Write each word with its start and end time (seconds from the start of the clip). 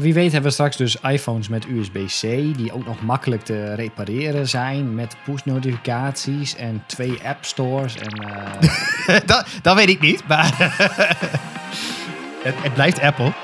Wie 0.00 0.14
weet 0.14 0.32
hebben 0.32 0.50
we 0.50 0.56
straks 0.56 0.76
dus 0.76 1.00
iPhones 1.00 1.48
met 1.48 1.66
USB-C 1.66 2.20
die 2.56 2.72
ook 2.72 2.86
nog 2.86 3.02
makkelijk 3.02 3.42
te 3.42 3.74
repareren 3.74 4.48
zijn 4.48 4.94
met 4.94 5.16
push-notificaties 5.24 6.56
en 6.56 6.82
twee 6.86 7.18
app 7.24 7.44
stores 7.44 7.96
en 7.96 8.10
eh, 8.10 9.20
dat, 9.26 9.46
dat 9.62 9.76
weet 9.76 9.88
ik 9.88 10.00
niet, 10.00 10.26
maar 10.28 10.54
het, 12.44 12.54
het 12.62 12.74
blijft 12.74 13.00
Apple. 13.00 13.43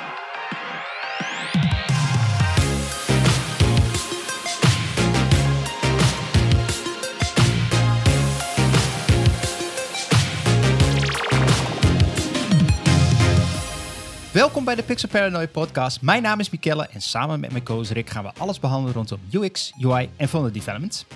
Welkom 14.51 14.69
bij 14.69 14.77
de 14.77 14.83
Pixel 14.89 15.09
Paranoid 15.09 15.53
podcast. 15.53 16.01
Mijn 16.03 16.23
naam 16.23 16.41
is 16.41 16.51
Mikelle 16.51 16.87
en 16.89 17.01
samen 17.03 17.41
met 17.41 17.51
mijn 17.51 17.63
co 17.65 17.83
Rick 17.91 18.11
gaan 18.11 18.25
we 18.25 18.31
alles 18.39 18.61
behandelen 18.61 18.95
rondom 18.95 19.21
UX, 19.31 19.73
UI 19.81 20.11
en 20.17 20.29
frontend 20.29 20.55
development. 20.55 21.07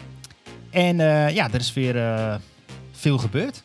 En 0.71 1.01
eh, 1.01 1.35
ja, 1.35 1.49
er 1.53 1.61
is 1.61 1.73
weer 1.73 1.97
eh, 1.97 2.35
veel 2.93 3.19
gebeurd. 3.19 3.65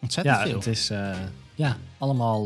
Ontzettend 0.00 0.36
ja, 0.36 0.42
veel. 0.42 0.54
het 0.54 0.66
is 0.66 0.90
eh, 0.90 1.16
ja, 1.54 1.76
allemaal 1.98 2.42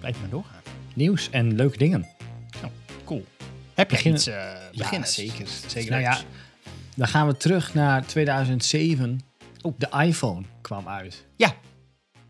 Blijf 0.00 0.20
maar 0.20 0.28
doorgaan. 0.30 0.60
nieuws 0.94 1.30
en 1.30 1.54
leuke 1.54 1.78
dingen. 1.78 2.06
Cool. 3.04 3.24
Heb 3.74 3.90
je 3.90 3.96
Begin- 3.96 4.14
iets 4.14 4.30
beginnen? 4.74 5.08
zeker. 5.08 5.46
Zeker. 5.66 5.90
Nou 5.90 6.02
ja, 6.02 6.18
dan 6.96 7.08
gaan 7.08 7.26
we 7.26 7.36
terug 7.36 7.74
naar 7.74 8.06
2007. 8.06 9.20
de 9.78 9.88
iPhone 10.04 10.42
kwam 10.60 10.88
uit. 10.88 11.26
Ja. 11.36 11.54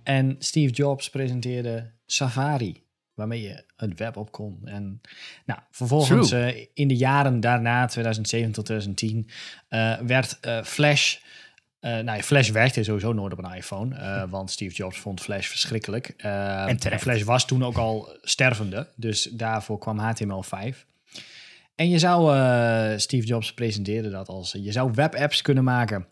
En 0.03 0.37
Steve 0.39 0.73
Jobs 0.73 1.11
presenteerde 1.11 1.91
Safari, 2.07 2.83
waarmee 3.15 3.43
je 3.43 3.65
het 3.77 3.99
web 3.99 4.17
op 4.17 4.33
kon. 4.33 4.61
En 4.65 5.01
nou, 5.47 5.61
vervolgens 5.71 6.33
eh, 6.33 6.67
in 6.75 6.89
de 6.89 6.97
jaren 6.97 7.41
daarna, 7.41 7.87
2007 7.87 8.53
tot 8.53 8.65
2010, 8.65 9.29
eh, 9.69 9.99
werd 9.99 10.39
eh, 10.41 10.63
Flash... 10.63 11.17
nou, 11.81 12.23
Flash 12.23 12.51
werkte 12.51 12.83
sowieso 12.83 13.13
nooit 13.13 13.33
op 13.33 13.45
een 13.45 13.55
iPhone, 13.55 13.97
eh, 13.97 14.23
want 14.31 14.51
Steve 14.51 14.75
Jobs 14.75 14.99
vond 14.99 15.21
Flash 15.21 15.47
verschrikkelijk. 15.47 16.09
En 16.09 16.77
terecht. 16.77 17.03
Flash 17.03 17.23
was 17.23 17.47
toen 17.47 17.65
ook 17.65 17.77
al 17.77 18.19
stervende, 18.23 18.89
dus 18.97 19.23
daarvoor 19.23 19.79
kwam 19.79 19.99
HTML5. 19.99 20.85
En 21.75 21.89
je 21.89 21.99
zou, 21.99 22.25
Steve 22.99 23.27
Jobs 23.27 23.55
presenteerde 23.55 24.11
dat 24.11 24.29
als, 24.29 24.53
je 24.53 24.73
zou 24.73 24.91
webapps 24.95 25.43
kunnen 25.43 25.65
maken. 25.65 26.07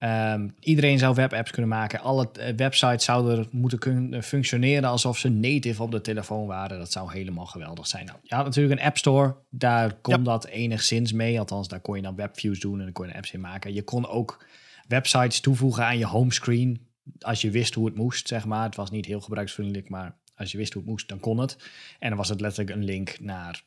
Ehm, 0.00 0.48
iedereen 0.60 0.98
zou 0.98 1.14
webapps 1.14 1.50
kunnen 1.50 1.70
maken. 1.70 2.00
Alle 2.00 2.30
eh, 2.32 2.54
websites 2.56 3.04
zouden 3.04 3.48
moeten 3.50 3.78
kunnen 3.78 4.22
functioneren 4.22 4.88
alsof 4.88 5.18
ze 5.18 5.28
native 5.28 5.82
op 5.82 5.90
de 5.90 6.00
telefoon 6.00 6.46
waren. 6.46 6.78
Dat 6.78 6.92
zou 6.92 7.12
helemaal 7.12 7.46
geweldig 7.46 7.86
zijn. 7.86 8.06
Nou, 8.06 8.18
je 8.22 8.34
had 8.34 8.44
natuurlijk 8.44 8.80
een 8.80 8.86
App 8.86 8.98
Store. 8.98 9.36
Daar 9.50 9.94
kon 9.94 10.14
Ja. 10.16 10.22
dat 10.22 10.46
enigszins 10.46 11.12
mee. 11.12 11.38
Althans, 11.38 11.68
daar 11.68 11.80
kon 11.80 11.96
je 11.96 12.02
dan 12.02 12.14
webviews 12.16 12.60
doen 12.60 12.78
en 12.78 12.84
dan 12.84 12.92
kon 12.92 13.06
je 13.06 13.14
apps 13.14 13.32
in 13.32 13.40
maken. 13.40 13.74
Je 13.74 13.82
kon 13.82 14.08
ook 14.08 14.44
websites 14.88 15.40
toevoegen 15.40 15.84
aan 15.84 15.98
je 15.98 16.06
homescreen. 16.06 16.86
Als 17.20 17.40
je 17.40 17.50
wist 17.50 17.74
hoe 17.74 17.86
het 17.86 17.96
moest, 17.96 18.28
zeg 18.28 18.46
maar. 18.46 18.64
Het 18.64 18.76
was 18.76 18.90
niet 18.90 19.06
heel 19.06 19.20
gebruiksvriendelijk, 19.20 19.88
maar 19.88 20.16
als 20.34 20.52
je 20.52 20.58
wist 20.58 20.72
hoe 20.72 20.82
het 20.82 20.90
moest, 20.90 21.08
dan 21.08 21.20
kon 21.20 21.38
het. 21.38 21.56
En 21.98 22.08
dan 22.08 22.18
was 22.18 22.28
het 22.28 22.40
letterlijk 22.40 22.76
een 22.76 22.84
link 22.84 23.16
naar 23.20 23.62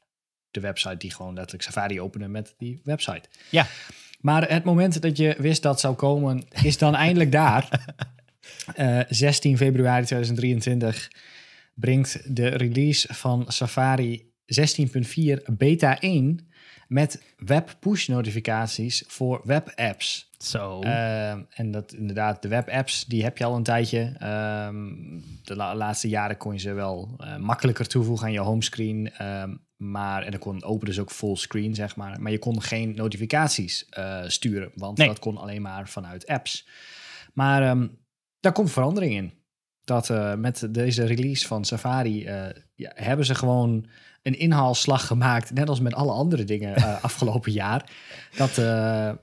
de 0.53 0.59
website 0.59 0.97
die 0.97 1.11
gewoon 1.13 1.33
letterlijk 1.33 1.63
Safari 1.63 2.01
opende 2.01 2.27
met 2.27 2.53
die 2.57 2.81
website. 2.83 3.29
Ja. 3.49 3.65
Maar 4.21 4.49
het 4.49 4.63
moment 4.63 5.01
dat 5.01 5.17
je 5.17 5.35
wist 5.37 5.61
dat 5.61 5.79
zou 5.79 5.95
komen, 5.95 6.43
is 6.63 6.77
dan 6.77 6.95
eindelijk 6.95 7.31
daar. 7.31 7.69
Eh, 8.75 8.99
16 9.09 9.57
februari 9.57 10.05
2023 10.05 11.11
brengt 11.73 12.35
de 12.35 12.47
release 12.47 13.13
van 13.13 13.45
Safari 13.47 14.31
16.4 14.45 15.43
beta 15.57 15.99
1 15.99 16.47
met 16.87 17.23
web 17.37 17.75
push 17.79 18.07
notificaties 18.07 19.03
voor 19.07 19.41
webapps. 19.43 20.29
Zo. 20.37 20.79
Ehm, 20.81 21.41
en 21.49 21.71
dat 21.71 21.93
inderdaad, 21.93 22.41
de 22.41 22.47
webapps, 22.47 23.05
die 23.05 23.23
heb 23.23 23.37
je 23.37 23.43
al 23.43 23.55
een 23.55 23.63
tijdje. 23.63 24.15
Ehm, 24.19 24.85
de 25.43 25.55
la- 25.55 25.75
laatste 25.75 26.09
jaren 26.09 26.37
kon 26.37 26.53
je 26.53 26.59
ze 26.59 26.73
wel 26.73 27.15
eh, 27.17 27.37
makkelijker 27.37 27.87
toevoegen 27.87 28.25
aan 28.27 28.33
je 28.33 28.39
homescreen. 28.39 29.11
ehm, 29.17 29.55
maar, 29.91 30.23
en 30.23 30.31
dan 30.31 30.39
kon 30.39 30.63
open 30.63 30.85
dus 30.87 30.99
ook 30.99 31.11
fullscreen, 31.11 31.75
zeg 31.75 31.95
maar. 31.95 32.21
Maar 32.21 32.31
je 32.31 32.39
kon 32.39 32.61
geen 32.61 32.95
notificaties 32.95 33.85
eh, 33.89 34.21
sturen, 34.27 34.71
want 34.75 34.97
Nee. 34.97 35.07
dat 35.07 35.19
kon 35.19 35.37
alleen 35.37 35.61
maar 35.61 35.89
vanuit 35.89 36.27
apps. 36.27 36.67
Maar 37.33 37.61
ehm, 37.63 37.87
daar 38.39 38.51
komt 38.51 38.71
verandering 38.71 39.13
in. 39.13 39.33
Dat 39.83 40.09
eh, 40.09 40.33
met 40.35 40.67
deze 40.69 41.03
release 41.05 41.47
van 41.47 41.65
Safari 41.65 42.25
eh, 42.25 42.45
ja, 42.75 42.91
hebben 42.95 43.25
ze 43.25 43.35
gewoon 43.35 43.87
een 44.21 44.39
inhaalslag 44.39 45.07
gemaakt, 45.07 45.53
net 45.53 45.69
als 45.69 45.79
met 45.79 45.93
alle 45.93 46.11
andere 46.11 46.43
dingen 46.43 46.75
afgelopen 47.01 47.51
jaar. 47.51 47.91
Dat 48.35 48.49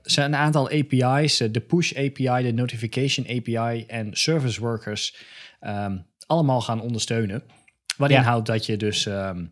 ze 0.03 0.21
een 0.21 0.35
aantal 0.35 0.69
API's, 0.69 1.37
de 1.37 1.59
Push 1.67 1.93
API, 1.93 2.43
de 2.43 2.51
Notification 2.53 3.25
API 3.37 3.85
en 3.87 4.09
Service 4.13 4.59
Workers, 4.59 5.15
ehm, 5.59 5.97
allemaal 6.27 6.61
gaan 6.61 6.81
ondersteunen. 6.81 7.43
Wat 7.97 8.09
Ja. 8.09 8.17
inhoudt 8.17 8.45
dat 8.47 8.65
je 8.65 8.77
dus 8.77 9.05
ehm, 9.05 9.45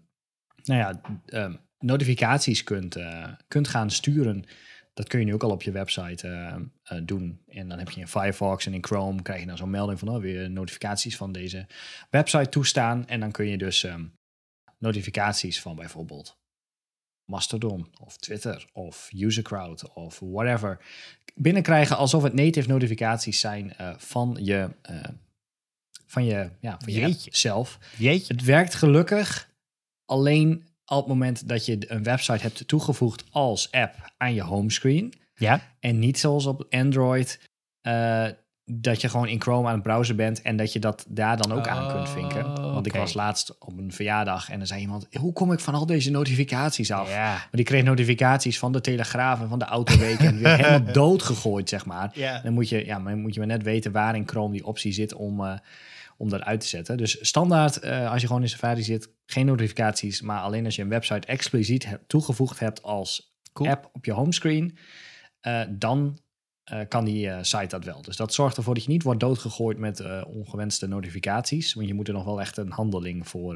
nou 0.64 0.80
ja, 0.80 1.02
ehm, 1.26 1.54
notificaties 1.80 2.64
kunt, 2.64 2.96
eh, 2.96 3.28
kunt 3.48 3.68
gaan 3.68 3.90
sturen. 3.90 4.46
Dat 4.94 5.08
kun 5.08 5.20
je 5.20 5.26
nu 5.26 5.34
ook 5.34 5.44
al 5.44 5.52
op 5.52 5.62
je 5.62 5.72
website 5.72 6.28
eh, 6.28 6.56
eh, 6.84 7.06
doen. 7.06 7.42
En 7.48 7.70
dan 7.70 7.78
heb 7.78 7.90
je 7.90 8.00
in 8.00 8.08
Firefox 8.08 8.66
en 8.66 8.74
in 8.74 8.84
Chrome 8.86 9.22
krijg 9.22 9.40
je 9.40 9.46
dan 9.46 9.58
zo'n 9.58 9.70
melding 9.70 10.00
van 10.00 10.10
oh, 10.10 10.22
weer 10.22 10.50
notificaties 10.50 11.18
van 11.18 11.32
deze 11.32 11.68
website 12.10 12.50
toestaan. 12.50 13.08
En 13.08 13.20
dan 13.20 13.32
kun 13.32 13.46
je 13.46 13.58
dus 13.58 13.84
ehm, 13.84 14.06
notificaties 14.78 15.62
van 15.62 15.76
bijvoorbeeld 15.76 16.38
Mastodon 17.26 17.88
of 18.02 18.18
Twitter 18.18 18.66
of 18.74 19.10
Usercrowd 19.14 19.94
of 19.94 20.20
whatever 20.20 20.80
binnenkrijgen 21.36 21.98
alsof 21.98 22.24
het 22.24 22.34
native 22.34 22.68
notificaties 22.68 23.40
zijn 23.40 23.74
eh, 23.76 23.94
van 23.98 24.38
je, 24.40 24.70
van 26.06 26.26
je, 26.26 26.50
ja, 26.60 26.78
van 26.80 26.94
je 26.94 27.00
Jeetje. 27.00 27.30
zelf. 27.34 27.80
Jeetje. 27.98 28.34
Het 28.34 28.44
werkt 28.44 28.76
gelukkig 28.76 29.49
alleen 30.10 30.64
op 30.86 30.98
het 30.98 31.08
moment 31.08 31.48
dat 31.48 31.66
je 31.66 31.92
een 31.92 32.04
website 32.04 32.42
hebt 32.42 32.68
toegevoegd 32.68 33.24
als 33.32 33.72
app 33.72 34.12
aan 34.18 34.34
je 34.34 34.42
homescreen. 34.42 35.14
Ja. 35.36 35.62
En 35.80 36.00
niet 36.00 36.20
zoals 36.20 36.46
op 36.46 36.66
Android, 36.70 37.40
eh, 37.82 38.26
dat 38.72 39.02
je 39.02 39.10
gewoon 39.10 39.28
in 39.28 39.42
Chrome 39.42 39.68
aan 39.68 39.74
het 39.74 39.84
browsen 39.84 40.16
bent 40.16 40.42
en 40.42 40.58
dat 40.58 40.74
je 40.74 40.80
dat 40.80 41.06
daar 41.08 41.38
dan 41.38 41.52
ook 41.52 41.68
aan 41.68 41.92
kunt 41.92 42.10
vinken. 42.10 42.46
Oh, 42.46 42.74
Want 42.74 42.86
ik 42.86 42.94
was 42.94 43.14
laatst 43.14 43.56
op 43.60 43.78
een 43.78 43.92
verjaardag 43.92 44.50
en 44.50 44.58
dan 44.58 44.68
zei 44.68 44.82
iemand, 44.82 45.08
hoe 45.20 45.34
kom 45.34 45.52
ik 45.52 45.60
van 45.60 45.74
al 45.74 45.86
deze 45.86 46.12
notificaties 46.12 46.92
af? 46.92 47.10
Ja. 47.10 47.32
Maar 47.32 47.48
die 47.52 47.64
kreeg 47.64 47.84
notificaties 47.84 48.60
van 48.60 48.72
de 48.72 48.82
Telegraaf 48.82 49.42
en 49.42 49.50
van 49.50 49.60
de 49.60 49.66
Autoweek 49.66 50.20
en 50.20 50.38
weer 50.38 50.56
helemaal 50.56 50.94
doodgegooid, 51.04 51.70
zeg 51.70 51.86
maar. 51.86 52.12
Dan 52.44 52.54
moet 52.54 52.70
je, 52.70 52.86
ja, 52.86 53.00
maar 53.00 53.18
moet 53.18 53.34
je 53.34 53.40
maar 53.40 53.50
net 53.50 53.64
weten 53.64 53.92
waar 53.92 54.16
in 54.16 54.28
Chrome 54.28 54.54
die 54.54 54.66
optie 54.66 54.92
zit 54.92 55.14
om, 55.14 55.46
eh, 55.46 55.54
om 56.20 56.30
dat 56.30 56.42
uit 56.42 56.60
te 56.62 56.68
zetten. 56.68 56.98
Dus 56.98 57.28
standaard, 57.28 57.78
eh, 57.80 58.12
als 58.12 58.22
je 58.22 58.28
gewoon 58.28 58.42
in 58.42 58.50
Safari 58.50 58.84
zit, 58.84 59.10
geen 59.26 59.46
notificaties, 59.46 60.22
maar 60.22 60.42
alleen 60.42 60.66
als 60.66 60.76
je 60.76 60.82
een 60.82 60.90
website 60.90 61.28
expliciet 61.28 61.86
hebt, 61.86 62.10
toegevoegd 62.10 62.60
hebt 62.60 62.84
als 62.84 63.38
Cool. 63.54 63.70
app 63.70 63.90
op 63.94 64.06
je 64.06 64.12
homescreen, 64.12 64.78
eh, 65.40 65.62
dan 65.70 66.20
eh, 66.64 66.88
kan 66.88 67.06
die 67.06 67.44
site 67.44 67.68
dat 67.68 67.84
wel. 67.86 68.02
Dus 68.02 68.16
dat 68.16 68.34
zorgt 68.34 68.58
ervoor 68.58 68.74
dat 68.74 68.84
je 68.84 68.90
niet 68.90 69.04
wordt 69.04 69.20
doodgegooid 69.20 69.78
met 69.78 70.24
ongewenste 70.26 70.88
notificaties, 70.88 71.74
want 71.74 71.88
je 71.88 71.94
moet 71.94 72.08
er 72.08 72.14
nog 72.14 72.24
wel 72.26 72.40
echt 72.40 72.58
een 72.58 72.72
handeling 72.72 73.28
voor, 73.28 73.56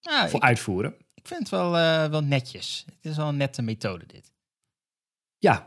Ja, 0.00 0.28
voor 0.28 0.38
ik, 0.40 0.44
uitvoeren. 0.46 0.94
ik 1.14 1.26
vind 1.26 1.40
het 1.40 1.48
wel, 1.48 1.70
wel 2.10 2.22
netjes. 2.22 2.84
Het 2.86 3.04
is 3.10 3.16
wel 3.16 3.28
een 3.28 3.36
nette 3.36 3.62
methode 3.62 4.06
dit. 4.06 4.32
Ja, 5.38 5.58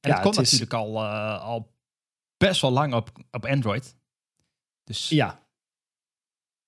En 0.00 0.10
Ja, 0.10 0.14
het 0.16 0.22
komt 0.22 0.36
het 0.36 0.46
is- 0.46 0.52
natuurlijk 0.58 0.80
al, 0.80 1.04
al 1.38 1.74
best 2.36 2.60
wel 2.60 2.70
lang 2.70 2.94
op, 2.94 3.10
op 3.30 3.44
Android. 3.46 3.96
Dus 4.84 5.08
Ja. 5.08 5.45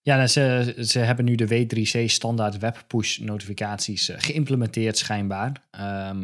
Ja, 0.08 0.16
nou, 0.16 0.28
ze, 0.28 0.74
ze 0.80 0.98
hebben 0.98 1.24
nu 1.24 1.34
de 1.34 1.66
W3C 1.66 2.04
standaard 2.04 2.58
webpush 2.58 3.18
notificaties 3.18 4.08
eh, 4.08 4.16
geïmplementeerd 4.20 4.98
schijnbaar. 4.98 5.66
Ehm, 5.70 6.18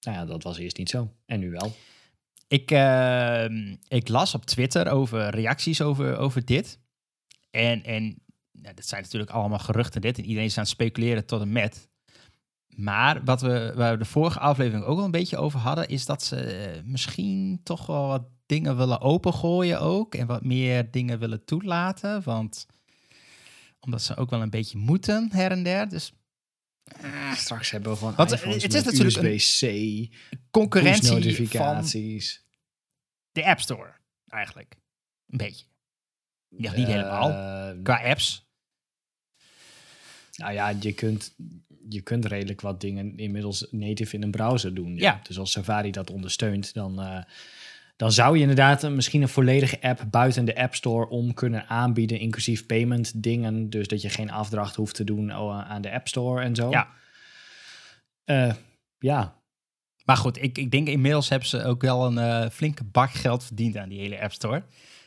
nou 0.00 0.16
ja, 0.16 0.24
dat 0.24 0.42
was 0.42 0.58
eerst 0.58 0.76
niet 0.76 0.90
zo. 0.90 1.12
En 1.26 1.40
nu 1.40 1.50
wel. 1.50 1.72
Ik, 2.48 2.70
ehm, 2.70 3.76
ik 3.88 4.08
las 4.08 4.34
op 4.34 4.44
Twitter 4.44 4.90
over 4.90 5.28
reacties 5.30 5.82
over, 5.82 6.16
over 6.16 6.44
dit. 6.44 6.78
En, 7.50 7.84
en 7.84 8.22
dat 8.52 8.86
zijn 8.86 9.02
natuurlijk 9.02 9.30
allemaal 9.30 9.58
geruchten 9.58 10.00
dit. 10.00 10.18
En 10.18 10.24
iedereen 10.24 10.48
is 10.48 10.56
aan 10.56 10.62
het 10.62 10.72
speculeren 10.72 11.26
tot 11.26 11.40
en 11.40 11.52
met. 11.52 11.88
Maar 12.76 13.24
wat 13.24 13.40
we, 13.40 13.72
waar 13.74 13.92
we 13.92 13.98
de 13.98 14.04
vorige 14.04 14.38
aflevering 14.38 14.84
ook 14.84 14.98
al 14.98 15.04
een 15.04 15.10
beetje 15.10 15.36
over 15.36 15.58
hadden... 15.60 15.88
is 15.88 16.06
dat 16.06 16.22
ze 16.22 16.36
eh, 16.36 16.82
misschien 16.84 17.60
toch 17.62 17.86
wel 17.86 18.06
wat 18.06 18.22
dingen 18.46 18.76
willen 18.76 19.00
opengooien 19.00 19.80
ook. 19.80 20.14
En 20.14 20.26
wat 20.26 20.44
meer 20.44 20.90
dingen 20.90 21.18
willen 21.18 21.44
toelaten. 21.44 22.22
Want 22.22 22.66
omdat 23.80 24.02
ze 24.02 24.16
ook 24.16 24.30
wel 24.30 24.42
een 24.42 24.50
beetje 24.50 24.78
moeten 24.78 25.28
her 25.32 25.50
en 25.50 25.62
der. 25.62 25.88
Dus 25.88 26.12
Straks 27.34 27.70
hebben 27.70 27.92
we 27.92 27.98
gewoon 27.98 28.14
Want, 28.14 28.32
iPhones 28.32 28.62
het 28.62 28.74
is 28.74 28.84
natuurlijk 28.84 29.16
een 29.16 29.32
USB-C, 29.32 30.14
concurrentie 30.50 31.06
van 31.06 31.16
notificaties. 31.16 32.44
de 33.32 33.44
App 33.44 33.60
Store 33.60 33.92
eigenlijk. 34.28 34.76
Een 35.28 35.38
beetje. 35.38 35.64
Ja, 36.48 36.72
niet 36.72 36.86
helemaal. 36.86 37.30
Eh, 37.30 37.82
Qua 37.82 38.02
apps. 38.02 38.46
Nou 40.36 40.52
ja, 40.52 40.68
je 40.80 40.92
kunt, 40.92 41.34
je 41.88 42.00
kunt 42.00 42.24
redelijk 42.24 42.60
wat 42.60 42.80
dingen 42.80 43.16
inmiddels 43.16 43.66
native 43.70 44.16
in 44.16 44.22
een 44.22 44.30
browser 44.30 44.74
doen. 44.74 44.96
Ja. 44.96 45.20
Dus 45.22 45.38
als 45.38 45.50
Safari 45.50 45.90
dat 45.90 46.10
ondersteunt, 46.10 46.74
dan, 46.74 47.00
eh, 47.00 47.22
dan 47.96 48.12
zou 48.12 48.34
je 48.34 48.40
inderdaad 48.40 48.82
een, 48.82 48.94
misschien 48.94 49.22
een 49.22 49.28
volledige 49.28 49.80
app 49.80 50.04
buiten 50.10 50.44
de 50.44 50.56
App 50.56 50.74
Store 50.74 51.08
om 51.08 51.34
kunnen 51.34 51.68
aanbieden, 51.68 52.18
inclusief 52.18 52.66
payment 52.66 53.22
dingen. 53.22 53.70
Dus 53.70 53.88
dat 53.88 54.02
je 54.02 54.08
geen 54.08 54.30
afdracht 54.30 54.76
hoeft 54.76 54.94
te 54.94 55.04
doen 55.04 55.36
oh, 55.36 55.70
aan 55.70 55.82
de 55.82 55.92
App 55.92 56.08
Store 56.08 56.42
en 56.42 56.54
zo. 56.54 56.70
Ja. 56.70 56.88
Eh, 58.24 58.54
ja, 58.98 59.40
Maar 60.04 60.16
goed, 60.16 60.42
ik, 60.42 60.58
ik 60.58 60.70
denk 60.70 60.88
inmiddels 60.88 61.28
hebben 61.28 61.48
ze 61.48 61.64
ook 61.64 61.82
wel 61.82 62.06
een 62.06 62.18
eh, 62.18 62.50
flinke 62.50 62.84
bak 62.84 63.10
geld 63.10 63.44
verdiend 63.44 63.76
aan 63.76 63.88
die 63.88 64.00
hele 64.00 64.20
App 64.20 64.32
Store. 64.32 64.62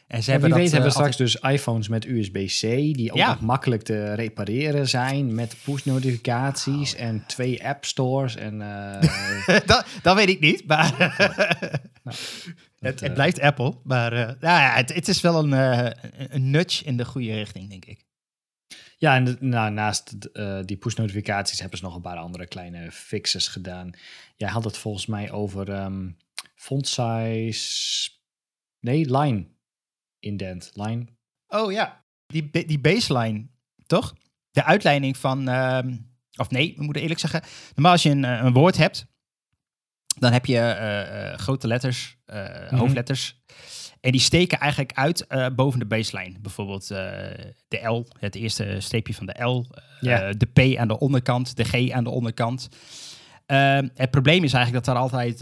En 0.08 0.24
ze 0.24 0.32
hebben 0.32 0.50
weet 0.54 0.72
hebben 0.72 0.80
we 0.92 0.96
eh, 0.96 1.02
straks 1.02 1.18
dus 1.18 1.36
iPhones 1.36 1.88
met 1.88 2.06
USB-C, 2.06 2.60
die 2.96 3.12
ook 3.12 3.18
Ja. 3.18 3.28
nog 3.28 3.42
makkelijk 3.42 3.82
te 3.84 4.14
repareren 4.14 4.88
zijn, 4.90 5.36
met 5.36 5.56
push-notificaties 5.64 6.96
en 6.96 7.24
twee 7.28 7.66
app 7.68 7.86
stores. 7.86 8.36
En, 8.36 8.62
altijd- 8.62 9.68
dat, 9.68 9.86
dat 10.02 10.16
weet 10.16 10.30
ik 10.30 10.40
niet, 10.40 10.68
maar 10.68 10.98
dat, 12.04 12.18
het, 12.80 13.00
het 13.00 13.02
eh, 13.02 13.14
blijft 13.14 13.40
Apple. 13.40 13.78
Maar 13.84 14.12
nou 14.14 14.36
ja, 14.40 14.74
het, 14.76 14.94
het 14.94 15.08
is 15.08 15.22
wel 15.22 15.44
een, 15.44 15.52
een- 15.52 16.50
nudge 16.50 16.84
in 16.84 16.98
de 16.98 17.06
goede 17.06 17.34
richting, 17.34 17.70
denk 17.70 17.86
ik. 17.86 18.04
Ja, 18.98 19.16
en 19.16 19.24
de- 19.26 19.38
nou, 19.40 19.72
naast 19.72 20.18
die 20.68 20.78
push-notificaties 20.78 21.60
hebben 21.60 21.78
ze 21.78 21.84
nog 21.86 21.96
een 21.96 22.02
paar 22.02 22.18
andere 22.18 22.48
kleine 22.48 22.92
fixes 22.92 23.48
gedaan. 23.48 23.90
Jij 24.36 24.50
had 24.50 24.64
het 24.64 24.78
volgens 24.78 25.06
mij 25.06 25.32
over 25.32 25.72
ehm, 25.72 26.10
font 26.56 26.88
size. 26.88 28.10
Nee, 28.80 29.18
line 29.18 29.54
indent. 30.26 30.72
Line. 30.74 31.06
Oh 31.48 31.72
ja. 31.72 32.04
Die, 32.28 32.66
die 32.66 32.80
baseline, 32.80 33.48
toch? 33.86 34.14
De 34.52 34.64
uitleiding 34.64 35.18
van... 35.18 35.48
ehm, 35.48 35.98
of 36.38 36.50
nee, 36.50 36.74
we 36.78 36.84
moeten 36.84 37.02
eerlijk 37.02 37.20
zeggen. 37.20 37.42
Normaal 37.74 37.92
als 37.92 38.04
je 38.04 38.10
een, 38.10 38.26
eh, 38.26 38.44
een 38.44 38.54
woord 38.54 38.78
hebt... 38.78 39.06
dan 40.20 40.32
heb 40.32 40.46
je 40.46 40.58
eh, 40.58 41.32
eh, 41.32 41.38
grote 41.38 41.68
letters, 41.68 42.18
Mhm. 42.26 42.76
hoofdletters... 42.76 43.44
En 44.00 44.12
die 44.12 44.22
steken 44.22 44.60
eigenlijk 44.60 44.94
uit 44.94 45.28
boven 45.56 45.80
de 45.80 45.86
baseline. 45.86 46.40
Bijvoorbeeld 46.40 46.88
de 46.88 47.80
L, 47.84 48.06
het 48.20 48.36
eerste 48.36 48.80
streepje 48.80 49.14
van 49.14 49.26
de 49.26 49.44
L. 49.44 49.68
de 50.38 50.48
P 50.54 50.78
aan 50.78 50.88
de 50.88 51.00
onderkant, 51.00 51.56
de 51.56 51.64
G 51.64 51.92
aan 51.92 52.04
de 52.04 52.10
onderkant. 52.10 52.70
Ehm, 53.46 53.88
het 53.94 54.12
probleem 54.12 54.44
is 54.44 54.54
eigenlijk 54.54 54.86
dat 54.86 54.96
er 54.96 55.02
altijd... 55.02 55.40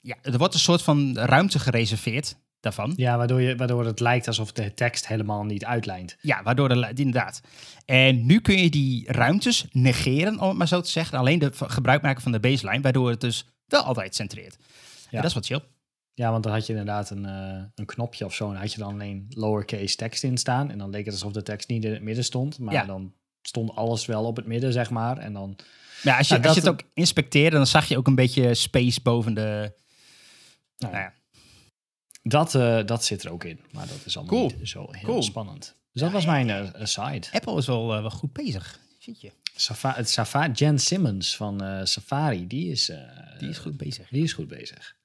ja, 0.00 0.16
er 0.22 0.38
wordt 0.38 0.54
een 0.54 0.60
soort 0.60 0.82
van 0.82 1.18
ruimte 1.18 1.58
gereserveerd 1.58 2.36
daarvan. 2.60 2.92
Ja, 2.96 3.16
waardoor, 3.16 3.40
je, 3.40 3.56
waardoor 3.56 3.84
het 3.86 4.00
lijkt 4.00 4.26
alsof 4.26 4.52
de 4.52 4.74
tekst 4.74 5.06
helemaal 5.06 5.44
niet 5.44 5.64
uitlijnt. 5.64 6.16
Ja, 6.20 6.42
waardoor 6.42 6.68
de, 6.68 6.76
li- 6.76 6.92
inderdaad. 6.94 7.40
En 7.84 8.26
nu 8.26 8.40
kun 8.40 8.62
je 8.62 8.70
die 8.70 9.12
ruimtes 9.12 9.66
negeren, 9.72 10.40
om 10.40 10.48
het 10.48 10.58
maar 10.58 10.68
zo 10.68 10.80
te 10.80 10.90
zeggen. 10.90 11.18
Alleen 11.18 11.38
de 11.38 11.50
gebruik 11.54 12.02
maken 12.02 12.22
van 12.22 12.32
de 12.32 12.40
baseline, 12.40 12.80
waardoor 12.82 13.10
het 13.10 13.20
dus 13.20 13.46
wel 13.66 13.82
altijd 13.82 14.14
centreert. 14.14 14.56
Ja. 14.58 14.66
Ja. 15.10 15.16
dat 15.20 15.24
is 15.30 15.34
wat 15.34 15.46
chill. 15.46 15.62
Ja, 16.14 16.30
want 16.30 16.42
dan 16.42 16.52
had 16.52 16.66
je 16.66 16.72
inderdaad 16.72 17.10
een, 17.10 17.26
eh, 17.26 17.62
een 17.74 17.86
knopje 17.86 18.24
of 18.24 18.34
zo. 18.34 18.50
En 18.50 18.56
had 18.56 18.72
je 18.72 18.78
dan 18.78 18.92
alleen 18.92 19.26
lowercase 19.28 19.96
tekst 19.96 20.22
in 20.24 20.36
staan. 20.38 20.70
En 20.70 20.78
dan 20.78 20.90
leek 20.90 21.04
het 21.04 21.14
alsof 21.14 21.32
de 21.32 21.42
tekst 21.42 21.68
niet 21.68 21.84
in 21.84 21.92
het 21.92 22.02
midden 22.02 22.24
stond. 22.24 22.58
Maar 22.58 22.74
Ja. 22.74 22.84
dan 22.84 23.12
stond 23.42 23.74
alles 23.74 24.06
wel 24.06 24.24
op 24.24 24.36
het 24.36 24.46
midden, 24.46 24.72
zeg 24.72 24.90
maar. 24.90 25.18
En 25.18 25.32
dan. 25.32 25.56
Maar 26.02 26.16
als 26.18 26.28
je, 26.28 26.34
Nou, 26.34 26.46
als 26.46 26.54
je 26.54 26.60
het 26.60 26.70
ook 26.70 26.80
inspecteerde, 26.94 27.56
dan 27.56 27.66
zag 27.66 27.88
je 27.88 27.96
ook 27.98 28.06
een 28.06 28.14
beetje 28.14 28.54
space 28.54 29.00
boven 29.02 29.34
de... 29.34 29.72
Nou, 30.78 30.92
Nou 30.92 31.04
ja. 31.04 31.12
Dat, 32.22 32.54
eh, 32.54 32.80
dat 32.86 33.04
zit 33.04 33.24
er 33.24 33.30
ook 33.32 33.44
in. 33.44 33.60
Maar 33.72 33.86
dat 33.86 33.98
is 34.04 34.16
allemaal 34.16 34.34
Cool. 34.38 34.52
niet 34.58 34.68
zo 34.68 34.88
heel 34.90 35.02
Cool. 35.08 35.22
spannend. 35.22 35.76
Dus 35.92 36.02
dat 36.02 36.12
was 36.12 36.26
mijn 36.26 36.50
eh, 36.50 36.80
aside. 36.82 37.26
Apple 37.32 37.56
is 37.56 37.66
wel, 37.66 37.86
wel 37.86 38.10
goed 38.10 38.32
bezig. 38.32 38.78
Ziet 38.98 39.20
je. 39.20 39.32
Safa 39.54 39.94
het 39.94 40.10
Safari, 40.10 40.52
Jen 40.52 40.78
Simmons 40.78 41.36
van 41.36 41.86
Safari, 41.86 42.46
die 42.46 42.70
is, 42.70 42.90
Die 43.38 43.48
is 43.48 43.58
goed 43.58 43.76
bezig. 43.76 44.08
die 44.08 44.22
is 44.22 44.32
goed 44.32 44.48
bezig. 44.48 44.96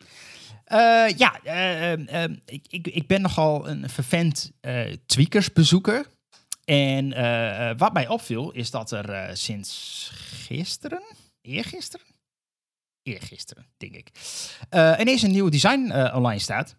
Ja, 1.17 1.39
eh, 1.43 1.91
ehm, 1.91 2.05
ehm, 2.07 2.35
ik, 2.45 2.65
ik, 2.69 2.87
ik 2.87 3.07
ben 3.07 3.21
nogal 3.21 3.67
een 3.69 3.89
vervent 3.89 4.51
tweakersbezoeker. 5.05 6.05
En 6.65 7.09
wat 7.77 7.93
mij 7.93 8.07
opviel 8.07 8.51
is 8.51 8.71
dat 8.71 8.91
er 8.91 9.37
sinds 9.37 10.09
gisteren, 10.15 11.01
eergisteren, 11.41 12.05
eergisteren 13.03 13.65
denk 13.77 13.95
ik, 13.95 14.09
ineens 14.99 15.21
een 15.21 15.31
nieuw 15.31 15.49
design 15.49 15.91
online 16.13 16.39
staat. 16.39 16.75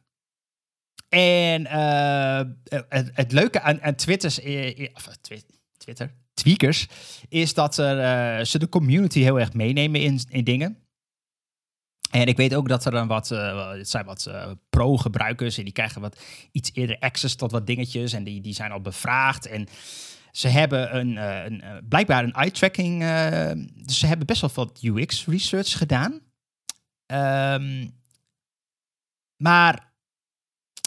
En 1.14 1.66
eh, 1.66 2.40
het, 3.12 3.32
leuke 3.32 3.60
aan, 3.60 3.82
aan 3.82 3.94
Twitters, 3.94 4.40
eh, 4.40 4.78
eh, 4.80 4.88
of, 4.94 5.06
twi- 5.20 5.42
Twitter, 5.76 6.14
tweakers, 6.34 6.88
is 7.28 7.54
dat 7.54 7.78
er, 7.78 7.98
eh, 8.38 8.44
ze 8.44 8.58
de 8.58 8.68
community 8.68 9.20
heel 9.20 9.40
erg 9.40 9.52
meenemen 9.52 10.00
in, 10.00 10.20
in 10.28 10.44
dingen. 10.44 10.78
En 12.10 12.26
ik 12.26 12.36
weet 12.36 12.54
ook 12.54 12.68
dat 12.68 12.84
er 12.84 12.90
dan 12.92 13.06
wat, 13.06 13.30
eh, 13.30 13.70
het 13.70 13.88
zijn 13.88 14.04
wat 14.04 14.26
eh, 14.26 14.50
pro-gebruikers 14.70 15.58
en 15.58 15.64
die 15.64 15.72
krijgen 15.72 16.00
wat 16.00 16.22
iets 16.52 16.70
eerder 16.74 16.98
access 16.98 17.34
tot 17.34 17.50
wat 17.50 17.66
dingetjes 17.66 18.12
en 18.12 18.24
die, 18.24 18.40
die 18.40 18.54
zijn 18.54 18.70
al 18.72 18.80
bevraagd. 18.80 19.46
En 19.46 19.66
ze 20.32 20.48
hebben 20.48 20.96
een, 20.96 21.18
eh, 21.18 21.44
een, 21.44 21.60
eh, 21.60 21.76
blijkbaar 21.88 22.24
een 22.24 22.32
eye-tracking, 22.32 23.02
eh, 23.02 23.50
dus 23.86 23.98
ze 23.98 24.06
hebben 24.06 24.26
best 24.26 24.40
wel 24.40 24.50
wat 24.54 24.78
UX-research 24.82 25.78
gedaan. 25.78 26.20
Ehm, 27.06 27.88
maar 29.36 29.92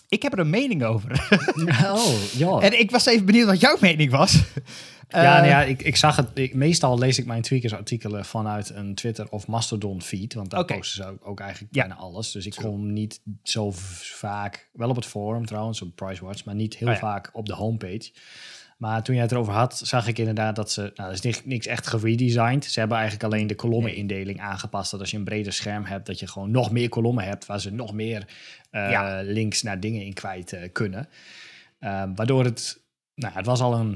ik 0.07 0.21
heb 0.21 0.33
er 0.33 0.39
een 0.39 0.49
mening 0.49 0.83
over. 0.83 1.27
oh, 1.91 2.31
ja. 2.33 2.59
en 2.59 2.79
ik 2.79 2.91
was 2.91 3.05
even 3.05 3.25
benieuwd 3.25 3.47
wat 3.47 3.59
jouw 3.59 3.77
mening 3.79 4.11
was. 4.11 4.33
ja, 4.33 4.41
Eh, 5.07 5.21
nou 5.23 5.45
ja, 5.45 5.61
ik, 5.63 5.81
ik 5.81 5.95
zag 5.95 6.15
het. 6.15 6.27
Ik, 6.33 6.53
meestal 6.53 6.97
lees 6.97 7.17
ik 7.19 7.25
mijn 7.25 7.41
tweakers 7.41 7.73
artikelen 7.73 8.25
vanuit 8.25 8.69
een 8.69 8.95
Twitter 8.95 9.29
of 9.29 9.47
Mastodon 9.47 10.01
feed. 10.01 10.33
Want 10.33 10.49
daar 10.49 10.65
posten 10.65 11.03
ze 11.03 11.09
ook, 11.09 11.27
ook 11.27 11.39
eigenlijk 11.39 11.75
Ja. 11.75 11.87
bijna 11.87 11.99
alles. 11.99 12.31
Dus 12.31 12.45
ik 12.45 12.53
True. 12.53 12.65
kom 12.71 12.93
niet 12.93 13.21
zo 13.43 13.71
vaak, 14.01 14.69
wel 14.73 14.89
op 14.89 14.95
het 14.95 15.05
forum 15.05 15.45
trouwens, 15.45 15.81
op 15.81 15.95
Pricewatch, 15.95 16.45
maar 16.45 16.55
niet 16.55 16.75
heel 16.77 16.87
Oh 16.87 16.93
ja. 16.93 16.99
vaak 16.99 17.29
op 17.33 17.45
de 17.45 17.53
homepage. 17.53 18.11
Maar 18.77 19.03
toen 19.03 19.15
jij 19.15 19.23
het 19.23 19.31
erover 19.33 19.53
had, 19.53 19.77
zag 19.83 20.07
ik 20.07 20.17
inderdaad 20.17 20.55
dat 20.55 20.71
ze, 20.71 20.81
nou, 20.81 20.93
dat 20.95 21.11
is 21.11 21.21
niks, 21.21 21.41
niks 21.45 21.65
echt 21.67 21.87
geredesigned. 21.87 22.65
Ze 22.65 22.79
hebben 22.79 22.97
eigenlijk 22.97 23.33
alleen 23.33 23.47
de 23.47 23.55
kolommenindeling 23.55 24.41
aangepast. 24.41 24.91
Dat 24.91 24.99
als 24.99 25.11
je 25.11 25.17
een 25.17 25.23
breder 25.23 25.53
scherm 25.53 25.85
hebt, 25.85 26.05
dat 26.05 26.19
je 26.19 26.27
gewoon 26.27 26.51
nog 26.51 26.71
meer 26.71 26.89
kolommen 26.89 27.23
hebt, 27.23 27.45
waar 27.45 27.59
ze 27.61 27.71
nog 27.71 27.93
meer 27.93 28.27
eh, 28.71 28.89
Ja. 28.91 29.21
links 29.21 29.61
naar 29.63 29.79
dingen 29.79 30.05
in 30.05 30.13
kwijt 30.13 30.53
eh, 30.53 30.69
kunnen. 30.71 31.09
Ehm, 31.79 32.13
waardoor 32.15 32.43
het, 32.43 32.83
nou, 33.15 33.33
het 33.33 33.45
was 33.45 33.59
al 33.61 33.73
een, 33.73 33.91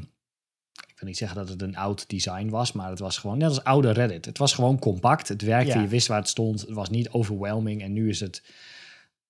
ik 0.88 1.00
wil 1.00 1.07
niet 1.07 1.18
zeggen 1.18 1.38
dat 1.38 1.50
het 1.50 1.62
een 1.62 1.75
oud 1.78 2.10
design 2.10 2.50
was, 2.50 2.72
maar 2.72 2.89
het 2.89 3.00
was 3.00 3.18
gewoon 3.18 3.38
net 3.38 3.48
als 3.50 3.63
oude 3.63 3.92
Reddit. 3.92 4.25
Het 4.25 4.38
was 4.38 4.54
gewoon 4.54 4.80
compact, 4.80 5.28
het 5.28 5.42
werkte, 5.42 5.73
Ja. 5.76 5.81
je 5.81 5.88
wist 5.88 6.07
waar 6.07 6.19
het 6.19 6.30
stond, 6.30 6.61
het 6.61 6.71
was 6.71 6.90
niet 6.90 7.09
overwhelming. 7.09 7.81
En 7.81 7.94
nu 7.94 8.09
is 8.09 8.19
het, 8.19 8.44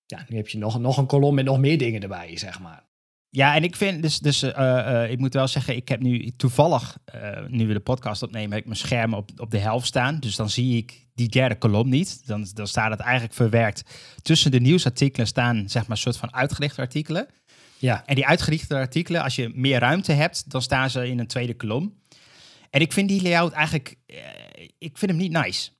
ja, 0.06 0.24
nu 0.28 0.36
heb 0.36 0.48
je 0.48 0.58
nog, 0.58 0.78
nog 0.80 0.96
een 0.96 1.06
kolom 1.06 1.34
met 1.34 1.44
nog 1.44 1.58
meer 1.58 1.78
dingen 1.78 2.02
erbij, 2.02 2.36
zeg 2.36 2.60
maar. 2.60 2.82
Ja, 3.34 3.54
en 3.54 3.62
ik 3.62 3.76
vind 3.76 4.02
dus, 4.02 4.18
dus 4.18 4.42
eh, 4.42 5.02
eh, 5.04 5.10
ik 5.10 5.18
moet 5.18 5.34
wel 5.34 5.48
zeggen, 5.48 5.76
ik 5.76 5.88
heb 5.88 6.00
nu 6.00 6.30
toevallig, 6.36 6.98
eh, 7.04 7.46
nu 7.48 7.66
we 7.66 7.72
de 7.72 7.80
podcast 7.80 8.22
opnemen, 8.22 8.50
heb 8.50 8.58
ik 8.58 8.64
mijn 8.64 8.78
scherm 8.78 9.14
op, 9.14 9.30
op 9.36 9.50
de 9.50 9.58
helft 9.58 9.86
staan. 9.86 10.20
Dus 10.20 10.36
dan 10.36 10.50
zie 10.50 10.76
ik 10.76 11.06
die 11.14 11.28
derde 11.28 11.58
kolom 11.58 11.88
niet. 11.88 12.26
Dan, 12.26 12.46
dan 12.54 12.66
staat 12.66 12.90
het 12.90 13.00
eigenlijk 13.00 13.34
verwerkt. 13.34 13.82
Tussen 14.22 14.50
de 14.50 14.60
nieuwsartikelen 14.60 15.26
staan, 15.26 15.68
zeg 15.68 15.82
maar, 15.82 15.90
een 15.96 16.02
soort 16.02 16.16
van 16.16 16.34
uitgelichte 16.34 16.80
artikelen. 16.80 17.26
Ja, 17.78 18.02
En 18.06 18.14
die 18.14 18.26
uitgerichte 18.26 18.74
artikelen, 18.74 19.22
als 19.22 19.36
je 19.36 19.50
meer 19.54 19.78
ruimte 19.78 20.12
hebt, 20.12 20.50
dan 20.50 20.62
staan 20.62 20.90
ze 20.90 21.08
in 21.08 21.18
een 21.18 21.26
tweede 21.26 21.54
kolom. 21.54 21.94
En 22.70 22.80
ik 22.80 22.92
vind 22.92 23.08
die 23.08 23.22
layout 23.22 23.52
eigenlijk, 23.52 23.96
ik 24.78 24.98
vind 24.98 25.10
hem 25.10 25.20
niet 25.20 25.32
nice. 25.32 25.70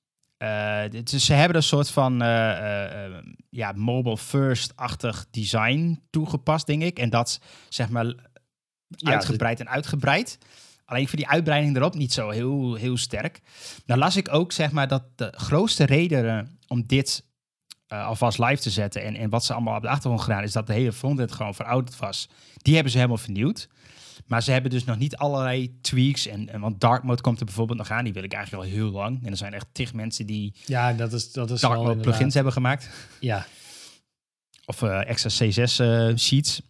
Is- 0.92 1.24
ze 1.24 1.32
hebben 1.32 1.56
een 1.56 1.62
soort 1.62 1.90
van 1.90 2.22
eh, 2.22 3.04
eh, 3.04 3.12
ja, 3.50 3.72
mobile 3.76 4.16
first-achtig 4.18 5.26
design 5.30 6.00
toegepast, 6.10 6.66
denk 6.66 6.82
ik. 6.82 6.98
En 6.98 7.10
dat 7.10 7.40
zeg 7.68 7.88
maar 7.88 8.04
Ja, 8.96 9.10
uitgebreid 9.12 9.60
en 9.60 9.68
uitgebreid. 9.68 10.38
Alleen 10.84 11.02
ik 11.02 11.08
vind 11.08 11.22
die 11.22 11.30
uitbreiding 11.30 11.76
erop 11.76 11.94
niet 11.94 12.12
zo 12.12 12.30
heel, 12.30 12.74
heel 12.74 12.96
sterk. 12.96 13.40
Nou 13.86 14.00
las 14.00 14.16
ik 14.16 14.32
ook 14.34 14.52
zeg 14.52 14.70
maar 14.72 14.88
dat 14.88 15.02
de 15.14 15.32
grootste 15.36 15.84
reden 15.84 16.58
om 16.66 16.86
dit 16.86 17.24
alvast 17.88 18.38
live 18.38 18.62
te 18.62 18.70
zetten 18.70 19.02
en, 19.02 19.16
en 19.16 19.30
wat 19.30 19.44
ze 19.44 19.52
allemaal 19.52 19.76
op 19.76 19.82
de 19.82 19.88
achtergrond 19.88 20.20
gedaan 20.22 20.42
is 20.42 20.52
dat 20.52 20.66
de 20.66 20.72
hele 20.72 20.92
frontend 20.92 21.32
gewoon 21.32 21.54
verouderd 21.54 21.96
was. 21.98 22.28
Die 22.56 22.74
hebben 22.74 22.92
ze 22.92 22.98
helemaal 22.98 23.18
vernieuwd. 23.18 23.68
Maar 24.26 24.42
ze 24.42 24.52
hebben 24.52 24.70
dus 24.70 24.84
nog 24.84 24.98
niet 24.98 25.16
allerlei 25.16 25.78
tweaks. 25.80 26.26
En, 26.26 26.48
en 26.48 26.60
want 26.60 26.80
dark 26.80 27.02
mode 27.02 27.22
komt 27.22 27.38
er 27.38 27.44
bijvoorbeeld 27.44 27.78
nog 27.78 27.90
aan. 27.90 28.04
Die 28.04 28.12
wil 28.12 28.22
ik 28.22 28.32
eigenlijk 28.32 28.64
al 28.64 28.70
heel 28.70 28.90
lang. 28.90 29.24
En 29.24 29.30
er 29.30 29.36
zijn 29.36 29.54
echt 29.54 29.66
tig 29.72 29.94
mensen 29.94 30.26
die 30.26 30.54
ja 30.64 30.92
dat 30.92 31.12
is, 31.12 31.32
dat 31.32 31.50
is 31.50 31.60
dark 31.60 31.72
mode 31.74 31.88
inderdaad- 31.88 32.12
plugins 32.12 32.34
hebben 32.34 32.52
gemaakt. 32.52 32.88
Ja, 33.20 33.46
Of 34.66 34.82
eh, 34.82 35.08
extra 35.08 35.30
CSS 35.48 35.78
eh, 35.78 36.08
sheets. 36.16 36.62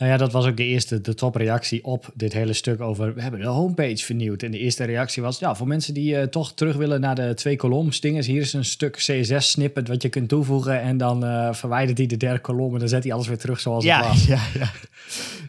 Nou 0.00 0.12
ja, 0.12 0.18
dat 0.18 0.32
was 0.32 0.46
ook 0.46 0.56
de 0.56 0.64
eerste, 0.64 1.00
de 1.00 1.14
topreactie 1.14 1.84
op 1.84 2.10
dit 2.14 2.32
hele 2.32 2.52
stuk 2.52 2.80
over... 2.80 3.14
we 3.14 3.22
hebben 3.22 3.40
de 3.40 3.46
homepage 3.46 4.04
vernieuwd. 4.04 4.42
En 4.42 4.50
de 4.50 4.58
eerste 4.58 4.84
reactie 4.84 5.22
was... 5.22 5.38
ja, 5.38 5.54
voor 5.54 5.66
mensen 5.66 5.94
die 5.94 6.16
eh, 6.16 6.26
toch 6.26 6.52
terug 6.54 6.76
willen 6.76 7.00
naar 7.00 7.14
de 7.14 7.34
twee 7.34 7.56
koloms 7.56 8.00
dingen... 8.00 8.24
hier 8.24 8.40
is 8.40 8.52
een 8.52 8.64
stuk 8.64 8.96
CSS-snippet 8.96 9.88
wat 9.88 10.02
je 10.02 10.08
kunt 10.08 10.28
toevoegen... 10.28 10.80
en 10.80 10.96
dan 10.96 11.24
eh, 11.24 11.52
verwijdert 11.52 11.98
hij 11.98 12.06
de 12.06 12.16
derde 12.16 12.40
kolom... 12.40 12.72
en 12.72 12.78
dan 12.78 12.88
zet 12.88 13.02
hij 13.02 13.12
alles 13.12 13.28
weer 13.28 13.38
terug 13.38 13.60
zoals 13.60 13.84
het 13.84 14.06
was. 14.06 14.26
ja, 14.34 14.40
ja. 14.54 14.70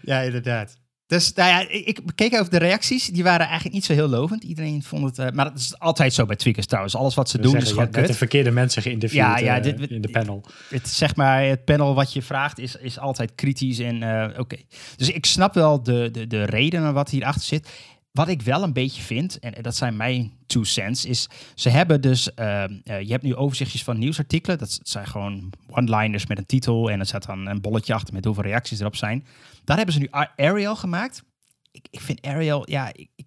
ja, 0.02 0.20
inderdaad. 0.20 0.78
Dus 1.12 1.34
nou 1.34 1.50
ja, 1.50 1.60
ik, 1.70 1.88
ik 1.88 2.02
keek 2.16 2.34
over 2.34 2.52
de 2.52 2.58
reacties. 2.58 3.08
Die 3.08 3.24
waren 3.24 3.46
eigenlijk 3.46 3.76
niet 3.76 3.86
zo 3.86 3.94
heel 3.94 4.08
lovend. 4.08 4.44
Iedereen 4.44 4.84
vond 4.84 5.04
het... 5.04 5.20
eh, 5.20 5.30
maar 5.34 5.46
dat 5.46 5.58
is 5.58 5.80
altijd 5.80 6.14
zo 6.14 6.26
bij 6.26 6.36
tweakers 6.36 6.66
trouwens. 6.66 6.96
Alles 6.96 7.16
wat 7.16 7.30
ze 7.30 7.38
We 7.38 7.44
doen 7.44 7.52
zeggen, 7.52 7.70
is 7.70 7.74
gewoon 7.76 7.92
net 7.92 8.02
de 8.02 8.08
kut. 8.08 8.18
verkeerde 8.18 8.52
mensen 8.52 8.82
geïnterviewd 8.82 9.22
Ja, 9.22 9.38
ja, 9.38 9.62
eh, 9.62 9.74
in 9.90 10.02
de 10.02 10.10
panel. 10.10 10.46
Het, 10.70 10.90
zeg 10.90 11.16
maar, 11.16 11.44
het 11.44 11.66
panel 11.66 11.94
wat 11.96 12.14
je 12.14 12.22
vraagt 12.22 12.60
is, 12.60 12.76
is 12.76 13.00
altijd 13.00 13.36
kritisch 13.36 13.80
en 13.80 14.04
eh, 14.04 14.40
oké. 14.40 14.58
Dus 14.96 15.10
ik 15.10 15.26
snap 15.26 15.54
wel 15.54 15.84
de, 15.84 16.10
de, 16.12 16.28
de 16.28 16.44
redenen 16.44 16.94
wat 16.94 17.10
hierachter 17.10 17.44
zit. 17.44 17.70
Wat 18.12 18.28
ik 18.28 18.42
wel 18.42 18.64
een 18.64 18.74
beetje 18.74 19.02
vind, 19.02 19.40
en 19.40 19.54
dat 19.62 19.76
zijn 19.76 19.96
mijn 19.98 20.32
two 20.46 20.64
cents, 20.64 21.06
is 21.06 21.28
ze 21.56 21.70
hebben 21.70 22.02
dus, 22.02 22.34
ehm, 22.34 22.74
eh, 22.84 23.02
je 23.02 23.12
hebt 23.12 23.24
nu 23.24 23.36
overzichtjes 23.36 23.84
van 23.84 24.00
nieuwsartikelen. 24.00 24.58
Dat 24.58 24.80
zijn 24.84 25.08
gewoon 25.08 25.54
one-liners 25.70 26.28
met 26.28 26.38
een 26.38 26.46
titel 26.46 26.92
en 26.92 27.00
er 27.00 27.06
staat 27.06 27.26
dan 27.26 27.48
een 27.48 27.62
bolletje 27.62 27.94
achter 27.94 28.14
met 28.14 28.26
hoeveel 28.26 28.44
reacties 28.44 28.80
erop 28.80 28.96
zijn. 28.96 29.26
Daar 29.72 29.86
hebben 29.86 29.94
ze 29.96 30.00
nu 30.02 30.28
Arial 30.36 30.76
gemaakt. 30.76 31.24
Ik, 31.72 31.88
ik 31.90 32.02
vind 32.02 32.22
Arial, 32.22 32.70
ja, 32.70 32.88
ik, 32.94 33.10
ik, 33.16 33.26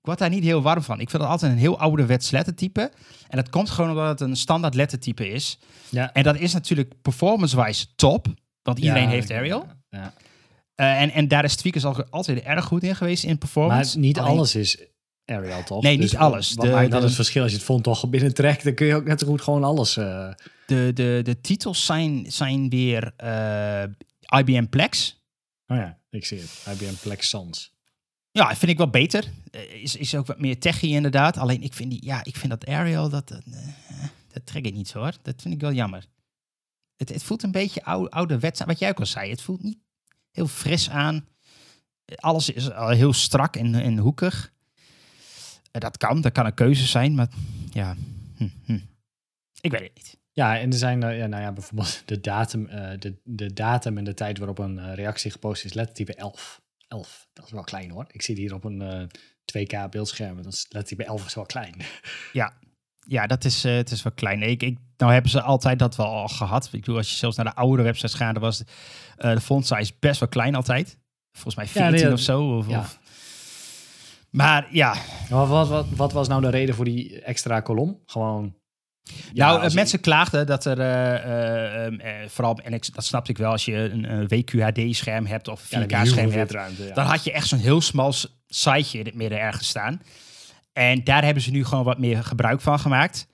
word 0.00 0.18
daar 0.18 0.28
niet 0.30 0.44
heel 0.44 0.62
warm 0.62 0.82
van. 0.82 1.00
Ik 1.00 1.10
vind 1.10 1.22
het 1.22 1.30
altijd 1.30 1.52
een 1.52 1.58
heel 1.58 1.78
ouderwets 1.78 2.30
lettertype. 2.30 2.80
En 3.28 3.36
dat 3.36 3.48
komt 3.48 3.70
gewoon 3.70 3.90
omdat 3.90 4.08
het 4.08 4.20
een 4.28 4.36
standaard 4.36 4.74
lettertype 4.74 5.28
is. 5.28 5.58
Ja. 5.88 6.12
En 6.12 6.22
dat 6.22 6.36
is 6.36 6.52
natuurlijk 6.52 6.94
performance-wise 7.02 7.86
top. 7.96 8.26
Want 8.62 8.78
iedereen 8.78 9.02
Ja, 9.02 9.08
heeft 9.08 9.30
Arial. 9.30 9.66
Ja. 9.90 10.12
Eh, 10.74 11.00
en, 11.02 11.10
en 11.10 11.28
daar 11.28 11.44
is 11.44 11.56
Tweakers 11.56 11.84
al 11.84 12.04
altijd 12.10 12.40
erg 12.42 12.64
goed 12.64 12.82
in 12.82 12.96
geweest 12.96 13.22
in 13.22 13.28
Maar 13.28 13.38
performance. 13.38 13.98
niet 13.98 14.18
Alleen- 14.18 14.30
alles 14.32 14.54
is 14.54 14.78
Arial, 15.24 15.62
toch? 15.64 15.82
Nee, 15.82 15.92
niet 15.98 16.10
Dus 16.10 16.16
alles. 16.18 16.54
Wat 16.54 16.64
De- 16.66 16.70
maakt 16.72 16.90
dat 16.90 17.00
de- 17.00 17.06
het 17.06 17.14
verschil? 17.16 17.42
Als 17.42 17.50
je 17.50 17.56
het 17.56 17.66
font 17.66 17.82
toch 17.84 18.08
binnentrekt, 18.08 18.64
dan 18.64 18.74
kun 18.74 18.86
je 18.86 18.94
ook 18.94 19.04
net 19.04 19.20
zo 19.20 19.26
goed 19.26 19.42
gewoon 19.42 19.64
alles... 19.64 19.96
eh, 19.96 20.28
De, 20.66 20.90
de, 20.94 21.20
de 21.24 21.40
titels 21.40 21.84
zijn, 21.86 22.24
zijn 22.28 22.68
weer 22.68 23.12
eh, 23.16 23.82
IBM 24.38 24.66
Plex. 24.66 25.18
Oh 25.70 25.76
ja, 25.76 25.98
ik 26.10 26.24
zie 26.24 26.40
het. 26.40 26.66
IBM 26.68 26.94
Plex 27.02 27.28
Sans. 27.28 27.72
Ja, 28.30 28.56
vind 28.56 28.70
ik 28.70 28.76
wel 28.76 28.90
beter. 28.90 29.30
Eh, 29.50 29.82
is, 29.82 29.96
is 29.96 30.14
ook 30.14 30.26
wat 30.26 30.38
meer 30.38 30.58
techie 30.58 30.94
inderdaad. 30.94 31.36
Alleen 31.36 31.62
ik 31.62 31.74
vind, 31.74 31.90
die, 31.90 32.04
ja, 32.04 32.24
ik 32.24 32.36
vind 32.36 32.50
dat 32.50 32.66
Arial, 32.66 33.08
dat, 33.08 33.28
dat, 33.28 33.42
eh, 33.46 34.04
dat 34.32 34.46
trek 34.46 34.64
ik 34.64 34.74
niet 34.74 34.88
zo 34.88 34.98
hoor. 34.98 35.16
Dat 35.22 35.42
vind 35.42 35.54
ik 35.54 35.60
wel 35.60 35.72
jammer. 35.72 36.06
Het, 36.96 37.08
het 37.08 37.22
voelt 37.22 37.42
een 37.42 37.50
beetje 37.50 37.84
oude, 37.84 38.10
ouderwets 38.10 38.60
aan. 38.60 38.66
Wat 38.66 38.78
jij 38.78 38.88
ook 38.88 38.98
al 38.98 39.06
zei, 39.06 39.30
het 39.30 39.42
voelt 39.42 39.62
niet 39.62 39.78
heel 40.30 40.48
fris 40.48 40.90
aan. 40.90 41.28
Alles 42.14 42.50
is 42.50 42.70
al 42.70 42.88
heel 42.88 43.12
strak 43.12 43.56
en, 43.56 43.74
en 43.74 43.98
hoekig. 43.98 44.52
Eh, 45.70 45.80
dat 45.80 45.96
kan, 45.96 46.20
dat 46.20 46.32
kan 46.32 46.46
een 46.46 46.54
keuze 46.54 46.86
zijn, 46.86 47.14
maar 47.14 47.28
ja, 47.72 47.96
hm, 48.36 48.48
hm. 48.64 48.80
ik 49.60 49.70
weet 49.70 49.82
het 49.82 49.94
niet. 49.94 50.19
Ja, 50.32 50.58
en 50.58 50.70
er 50.70 50.78
zijn, 50.78 51.02
eh, 51.02 51.18
ja, 51.18 51.26
nou 51.26 51.42
ja, 51.42 51.52
bijvoorbeeld 51.52 52.02
de 52.04 52.20
datum, 52.20 52.66
eh, 52.66 52.98
de, 52.98 53.20
de 53.24 53.52
datum 53.52 53.98
en 53.98 54.04
de 54.04 54.14
tijd 54.14 54.38
waarop 54.38 54.58
een 54.58 54.78
eh, 54.78 54.94
reactie 54.94 55.30
gepost 55.30 55.64
is, 55.64 55.72
lettertype 55.72 56.14
11. 56.14 56.60
11, 56.88 57.28
dat 57.32 57.44
is 57.46 57.52
wel 57.52 57.64
klein 57.64 57.90
hoor. 57.90 58.04
Ik 58.10 58.22
zie 58.22 58.34
het 58.34 58.42
hier 58.42 58.54
op 58.54 58.64
een 58.64 58.82
eh 58.82 59.02
2K 59.44 59.88
beeldscherm, 59.90 60.42
dat 60.42 60.52
is 60.52 60.66
lettertype 60.68 61.04
11 61.08 61.26
is 61.26 61.34
wel 61.34 61.46
klein. 61.46 61.74
Ja, 63.06 63.26
dat 63.26 63.44
is, 63.44 63.62
het 63.62 63.90
is 63.90 64.02
wel 64.02 64.12
klein. 64.12 64.42
Ik, 64.42 64.62
ik, 64.62 64.78
nou 64.96 65.12
hebben 65.12 65.30
ze 65.30 65.42
altijd 65.42 65.78
dat 65.78 65.96
wel 65.96 66.06
al 66.06 66.28
gehad. 66.28 66.64
Ik 66.64 66.70
bedoel, 66.80 66.96
als 66.96 67.10
je 67.10 67.16
zelfs 67.16 67.36
naar 67.36 67.44
de 67.44 67.54
oude 67.54 67.82
websites 67.82 68.14
gaat, 68.14 68.32
dan 68.34 68.42
was 68.42 68.62
de 69.16 69.40
font 69.40 69.66
size 69.66 69.92
best 70.00 70.20
wel 70.20 70.28
klein 70.28 70.54
altijd. 70.54 70.98
Volgens 71.32 71.54
mij 71.54 71.66
14 71.66 71.90
nee, 71.92 72.02
dat- 72.02 72.12
of 72.12 72.20
zo. 72.20 72.56
Of, 72.56 72.68
ja. 72.68 72.78
of- 72.78 72.98
Maar 74.30 74.68
ja, 74.74 74.94
wat, 75.28 75.88
wat 75.88 76.12
was 76.12 76.28
nou 76.28 76.40
de 76.42 76.48
reden 76.50 76.74
voor 76.74 76.84
die 76.84 77.20
extra 77.22 77.60
kolom? 77.60 78.00
Gewoon... 78.06 78.54
Ja, 79.32 79.46
nou, 79.52 79.64
eh, 79.64 79.74
mensen 79.74 80.00
klaagden 80.00 80.46
dat 80.46 80.64
er, 80.64 80.80
eh, 80.80 81.14
eh, 81.14 81.84
ehm, 81.86 81.94
eh, 82.00 82.12
vooral, 82.28 82.58
en 82.64 82.72
ik, 82.72 82.94
dat 82.94 83.04
snapte 83.04 83.30
ik 83.30 83.38
wel, 83.38 83.50
als 83.50 83.64
je 83.64 83.74
een, 83.76 84.28
WQHD-scherm 84.28 85.26
hebt 85.26 85.48
of 85.48 85.60
4K-scherm 85.60 85.80
ja, 85.80 85.86
dan 85.86 85.98
heb 85.98 86.06
je 86.06 86.20
heel 86.20 86.30
veel 86.30 86.60
hebt, 86.60 86.76
ja. 86.78 86.94
dan 86.94 87.06
had 87.06 87.24
je 87.24 87.32
echt 87.32 87.46
zo'n 87.46 87.58
heel 87.58 87.80
smal 87.80 88.14
siteje 88.48 88.98
in 88.98 89.04
het 89.04 89.14
midden 89.14 89.40
ergens 89.40 89.68
staan. 89.68 90.02
En 90.72 91.04
daar 91.04 91.24
hebben 91.24 91.42
ze 91.42 91.50
nu 91.50 91.64
gewoon 91.64 91.84
wat 91.84 91.98
meer 91.98 92.24
gebruik 92.24 92.60
van 92.60 92.78
gemaakt. 92.78 93.26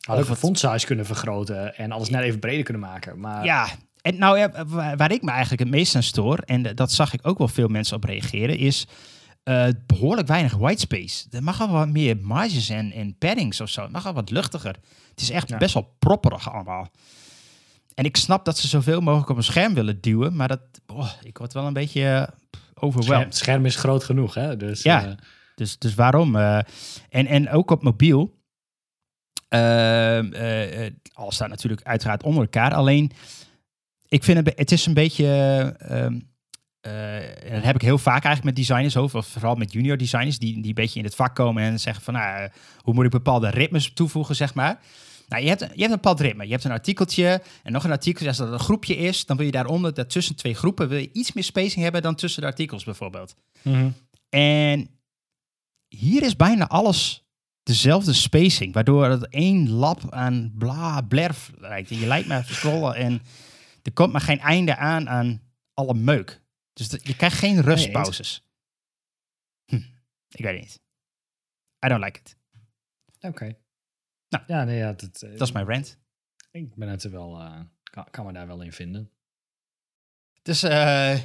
Had 0.00 0.18
ook 0.18 0.28
het- 0.28 0.38
font 0.38 0.58
size 0.58 0.86
kunnen 0.86 1.06
vergroten 1.06 1.76
en 1.76 1.92
alles 1.92 2.10
net 2.10 2.22
even 2.22 2.38
breder 2.40 2.64
kunnen 2.64 2.82
maken. 2.82 3.20
Maar 3.20 3.44
Ja, 3.44 3.68
en 4.02 4.18
nou 4.18 4.38
ja, 4.38 4.50
waar, 4.96 5.12
ik 5.12 5.22
me 5.22 5.30
eigenlijk 5.30 5.62
het 5.62 5.70
meest 5.70 5.94
aan 5.94 6.02
stoor, 6.02 6.38
en 6.38 6.62
dat 6.74 6.92
zag 6.92 7.12
ik 7.12 7.20
ook 7.22 7.38
wel 7.38 7.48
veel 7.48 7.68
mensen 7.68 7.96
op 7.96 8.04
reageren, 8.04 8.58
is 8.58 8.86
eh, 9.42 9.66
behoorlijk 9.86 10.28
weinig 10.28 10.52
whitespace. 10.54 11.26
Er 11.30 11.42
mag 11.42 11.60
al 11.60 11.68
wat 11.68 11.88
meer 11.88 12.16
marges 12.20 12.68
en, 12.68 12.92
en 12.92 13.18
paddings 13.18 13.60
of 13.60 13.68
zo. 13.68 13.82
Het 13.82 13.92
mag 13.92 14.06
al 14.06 14.12
wat 14.12 14.30
luchtiger. 14.30 14.76
Het 15.16 15.24
is 15.24 15.30
echt 15.30 15.48
Ja. 15.48 15.56
best 15.56 15.74
wel 15.74 15.94
propperig 15.98 16.52
allemaal. 16.52 16.88
En 17.94 18.04
ik 18.04 18.16
snap 18.16 18.44
dat 18.44 18.58
ze 18.58 18.68
zoveel 18.68 19.00
mogelijk 19.00 19.28
op 19.30 19.36
een 19.36 19.42
scherm 19.42 19.74
willen 19.74 20.00
duwen, 20.00 20.36
maar 20.36 20.48
dat, 20.48 20.60
oh, 20.86 21.10
ik 21.22 21.38
word 21.38 21.52
wel 21.52 21.66
een 21.66 21.72
beetje 21.72 22.00
uh, 22.00 22.20
het 22.20 22.30
overweldigd. 22.74 23.06
scherm, 23.06 23.24
het 23.24 23.36
scherm 23.36 23.66
is 23.66 23.76
groot 23.76 24.04
genoeg, 24.04 24.34
hè? 24.34 24.56
Dus, 24.56 24.82
Ja. 24.82 25.04
eh, 25.06 25.12
Dus, 25.54 25.78
dus 25.78 25.94
waarom? 25.94 26.36
eh, 26.36 26.58
en, 27.08 27.26
en 27.26 27.50
ook 27.50 27.70
op 27.70 27.82
mobiel. 27.82 28.34
Ehm, 29.48 30.32
eh, 30.32 30.86
eh, 30.86 30.92
alles 31.12 31.34
staat 31.34 31.48
natuurlijk 31.48 31.82
uiteraard 31.82 32.22
onder 32.22 32.42
elkaar. 32.42 32.74
Alleen, 32.74 33.10
ik 34.08 34.24
vind 34.24 34.46
het, 34.46 34.58
het 34.58 34.72
is 34.72 34.86
een 34.86 34.94
beetje... 34.94 35.26
ehm, 35.78 36.20
eh, 36.80 37.44
en 37.48 37.54
dat 37.54 37.62
heb 37.64 37.74
ik 37.74 37.82
heel 37.82 37.98
vaak 37.98 38.24
eigenlijk 38.24 38.44
met 38.44 38.56
designers 38.66 38.96
over. 38.96 39.22
Vooral 39.22 39.54
met 39.54 39.72
junior 39.72 39.96
designers 39.96 40.38
die, 40.38 40.54
die 40.54 40.66
een 40.68 40.74
beetje 40.74 40.98
in 40.98 41.04
het 41.04 41.14
vak 41.14 41.34
komen 41.34 41.62
en 41.62 41.80
zeggen 41.80 42.02
van... 42.04 42.14
Nou, 42.14 42.42
eh, 42.44 42.50
hoe 42.80 42.94
moet 42.94 43.04
ik 43.04 43.10
bepaalde 43.10 43.50
ritmes 43.50 43.92
toevoegen, 43.92 44.36
zeg 44.36 44.54
maar. 44.54 44.78
Nou, 45.28 45.42
je 45.42 45.48
hebt, 45.48 45.60
je 45.60 45.66
hebt 45.66 45.82
een 45.82 45.90
bepaald 45.90 46.20
ritme. 46.20 46.44
Je 46.44 46.50
hebt 46.50 46.64
een 46.64 46.70
artikeltje 46.70 47.42
en 47.62 47.72
nog 47.72 47.84
een 47.84 47.90
artikeltje. 47.90 48.28
Als 48.28 48.36
dat 48.36 48.52
een 48.52 48.58
groepje 48.58 48.96
is, 48.96 49.26
dan 49.26 49.36
wil 49.36 49.46
je 49.46 49.52
daaronder, 49.52 49.94
dat 49.94 50.10
tussen 50.10 50.36
twee 50.36 50.54
groepen... 50.54 50.88
wil 50.88 50.98
je 50.98 51.12
iets 51.12 51.32
meer 51.32 51.44
spacing 51.44 51.82
hebben 51.82 52.02
dan 52.02 52.14
tussen 52.14 52.40
de 52.40 52.48
artikels 52.48 52.84
bijvoorbeeld. 52.84 53.36
mhm. 53.62 53.90
En 54.28 54.90
hier 55.88 56.22
is 56.22 56.36
bijna 56.36 56.68
alles 56.68 57.24
dezelfde 57.62 58.12
spacing, 58.12 58.74
waardoor 58.74 59.04
het 59.04 59.28
één 59.28 59.70
lab 59.70 60.12
aan 60.12 60.52
bla 60.58 61.00
blerf 61.00 61.52
lijkt. 61.58 61.90
En 61.90 61.98
je 61.98 62.06
lijkt 62.06 62.28
maar 62.28 62.44
scrollen 62.44 62.94
en 62.94 63.22
er 63.82 63.92
komt 63.92 64.12
maar 64.12 64.20
geen 64.20 64.40
einde 64.40 64.76
aan 64.76 65.08
aan 65.08 65.42
alle 65.74 65.94
meuk. 65.94 66.42
Dus 66.72 66.90
je 67.02 67.16
krijgt 67.16 67.38
geen 67.38 67.62
rustpauzes. 67.62 68.42
Hm, 69.64 69.80
ik 70.28 70.44
weet 70.44 70.52
het 70.52 70.60
niet. 70.60 70.80
I 71.84 71.88
don't 71.88 72.04
like 72.04 72.18
it. 72.18 72.36
Oké. 73.20 73.56
Nou. 74.28 74.44
ja, 74.46 74.64
nee, 74.64 74.76
ja, 74.76 74.92
dat, 74.92 75.22
eh, 75.22 75.30
Dat 75.30 75.48
is 75.48 75.52
mijn 75.52 75.66
rant. 75.66 75.98
Ik 76.50 76.74
ben 76.74 76.88
het 76.88 77.04
er 77.04 77.10
wel, 77.10 77.40
eh, 77.40 77.60
kan, 77.82 78.06
kan 78.10 78.26
me 78.26 78.32
daar 78.32 78.46
wel 78.46 78.62
in 78.62 78.72
vinden. 78.72 79.10
Dus 80.42 80.62
eh, 80.62 81.18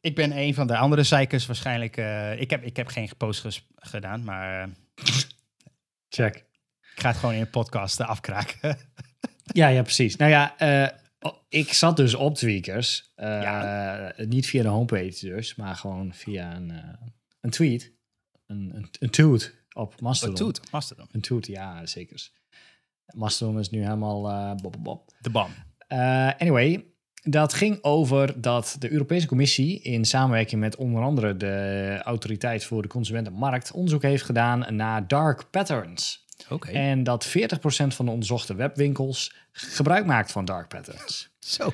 ik 0.00 0.14
ben 0.14 0.36
een 0.36 0.54
van 0.54 0.66
de 0.66 0.76
andere 0.76 1.02
zeikers 1.02 1.46
waarschijnlijk. 1.46 1.96
ik, 2.40 2.50
heb, 2.50 2.62
ik 2.62 2.76
heb 2.76 2.86
geen 2.86 3.10
post 3.16 3.66
gedaan, 3.74 4.24
maar 4.24 4.70
Check. 6.08 6.36
ik 6.94 7.00
ga 7.00 7.08
het 7.08 7.18
gewoon 7.18 7.34
in 7.34 7.40
een 7.40 7.50
podcast 7.50 8.00
afkraken. 8.00 8.78
Ja, 9.52 9.68
ja, 9.68 9.82
precies. 9.82 10.16
Nou 10.16 10.30
ja, 10.30 10.54
oh, 11.20 11.36
ik 11.48 11.72
zat 11.72 11.96
dus 11.96 12.14
op 12.14 12.34
Tweakers. 12.34 13.12
Niet 14.16 14.46
via 14.46 14.62
de 14.62 14.68
homepage 14.68 15.26
dus, 15.26 15.54
maar 15.54 15.76
gewoon 15.76 16.14
via 16.14 16.56
een, 16.56 16.72
een 17.40 17.50
tweet. 17.50 17.92
Een, 18.46 18.70
een, 18.74 18.88
een 18.98 19.10
tweet 19.10 19.59
op 19.80 20.00
Mastodon. 20.00 20.34
Wat 20.34 20.44
doet 20.44 20.72
Mastodon? 20.72 21.06
Een 21.12 21.20
tweet, 21.20 21.46
ja, 21.46 21.86
zeker. 21.86 22.28
Mastodon 23.14 23.58
is 23.58 23.70
nu 23.70 23.82
helemaal 23.82 24.28
eh 24.30 24.54
bob, 24.54 24.72
bob, 24.72 24.84
bob. 24.84 25.12
De 25.20 25.30
bam. 25.30 25.50
Eh, 25.86 26.30
anyway, 26.38 26.84
dat 27.22 27.52
ging 27.54 27.78
over 27.82 28.40
dat 28.40 28.76
de 28.78 28.92
Europese 28.92 29.26
Commissie 29.26 29.80
in 29.80 30.04
samenwerking 30.04 30.60
met 30.60 30.76
onder 30.76 31.02
andere 31.02 31.36
de 31.36 31.98
Autoriteit 32.02 32.64
voor 32.64 32.82
de 32.82 32.88
Consumentenmarkt 32.88 33.72
onderzoek 33.72 34.02
heeft 34.02 34.22
gedaan 34.24 34.76
naar 34.76 35.08
dark 35.08 35.50
patterns. 35.50 36.24
Oké. 36.48 36.70
En 36.70 37.02
dat 37.02 37.26
40% 37.28 37.30
van 37.94 38.04
de 38.04 38.10
onderzochte 38.10 38.54
webwinkels 38.54 39.34
gebruik 39.52 40.06
maakt 40.06 40.32
van 40.32 40.44
dark 40.44 40.68
patterns. 40.68 41.30
Zo. 41.38 41.72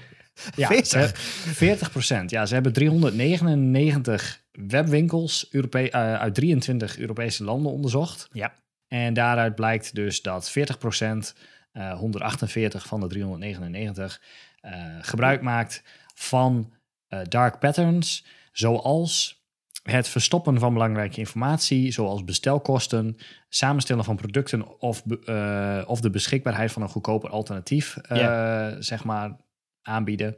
Ja, 0.56 0.66
40? 0.68 0.88
ze- 1.18 1.54
40%. 1.54 2.30
Ja, 2.30 2.46
ze 2.46 2.54
hebben 2.54 2.72
399 2.72 4.44
webwinkels 4.68 5.50
eh, 5.50 6.14
uit 6.14 6.34
23 6.34 6.98
Europese 6.98 7.44
landen 7.44 7.72
onderzocht. 7.72 8.28
Ja. 8.32 8.52
En 8.88 9.14
daaruit 9.14 9.54
blijkt 9.54 9.94
dus 9.94 10.22
dat 10.22 10.50
40%, 10.50 11.34
eh 11.72 11.98
148 11.98 12.86
van 12.86 13.00
de 13.00 13.06
399, 13.06 14.22
eh, 14.60 14.72
gebruik 15.00 15.42
maakt 15.42 15.82
van 16.14 16.72
eh, 17.08 17.20
dark 17.28 17.58
patterns, 17.58 18.26
zoals 18.52 19.44
het 19.82 20.08
verstoppen 20.08 20.58
van 20.58 20.72
belangrijke 20.72 21.18
informatie, 21.18 21.92
zoals 21.92 22.24
bestelkosten, 22.24 23.16
samenstellen 23.48 24.04
van 24.04 24.16
producten 24.16 24.80
of, 24.80 25.02
eh, 25.24 25.82
of 25.86 26.00
de 26.00 26.10
beschikbaarheid 26.10 26.72
van 26.72 26.82
een 26.82 26.88
goedkoper 26.88 27.30
alternatief, 27.30 27.96
eh, 27.96 28.68
zeg 28.78 29.04
maar, 29.04 29.36
aanbieden. 29.82 30.36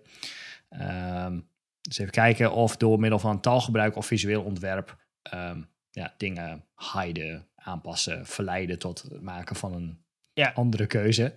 Ehm, 0.68 1.40
dus 1.88 1.98
even 1.98 2.12
kijken 2.12 2.52
of 2.52 2.76
door 2.76 3.00
middel 3.00 3.18
van 3.18 3.40
taalgebruik 3.40 3.96
of 3.96 4.06
visueel 4.06 4.42
ontwerp 4.42 5.06
ehm, 5.22 5.62
ja, 5.90 6.14
dingen 6.16 6.64
hiden, 6.94 7.48
aanpassen, 7.54 8.26
verleiden 8.26 8.78
tot 8.78 9.02
het 9.02 9.20
maken 9.22 9.56
van 9.56 9.74
een 9.74 9.98
Ja. 10.32 10.50
andere 10.54 10.86
keuze. 10.86 11.34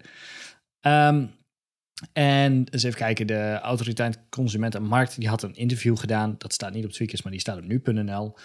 Ehm, 0.79 1.25
En 2.13 2.67
eens 2.70 2.84
even 2.84 2.98
kijken, 2.98 3.27
de 3.27 3.60
Autoriteit 3.62 4.20
Consument 4.29 4.75
en 4.75 4.84
Markt 4.84 5.20
die 5.20 5.29
had 5.29 5.43
een 5.43 5.55
interview 5.55 5.98
gedaan. 5.98 6.36
Dat 6.38 6.53
staat 6.53 6.74
niet 6.74 6.86
op 6.86 6.91
Tweakers, 6.91 7.22
maar 7.22 7.31
die 7.31 7.41
staat 7.41 7.58
op 7.58 7.63
nu.nl. 7.63 8.36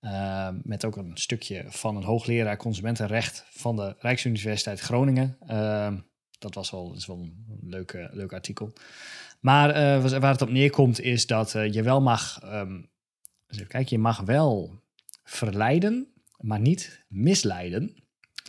Uh, 0.00 0.48
met 0.62 0.84
ook 0.84 0.96
een 0.96 1.10
stukje 1.14 1.64
van 1.68 1.96
een 1.96 2.02
hoogleraar 2.02 2.56
consumentenrecht 2.56 3.44
van 3.50 3.76
de 3.76 3.94
Rijksuniversiteit 3.98 4.80
Groningen. 4.80 5.36
Uh, 5.50 5.92
dat 6.38 6.54
was 6.54 6.70
wel, 6.70 6.94
is 6.94 7.06
wel 7.06 7.18
een 7.18 7.58
leuk, 7.60 8.08
leuk 8.10 8.32
artikel. 8.32 8.72
Maar 9.44 9.68
uh, 9.68 10.18
waar 10.18 10.32
het 10.32 10.42
op 10.42 10.50
neerkomt 10.50 11.00
is 11.00 11.26
dat 11.26 11.54
uh, 11.54 11.72
je 11.72 11.82
wel 11.82 12.00
mag, 12.00 12.40
um, 12.44 12.90
even 13.46 13.66
kijken, 13.66 13.96
je 13.96 14.02
mag 14.02 14.20
wel 14.20 14.82
verleiden, 15.24 16.12
maar 16.38 16.60
niet 16.60 17.04
misleiden. 17.08 17.94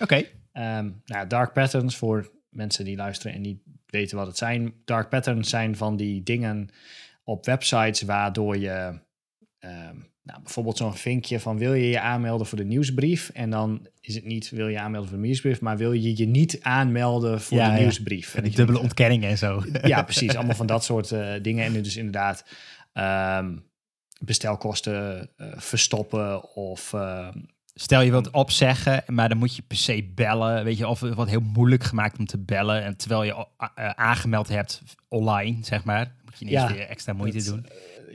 Oké. 0.01 0.27
Okay. 0.51 0.77
Um, 0.77 1.01
nou, 1.05 1.27
dark 1.27 1.53
patterns 1.53 1.95
voor 1.95 2.31
mensen 2.49 2.85
die 2.85 2.95
luisteren 2.95 3.35
en 3.35 3.41
niet 3.41 3.61
weten 3.85 4.17
wat 4.17 4.27
het 4.27 4.37
zijn. 4.37 4.73
Dark 4.85 5.09
patterns 5.09 5.49
zijn 5.49 5.75
van 5.75 5.95
die 5.95 6.23
dingen 6.23 6.69
op 7.23 7.45
websites 7.45 8.01
waardoor 8.01 8.57
je 8.57 8.99
um, 9.59 10.07
nou, 10.25 10.41
bijvoorbeeld 10.43 10.77
zo'n 10.77 10.95
vinkje 10.95 11.39
van 11.39 11.57
wil 11.57 11.73
je 11.73 11.89
je 11.89 11.99
aanmelden 11.99 12.47
voor 12.47 12.57
de 12.57 12.65
nieuwsbrief? 12.65 13.29
En 13.33 13.49
dan 13.49 13.87
is 14.01 14.15
het 14.15 14.25
niet 14.25 14.49
wil 14.49 14.67
je 14.67 14.79
aanmelden 14.79 15.09
voor 15.09 15.17
de 15.17 15.23
nieuwsbrief, 15.23 15.61
maar 15.61 15.77
wil 15.77 15.91
je 15.91 16.17
je 16.17 16.25
niet 16.25 16.59
aanmelden 16.61 17.41
voor 17.41 17.57
ja, 17.57 17.65
de 17.65 17.73
ja. 17.73 17.79
nieuwsbrief? 17.79 18.35
En 18.35 18.43
die 18.43 18.55
dubbele 18.55 18.79
ontkenningen 18.79 19.29
en 19.29 19.37
zo. 19.37 19.63
Ja, 19.83 20.03
precies. 20.03 20.35
Allemaal 20.35 20.55
van 20.55 20.65
dat 20.65 20.83
soort 20.83 21.11
uh, 21.11 21.33
dingen. 21.41 21.65
En 21.65 21.81
dus 21.81 21.97
inderdaad 21.97 22.45
um, 22.93 23.63
bestelkosten 24.19 25.29
uh, 25.37 25.47
verstoppen 25.55 26.55
of... 26.55 26.93
Uh, 26.93 27.27
Stel 27.77 28.01
je 28.01 28.11
wilt 28.11 28.31
opzeggen, 28.31 29.03
maar 29.07 29.29
dan 29.29 29.37
moet 29.37 29.55
je 29.55 29.61
per 29.61 29.77
se 29.77 30.11
bellen. 30.15 30.63
Weet 30.63 30.77
je, 30.77 30.87
of 30.87 30.99
het 30.99 31.13
wordt 31.13 31.31
heel 31.31 31.39
moeilijk 31.53 31.83
gemaakt 31.83 32.17
om 32.17 32.25
te 32.25 32.37
bellen. 32.37 32.83
En 32.83 32.97
terwijl 32.97 33.23
je 33.23 33.31
uh, 33.31 33.89
aangemeld 33.89 34.47
hebt 34.47 34.81
online, 35.07 35.57
zeg 35.61 35.83
maar, 35.83 36.15
moet 36.25 36.39
je 36.39 36.45
niet 36.45 36.53
ja, 36.53 36.73
weer 36.73 36.87
extra 36.87 37.13
moeite 37.13 37.43
doen. 37.43 37.65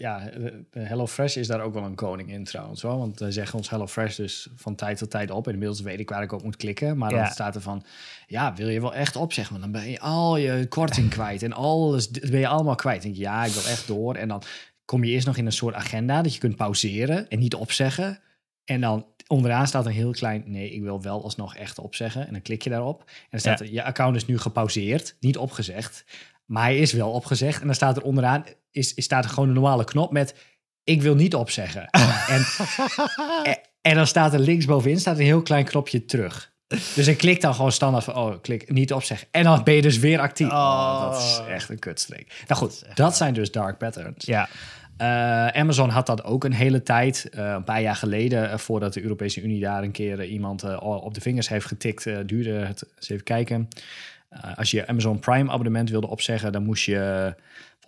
Ja, 0.00 0.30
HelloFresh 0.70 1.36
is 1.36 1.46
daar 1.46 1.60
ook 1.60 1.74
wel 1.74 1.82
een 1.82 1.94
koning 1.94 2.30
in 2.30 2.44
trouwens. 2.44 2.82
Wel, 2.82 2.98
want 2.98 3.18
wij 3.18 3.30
zeggen 3.32 3.58
ons 3.58 3.70
HelloFresh 3.70 4.16
dus 4.16 4.48
van 4.54 4.74
tijd 4.74 4.98
tot 4.98 5.10
tijd 5.10 5.30
op. 5.30 5.46
En 5.46 5.52
inmiddels 5.52 5.80
weet 5.80 6.00
ik 6.00 6.08
waar 6.10 6.22
ik 6.22 6.32
op 6.32 6.42
moet 6.42 6.56
klikken. 6.56 6.96
Maar 6.98 7.10
Ja. 7.10 7.16
dan 7.22 7.26
staat 7.30 7.54
er 7.54 7.60
van, 7.60 7.82
ja, 8.26 8.54
wil 8.54 8.68
je 8.68 8.80
wel 8.80 8.94
echt 8.94 9.16
opzeggen? 9.16 9.60
Dan 9.60 9.72
ben 9.72 9.90
je 9.90 10.00
al 10.00 10.36
je 10.36 10.66
korting 10.68 11.10
kwijt. 11.16 11.42
En 11.42 11.52
alles 11.52 12.10
ben 12.10 12.38
je 12.40 12.48
allemaal 12.48 12.74
kwijt. 12.74 13.02
Denk 13.02 13.14
je, 13.14 13.20
ja, 13.20 13.44
ik 13.44 13.52
wil 13.52 13.64
echt 13.66 13.86
door. 13.86 14.14
En 14.14 14.28
dan 14.28 14.42
kom 14.84 15.04
je 15.04 15.10
eerst 15.12 15.26
nog 15.26 15.36
in 15.36 15.46
een 15.46 15.52
soort 15.52 15.74
agenda 15.74 16.22
dat 16.22 16.34
je 16.34 16.40
kunt 16.40 16.56
pauzeren 16.56 17.28
en 17.28 17.38
niet 17.38 17.54
opzeggen. 17.54 18.18
En 18.64 18.80
dan 18.80 19.06
onderaan 19.26 19.66
staat 19.66 19.86
een 19.86 19.92
heel 19.92 20.10
klein, 20.12 20.42
nee, 20.46 20.70
ik 20.70 20.82
wil 20.82 21.02
wel 21.02 21.22
alsnog 21.22 21.56
echt 21.56 21.78
opzeggen. 21.78 22.26
En 22.26 22.32
dan 22.32 22.42
klik 22.42 22.62
je 22.62 22.70
daarop. 22.70 23.00
En 23.06 23.26
dan 23.30 23.40
staat 23.40 23.58
Ja. 23.58 23.64
er, 23.64 23.72
je 23.72 23.82
account 23.82 24.16
is 24.16 24.26
nu 24.26 24.38
gepauzeerd, 24.38 25.16
niet 25.20 25.36
opgezegd. 25.38 26.04
Maar 26.44 26.62
hij 26.62 26.78
is 26.78 26.92
wel 26.92 27.10
opgezegd. 27.10 27.60
En 27.60 27.66
dan 27.66 27.74
staat 27.74 27.96
er 27.96 28.02
onderaan, 28.02 28.44
is, 28.70 28.94
is 28.94 29.04
staat 29.04 29.24
er 29.24 29.30
gewoon 29.30 29.48
een 29.48 29.54
normale 29.54 29.84
knop 29.84 30.12
met, 30.12 30.34
ik 30.84 31.02
wil 31.02 31.14
niet 31.14 31.34
opzeggen. 31.34 31.88
en, 32.28 32.46
en, 33.42 33.58
en 33.80 33.94
dan 33.94 34.06
staat 34.06 34.32
er 34.32 34.40
linksbovenin 34.40 35.00
staat 35.00 35.18
een 35.18 35.24
heel 35.24 35.42
klein 35.42 35.64
knopje 35.64 36.04
terug. 36.04 36.52
Dus 36.94 37.06
ik 37.06 37.18
klik 37.18 37.40
dan 37.40 37.54
gewoon 37.54 37.72
standaard 37.72 38.04
van, 38.04 38.16
oh, 38.16 38.34
klik 38.40 38.72
niet 38.72 38.92
opzeggen. 38.92 39.28
En 39.30 39.44
dan 39.44 39.64
ben 39.64 39.74
je 39.74 39.82
dus 39.82 39.98
weer 39.98 40.18
actief. 40.18 40.50
Oh, 40.50 41.02
dat 41.02 41.20
is 41.20 41.40
echt 41.48 41.68
een 41.68 41.78
kutstreek. 41.78 42.44
Nou 42.48 42.60
goed, 42.60 42.84
dat 42.94 43.16
zijn 43.16 43.34
dus 43.34 43.50
dark 43.50 43.78
patterns. 43.78 44.24
Ja, 44.24 44.48
Uh, 45.00 45.46
Amazon 45.46 45.88
had 45.88 46.06
dat 46.06 46.24
ook 46.24 46.44
een 46.44 46.52
hele 46.52 46.82
tijd. 46.82 47.28
Uh, 47.34 47.50
een 47.50 47.64
paar 47.64 47.80
jaar 47.80 47.96
geleden, 47.96 48.50
uh, 48.50 48.56
voordat 48.56 48.92
de 48.92 49.02
Europese 49.02 49.42
Unie 49.42 49.60
daar 49.60 49.82
een 49.82 49.90
keer 49.90 50.24
iemand 50.24 50.78
op 50.80 51.14
de 51.14 51.20
vingers 51.20 51.48
heeft 51.48 51.66
getikt, 51.66 52.04
duurde 52.26 52.52
het. 52.52 52.84
Eens 52.96 53.08
even 53.08 53.24
kijken. 53.24 53.68
Als 54.54 54.70
je 54.70 54.86
Amazon 54.86 55.18
Prime 55.18 55.50
abonnement 55.50 55.90
wilde 55.90 56.06
opzeggen, 56.06 56.52
dan 56.52 56.64
moest 56.64 56.84
je 56.84 57.34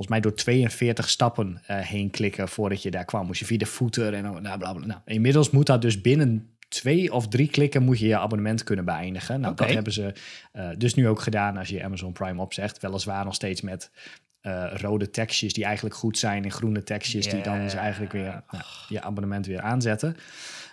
volgens 0.04 0.21
mij 0.21 0.21
door 0.21 0.35
42 0.35 1.09
stappen 1.09 1.62
uh, 1.71 1.78
heen 1.78 2.11
klikken 2.11 2.49
voordat 2.49 2.82
je 2.82 2.90
daar 2.90 3.04
kwam. 3.04 3.26
Moest 3.26 3.38
je 3.38 3.47
via 3.47 3.59
de 3.59 3.66
footer 3.66 4.14
en 4.14 4.23
nou, 4.23 4.59
bla 4.59 4.73
bla. 4.73 4.87
Nou, 4.87 5.00
inmiddels 5.04 5.50
moet 5.50 5.66
dat 5.66 5.82
dus 5.82 6.00
binnen 6.00 6.56
twee 6.68 7.12
of 7.12 7.28
drie 7.28 7.49
klikken 7.49 7.82
moet 7.82 7.99
je 7.99 8.06
je 8.06 8.18
abonnement 8.18 8.64
kunnen 8.64 8.85
beëindigen. 8.85 9.40
Nou, 9.40 9.54
dat 9.54 9.71
hebben 9.71 9.92
ze 9.92 10.14
uh, 10.52 10.68
dus 10.78 10.94
nu 10.94 11.09
ook 11.09 11.21
gedaan 11.21 11.56
als 11.56 11.68
je 11.68 11.85
Amazon 11.85 12.12
Prime 12.12 12.40
opzegt. 12.40 12.81
Weliswaar 12.81 13.24
nog 13.24 13.35
steeds 13.35 13.61
met 13.61 13.90
uh, 14.42 14.72
rode 14.72 15.11
tekstjes 15.11 15.53
die 15.53 15.64
eigenlijk 15.64 15.94
goed 15.94 16.18
zijn 16.18 16.44
en 16.44 16.50
groene 16.50 16.83
tekstjes 16.83 17.29
die 17.29 17.42
dan 17.42 17.61
dus 17.61 17.74
eigenlijk 17.74 18.12
weer 18.12 18.42
nou, 18.50 18.64
je 18.88 19.03
abonnement 19.03 19.46
weer 19.46 19.61
aanzetten. 19.61 20.16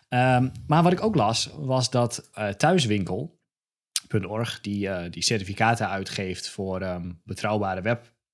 Um, 0.09 0.51
maar 0.67 0.83
wat 0.83 0.91
ik 0.91 1.03
ook 1.03 1.15
las 1.15 1.49
was 1.57 1.89
dat 1.89 2.29
uh, 2.37 2.47
thuiswinkel.org 2.47 4.61
die, 4.61 5.09
die 5.09 5.23
certificaten 5.23 5.89
uitgeeft 5.89 6.49
voor 6.49 6.81
um, 6.81 7.21
betrouwbare 7.23 7.81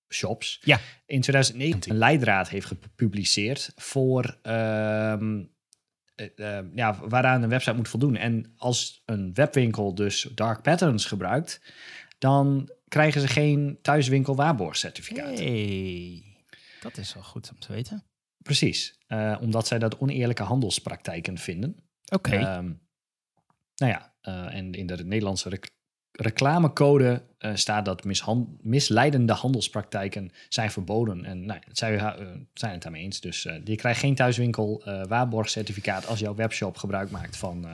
webshops. 0.07 0.61
Ja. 0.63 0.79
In 1.05 1.21
2019 1.21 1.91
een 1.91 1.97
leidraad 1.97 2.49
heeft 2.49 2.67
gepubliceerd 2.67 3.71
voor 3.75 4.37
um, 4.43 5.53
uh, 6.35 6.59
ja, 6.73 6.99
waaraan 7.07 7.41
een 7.43 7.49
website 7.49 7.75
moet 7.75 7.89
voldoen. 7.89 8.15
En 8.15 8.53
als 8.57 9.01
een 9.05 9.33
webwinkel 9.33 9.95
dus 9.95 10.21
dark 10.35 10.61
patterns 10.61 11.05
gebruikt, 11.05 11.61
dan 12.17 12.69
krijgen 12.87 13.21
ze 13.21 13.27
geen 13.27 13.79
thuiswinkel 13.81 14.35
waarborgcertificaat. 14.35 15.37
Hey, 15.39 16.23
dat 16.81 16.97
is 16.97 17.13
wel 17.13 17.23
goed 17.23 17.51
om 17.51 17.59
te 17.59 17.73
weten. 17.73 18.03
Precies, 18.37 18.99
uh, 19.07 19.37
omdat 19.41 19.67
zij 19.67 19.79
dat 19.79 19.97
oneerlijke 19.97 20.43
handelspraktijken 20.43 21.37
vinden. 21.37 21.75
Oké. 22.05 22.35
Okay. 22.35 22.57
Um, 22.57 22.83
nou 23.75 23.91
ja, 23.91 24.15
uh, 24.21 24.55
en 24.55 24.73
in 24.73 24.85
de 24.85 25.05
Nederlandse 25.05 25.49
reclamecode 26.15 27.21
uh, 27.39 27.51
staat 27.53 27.85
dat 27.85 28.03
misleidende 28.61 29.33
handelspraktijken 29.33 30.31
zijn 30.49 30.71
verboden. 30.71 31.25
En 31.25 31.45
nou, 31.45 31.59
zij 31.71 31.97
zijn 32.53 32.71
het 32.71 32.81
daarmee 32.81 33.03
eens. 33.03 33.21
Dus 33.21 33.41
je 33.63 33.75
krijgt 33.75 33.99
geen 33.99 34.15
thuiswinkel 34.15 34.83
waarborgcertificaat 35.07 36.07
als 36.07 36.19
jouw 36.19 36.35
webshop 36.35 36.77
gebruik 36.77 37.11
maakt 37.11 37.37
van 37.37 37.65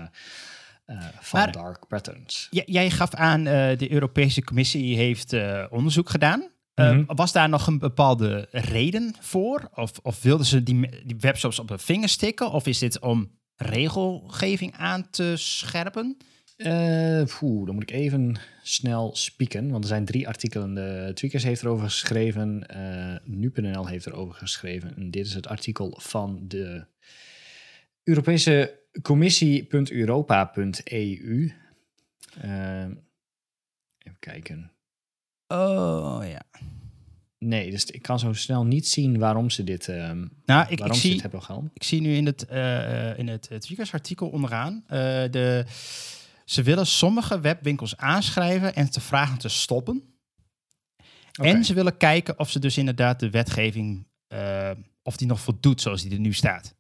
uh, 0.92 0.98
van 1.20 1.40
maar, 1.40 1.52
dark 1.52 1.88
patterns. 1.88 2.48
Jij 2.50 2.90
gaf 2.90 3.14
aan, 3.14 3.40
uh, 3.40 3.78
de 3.78 3.92
Europese 3.92 4.44
Commissie 4.44 4.96
heeft 4.96 5.34
uh, 5.34 5.66
onderzoek 5.70 6.10
gedaan. 6.10 6.40
Mm 6.40 6.86
-hmm. 6.88 7.06
Was 7.08 7.32
daar 7.32 7.50
nog 7.50 7.68
een 7.68 7.80
bepaalde 7.80 8.48
reden 8.52 9.16
voor? 9.20 9.70
Of, 9.74 9.92
of 10.02 10.22
wilden 10.22 10.46
ze 10.46 10.64
die, 10.64 10.90
die 11.06 11.16
webshops 11.20 11.60
op 11.60 11.70
hun 11.70 11.80
vingers 11.80 12.12
stikken? 12.12 12.52
Of 12.52 12.68
is 12.68 12.80
dit 12.80 13.00
om 13.00 13.32
regelgeving 13.56 14.74
aan 14.78 15.10
te 15.10 15.34
scherpen? 15.38 16.18
Poeh, 17.40 17.66
dan 17.66 17.74
moet 17.74 17.84
ik 17.84 17.92
even 17.92 18.36
snel 18.64 19.16
spieken. 19.16 19.70
Want 19.70 19.84
er 19.84 19.90
zijn 19.90 20.06
drie 20.06 20.28
artikelen. 20.28 20.74
De 20.74 21.12
Tweakers 21.14 21.44
heeft 21.44 21.62
erover 21.62 21.86
geschreven. 21.86 22.66
Nu.nl 23.24 23.88
heeft 23.88 24.06
erover 24.06 24.36
geschreven. 24.36 24.96
En 24.96 25.12
dit 25.12 25.26
is 25.26 25.34
het 25.34 25.48
artikel 25.48 25.94
van 25.98 26.40
de 26.48 26.86
Europese 28.04 28.80
commissie.europa.eu. 29.02 31.54
Uh, 32.46 32.84
even 33.98 34.20
kijken. 34.20 34.72
Oh 35.48 36.22
ja. 36.26 36.42
Nee, 37.38 37.72
dus 37.72 37.86
ik 37.86 38.02
kan 38.02 38.20
zo 38.20 38.34
snel 38.34 38.66
niet 38.66 38.88
zien 38.88 39.20
waarom 39.20 39.50
ze 39.50 39.64
dit, 39.64 39.88
um, 39.88 40.32
nou, 40.46 40.66
ik, 40.70 40.80
waarom 40.80 40.98
ik 40.98 41.02
zie, 41.02 41.22
hebben 41.22 41.44
gehaald. 41.44 41.70
Ik 41.74 41.84
zie 41.84 42.02
nu 42.02 42.16
in 42.16 42.26
het, 42.26 42.46
uh, 42.52 43.18
in 43.18 43.28
het, 43.28 43.50
het 43.50 43.92
artikel 43.92 44.30
onderaan. 44.30 44.84
Uh, 44.84 44.90
de, 45.32 45.66
ze 46.52 46.64
willen 46.64 46.88
sommige 46.88 47.40
webwinkels 47.40 47.98
aanschrijven 47.98 48.76
en 48.76 48.90
te 48.90 49.02
vragen 49.02 49.38
te 49.38 49.50
stoppen. 49.50 50.16
Okay. 51.40 51.52
En 51.52 51.66
ze 51.66 51.74
willen 51.74 51.98
kijken 51.98 52.40
of 52.40 52.50
ze 52.50 52.60
dus 52.60 52.78
inderdaad 52.78 53.20
de 53.20 53.30
wetgeving, 53.30 54.08
uh, 54.34 54.72
of 55.04 55.18
die 55.18 55.28
nog 55.28 55.42
voldoet 55.42 55.82
zoals 55.82 56.02
die 56.02 56.12
er 56.12 56.20
nu 56.20 56.34
staat. 56.34 56.76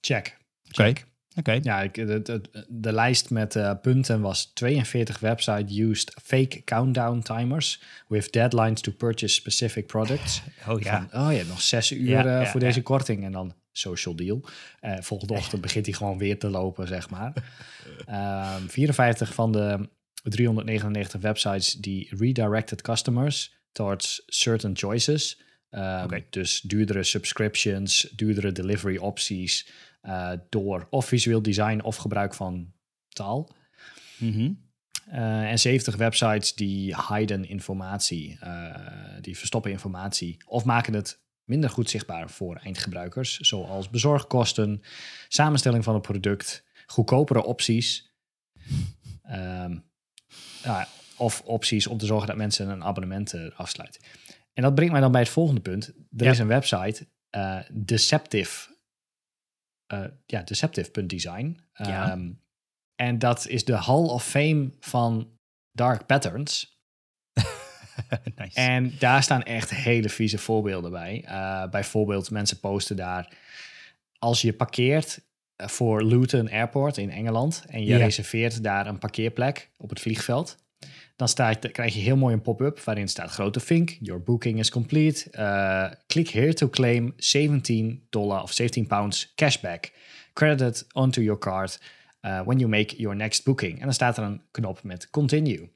Check. 0.00 0.38
Oké. 0.68 1.02
Okay. 1.36 1.60
Ja, 1.62 1.82
ik, 1.82 1.94
de, 1.94 2.22
de, 2.22 2.66
de, 2.68 2.92
lijst 2.92 3.30
met 3.30 3.54
uh, 3.54 3.72
punten 3.82 4.20
was 4.20 4.50
42 4.54 5.18
website 5.18 5.82
used 5.82 6.16
fake 6.22 6.64
countdown 6.64 7.20
timers 7.20 7.82
with 8.08 8.32
deadlines 8.32 8.80
to 8.80 8.92
purchase 8.92 9.34
specific 9.34 9.86
products. 9.86 10.42
Oh 10.68 10.80
ja. 10.80 11.08
Van, 11.10 11.20
oh, 11.20 11.30
je 11.30 11.36
hebt 11.36 11.48
nog 11.48 11.60
zes 11.60 11.92
uur 11.92 12.08
ja, 12.08 12.24
uh, 12.24 12.42
ja, 12.42 12.46
voor 12.46 12.60
deze 12.60 12.82
korting 12.82 13.24
en 13.24 13.32
dan 13.32 13.54
social 13.72 14.14
deal. 14.14 14.40
Uh, 14.80 15.00
volgende 15.00 15.34
ochtend 15.40 15.60
begint 15.60 15.86
hij 15.86 15.94
gewoon 15.94 16.18
weer 16.18 16.38
te 16.38 16.50
lopen, 16.50 16.86
zeg 16.86 17.10
maar. 17.10 17.32
um, 18.60 18.68
54 18.70 19.34
van 19.34 19.52
de 19.52 19.88
399 20.22 21.20
websites 21.20 21.72
die 21.72 22.08
redirected 22.18 22.82
customers 22.82 23.54
towards 23.72 24.22
certain 24.26 24.76
choices. 24.76 25.40
Um, 25.70 26.02
okay. 26.02 26.26
Dus 26.30 26.60
duurdere 26.60 27.02
subscriptions, 27.02 28.12
duurdere 28.16 28.52
delivery 28.52 28.96
opties. 28.96 29.66
Uh, 30.02 30.32
door 30.48 30.86
of 30.90 31.06
visueel 31.06 31.42
design 31.42 31.80
of 31.80 31.96
gebruik 31.96 32.34
van 32.34 32.72
taal. 33.08 33.54
Mm 34.18 34.32
-hmm. 34.32 34.58
uh, 35.08 35.50
en 35.50 35.58
70 35.58 35.96
websites 35.96 36.54
die 36.54 36.96
hiden 37.08 37.48
informatie, 37.48 38.38
uh, 38.44 38.76
die 39.20 39.38
verstoppen 39.38 39.70
informatie 39.70 40.36
of 40.46 40.64
maken 40.64 40.94
het 40.94 41.20
minder 41.44 41.70
goed 41.70 41.90
zichtbaar 41.90 42.30
voor 42.30 42.56
eindgebruikers, 42.56 43.36
zoals 43.38 43.90
bezorgkosten, 43.90 44.82
samenstelling 45.28 45.84
van 45.84 45.94
het 45.94 46.02
product, 46.02 46.64
goedkopere 46.86 47.44
opties. 47.44 48.10
Um, 49.30 49.84
of 51.16 51.40
opties 51.44 51.86
om 51.86 51.98
te 51.98 52.06
zorgen 52.06 52.26
dat 52.26 52.36
mensen 52.36 52.68
een 52.68 52.84
abonnement 52.84 53.32
eh, 53.32 53.50
afsluiten. 53.58 54.00
En 54.52 54.62
dat 54.62 54.74
brengt 54.74 54.92
mij 54.92 55.00
dan 55.00 55.12
bij 55.12 55.20
het 55.20 55.30
volgende 55.30 55.60
punt. 55.60 55.86
Er 55.88 56.24
Ja. 56.24 56.30
is 56.30 56.38
een 56.38 56.46
website, 56.46 57.06
eh, 57.30 57.58
Deceptive, 57.72 58.76
eh, 59.86 60.04
ja, 60.26 60.42
deceptive.design. 60.42 61.60
Ja. 61.72 62.10
Ehm, 62.10 62.32
en 62.94 63.18
dat 63.18 63.46
is 63.48 63.64
de 63.64 63.76
Hall 63.76 64.04
of 64.04 64.24
Fame 64.26 64.70
van 64.80 65.38
dark 65.72 66.06
patterns. 66.06 66.80
nice. 68.36 68.60
En 68.60 68.92
daar 68.98 69.22
staan 69.22 69.42
echt 69.42 69.70
hele 69.70 70.08
vieze 70.08 70.38
voorbeelden 70.38 70.90
bij. 70.90 71.24
Eh, 71.26 71.68
bijvoorbeeld, 71.70 72.30
mensen 72.30 72.60
posten 72.60 72.96
daar... 72.96 73.32
als 74.18 74.42
je 74.42 74.52
parkeert 74.52 75.20
eh, 75.56 75.68
voor 75.68 76.02
Luton 76.04 76.50
Airport 76.50 76.96
in 76.96 77.10
Engeland... 77.10 77.64
en 77.68 77.84
je 77.84 77.96
reserveert 77.96 78.62
daar 78.62 78.86
een 78.86 78.98
parkeerplek 78.98 79.70
op 79.76 79.90
het 79.90 80.00
vliegveld... 80.00 80.56
dan 81.16 81.28
staat, 81.28 81.70
krijg 81.72 81.94
je 81.94 82.00
heel 82.00 82.16
mooi 82.16 82.34
een 82.34 82.42
pop-up 82.42 82.80
waarin 82.80 83.08
staat 83.08 83.30
grote 83.30 83.60
vink... 83.60 83.96
Your 84.00 84.22
booking 84.22 84.58
is 84.58 84.70
complete. 84.70 85.30
Eh, 85.30 85.90
click 86.06 86.28
here 86.28 86.54
to 86.54 86.68
claim 86.68 87.12
17 87.16 88.06
dollar 88.10 88.42
of 88.42 88.52
17 88.52 88.86
pounds 88.86 89.32
cashback. 89.34 89.92
Credited 90.32 90.86
onto 90.92 91.22
your 91.22 91.38
card 91.38 91.78
uh, 92.22 92.40
when 92.44 92.58
you 92.58 92.68
make 92.68 92.96
your 92.96 93.16
next 93.16 93.44
booking. 93.44 93.78
En 93.78 93.84
dan 93.84 93.92
staat 93.92 94.16
er 94.16 94.24
een 94.24 94.42
knop 94.50 94.82
met 94.82 95.10
continue. 95.10 95.70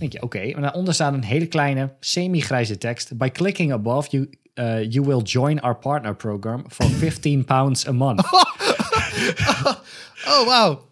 Denk 0.00 0.12
je, 0.12 0.22
oké. 0.22 0.50
Maar 0.52 0.62
daaronder 0.62 0.94
staat 0.94 1.12
een 1.12 1.24
hele 1.24 1.46
kleine 1.46 1.92
semi-grijze 2.00 2.78
tekst. 2.78 3.16
By 3.16 3.28
clicking 3.28 3.72
above, 3.72 4.10
you, 4.10 4.30
uh, 4.54 4.90
you 4.90 5.06
will 5.06 5.22
join 5.22 5.60
our 5.60 5.76
partner 5.76 6.14
program 6.14 6.64
for 6.68 6.86
15 6.86 7.44
pounds 7.44 7.86
a 7.86 7.92
month. 7.92 8.24
oh, 10.28 10.46
wauw. 10.46 10.88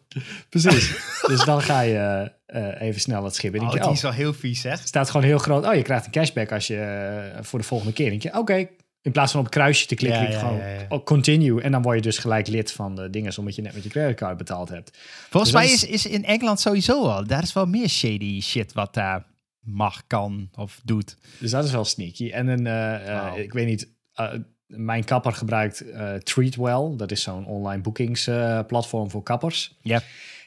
Precies. 0.49 0.97
dus 1.27 1.45
dan 1.45 1.63
ga 1.63 1.81
je 1.81 2.33
eh, 2.47 2.81
even 2.81 3.01
snel 3.01 3.25
het 3.25 3.35
schip 3.35 3.55
in. 3.55 3.61
Oh, 3.61 3.71
die 3.71 3.85
oh, 3.85 3.93
is 3.93 4.03
wel 4.03 4.13
heel 4.13 4.33
vies, 4.33 4.61
zeg. 4.61 4.81
staat 4.87 5.11
gewoon 5.11 5.27
heel 5.27 5.39
groot. 5.39 5.67
Oh, 5.67 5.75
je 5.75 5.83
krijgt 5.83 6.07
een 6.07 6.13
cashback 6.13 6.53
als 6.53 6.67
je 6.67 6.77
eh, 6.77 7.43
voor 7.43 7.59
de 7.59 7.65
volgende 7.65 7.93
keer. 7.93 8.11
denk 8.11 8.23
je, 8.23 8.39
oké. 8.39 8.69
In 9.09 9.15
plaats 9.15 9.33
van 9.33 9.41
op 9.41 9.47
het 9.47 9.55
kruisje 9.55 9.87
te 9.87 9.95
klikken, 9.95 10.23
Ja, 10.23 10.31
ja, 10.31 10.39
gewoon 10.39 10.61
ja, 10.89 11.01
continue. 11.05 11.63
En 11.63 11.73
dan 11.73 11.83
word 11.83 11.97
je 11.97 12.03
dus 12.03 12.19
gelijk 12.19 12.47
lid 12.47 12.73
van 12.73 12.95
de 12.95 13.11
dingen, 13.11 13.39
omdat 13.39 13.55
je 13.55 13.63
net 13.63 13.75
met 13.75 13.83
je 13.83 13.89
creditcard 13.89 14.37
betaald 14.37 14.69
hebt. 14.69 14.99
Volgens 15.31 15.53
Dus 15.53 15.63
mij 15.63 15.73
is, 15.73 15.85
is 15.85 16.07
in 16.07 16.25
Engeland 16.25 16.61
sowieso 16.61 17.05
al. 17.05 17.27
Daar 17.27 17.43
is 17.43 17.53
wel 17.53 17.67
meer 17.67 17.89
shady 17.89 18.41
shit 18.41 18.73
wat 18.73 18.95
daar 18.95 19.27
mag, 19.61 20.07
kan 20.07 20.51
of 20.55 20.81
doet. 20.85 21.17
Dus 21.39 21.51
dat 21.51 21.65
is 21.65 21.71
wel 21.71 21.85
sneaky. 21.85 22.31
En 22.31 22.47
een, 22.47 22.67
eh, 22.67 23.09
eh, 23.09 23.39
ik 23.39 23.53
weet 23.53 23.67
niet, 23.67 23.93
eh, 24.13 24.33
mijn 24.67 25.05
kapper 25.05 25.33
gebruikt 25.33 25.81
eh, 25.81 26.15
Treatwell. 26.15 26.97
Dat 26.97 27.11
is 27.11 27.23
zo'n 27.23 27.47
online 27.47 27.83
boekingsplatform 27.83 29.11
voor 29.11 29.23
kappers. 29.23 29.79
Ja. 29.83 30.03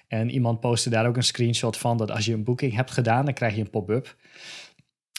En 0.08 0.30
iemand 0.30 0.60
postte 0.60 0.90
daar 0.90 1.08
ook 1.08 1.18
een 1.18 1.24
screenshot 1.24 1.78
van 1.78 1.98
dat 1.98 2.12
als 2.12 2.26
je 2.26 2.34
een 2.34 2.44
boeking 2.44 2.74
hebt 2.74 2.92
gedaan, 2.92 3.26
dan 3.26 3.34
krijg 3.34 3.56
je 3.56 3.62
een 3.62 3.70
pop-up 3.70 4.16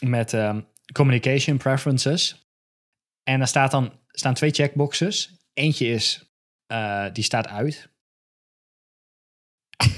met 0.05 0.33
ehm, 0.33 0.59
communication 0.93 1.57
preferences. 1.57 2.43
En 3.23 3.37
daar 3.37 3.47
staat 3.47 3.71
dan, 3.71 3.99
staan 4.07 4.33
twee 4.33 4.51
checkboxes. 4.51 5.37
Eentje 5.53 5.87
is, 5.87 6.31
eh, 6.65 7.13
die 7.13 7.23
staat 7.23 7.47
uit. 7.47 7.89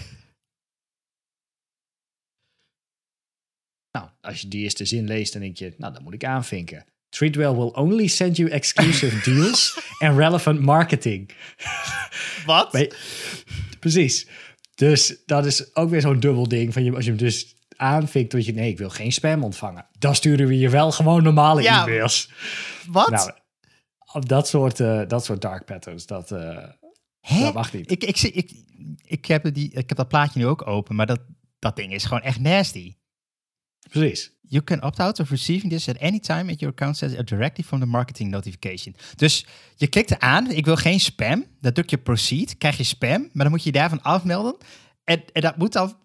nou, 3.97 4.09
als 4.21 4.41
je 4.41 4.47
die 4.47 4.63
eerste 4.63 4.85
zin 4.85 5.05
leest, 5.05 5.33
dan 5.33 5.41
denk 5.41 5.57
je, 5.57 5.73
nou, 5.77 5.93
dat 5.93 6.01
moet 6.01 6.13
ik 6.13 6.23
aanvinken. 6.23 6.85
Treatwell 7.09 7.53
will 7.53 7.71
only 7.73 8.07
send 8.07 8.37
you 8.37 8.49
exclusive 8.49 9.21
deals 9.31 9.79
and 9.99 10.17
relevant 10.17 10.59
marketing. 10.59 11.29
Wat? 12.45 12.87
Precies. 13.79 14.27
Dus 14.75 15.23
dat 15.25 15.45
is 15.45 15.75
ook 15.75 15.89
weer 15.89 16.01
zo'n 16.01 16.19
dubbel 16.19 16.47
ding. 16.47 16.73
Van 16.73 16.83
je, 16.83 16.95
als 16.95 17.03
je 17.03 17.09
hem 17.09 17.19
dus 17.19 17.54
aanvinkt, 17.77 18.31
dat 18.31 18.45
je 18.45 18.53
nee, 18.53 18.69
ik 18.69 18.77
wil 18.77 18.89
geen 18.89 19.11
spam 19.11 19.43
ontvangen. 19.43 19.85
Dan 19.99 20.15
sturen 20.15 20.47
we 20.47 20.57
je 20.57 20.69
wel 20.69 20.91
gewoon 20.91 21.23
normale 21.23 21.61
Ja. 21.61 21.81
e-mails. 21.87 22.31
Wat? 22.87 23.09
Nou, 23.09 23.31
dat 24.25 24.47
soort, 24.47 24.79
eh, 24.79 25.01
dat 25.07 25.25
soort 25.25 25.41
dark 25.41 25.65
patterns, 25.65 26.05
dat, 26.05 26.29
Hè? 27.19 27.39
dat 27.39 27.53
mag 27.53 27.73
niet. 27.73 27.91
Ik, 27.91 28.03
ik, 28.03 28.17
zie- 28.17 28.31
ik, 28.31 28.51
ik, 29.05 29.25
heb 29.25 29.53
die, 29.53 29.67
ik 29.71 29.89
heb 29.89 29.97
dat 29.97 30.07
plaatje 30.07 30.39
nu 30.39 30.45
ook 30.45 30.67
open, 30.67 30.95
maar 30.95 31.05
dat, 31.05 31.19
dat 31.59 31.75
ding 31.75 31.93
is 31.93 32.03
gewoon 32.03 32.21
echt 32.23 32.39
nasty. 32.39 32.95
Precies. 33.89 34.33
You 34.47 34.63
can 34.63 34.83
opt 34.83 34.99
out 34.99 35.19
of 35.19 35.29
receiving 35.29 35.71
this 35.71 35.89
at 35.89 35.99
any 35.99 36.19
time 36.19 36.51
at 36.51 36.59
your 36.59 36.73
account 36.75 36.97
says 36.97 37.11
directly 37.25 37.63
from 37.63 37.79
the 37.79 37.85
marketing 37.85 38.31
notification. 38.31 38.95
Dus 39.15 39.45
je 39.75 39.87
klikt 39.87 40.11
er 40.11 40.19
aan, 40.19 40.51
ik 40.51 40.65
wil 40.65 40.75
geen 40.75 40.99
spam. 40.99 41.45
Dan 41.61 41.73
druk 41.73 41.89
je 41.89 41.97
proceed, 41.97 42.57
krijg 42.57 42.77
je 42.77 42.83
spam, 42.83 43.21
maar 43.21 43.43
dan 43.43 43.49
moet 43.51 43.63
je 43.63 43.71
je 43.71 43.77
daarvan 43.77 44.01
afmelden. 44.01 44.57
En, 45.03 45.23
en 45.33 45.41
dat 45.41 45.57
moet 45.57 45.73
dan 45.73 45.97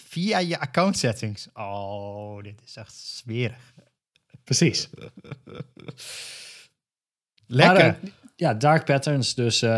via 0.00 0.38
je 0.38 0.58
account 0.58 0.98
settings. 0.98 1.48
Oh, 1.52 2.42
dit 2.42 2.62
is 2.64 2.76
echt 2.76 2.94
smerig. 2.94 3.74
Precies. 4.44 4.88
Lekker. 7.46 7.76
Maar, 7.76 8.02
eh, 8.02 8.10
ja, 8.36 8.54
dark 8.54 8.84
patterns. 8.84 9.34
Dus 9.34 9.62
eh, 9.62 9.70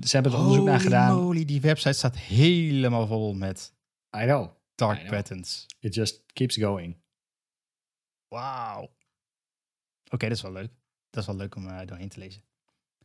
ze 0.00 0.08
hebben 0.10 0.32
er 0.32 0.38
onderzoek 0.38 0.64
naar 0.64 0.74
Holy 0.74 0.84
gedaan. 0.84 1.16
moly, 1.16 1.44
die 1.44 1.60
website 1.60 1.92
staat 1.92 2.16
helemaal 2.16 3.06
vol 3.06 3.34
met 3.34 3.72
I 4.16 4.22
know. 4.22 4.50
dark 4.74 4.96
I 4.96 5.00
know. 5.00 5.10
patterns. 5.14 5.66
It 5.78 5.94
just 5.94 6.22
keeps 6.32 6.56
going. 6.56 6.96
Wauw. 8.28 8.82
Oké, 10.10 10.28
dat 10.28 10.36
is 10.36 10.42
wel 10.42 10.52
leuk. 10.52 10.70
Dat 11.10 11.20
is 11.22 11.26
wel 11.26 11.36
leuk 11.36 11.54
om 11.56 11.68
eh, 11.68 11.86
doorheen 11.86 12.08
te 12.08 12.18
lezen. 12.18 12.42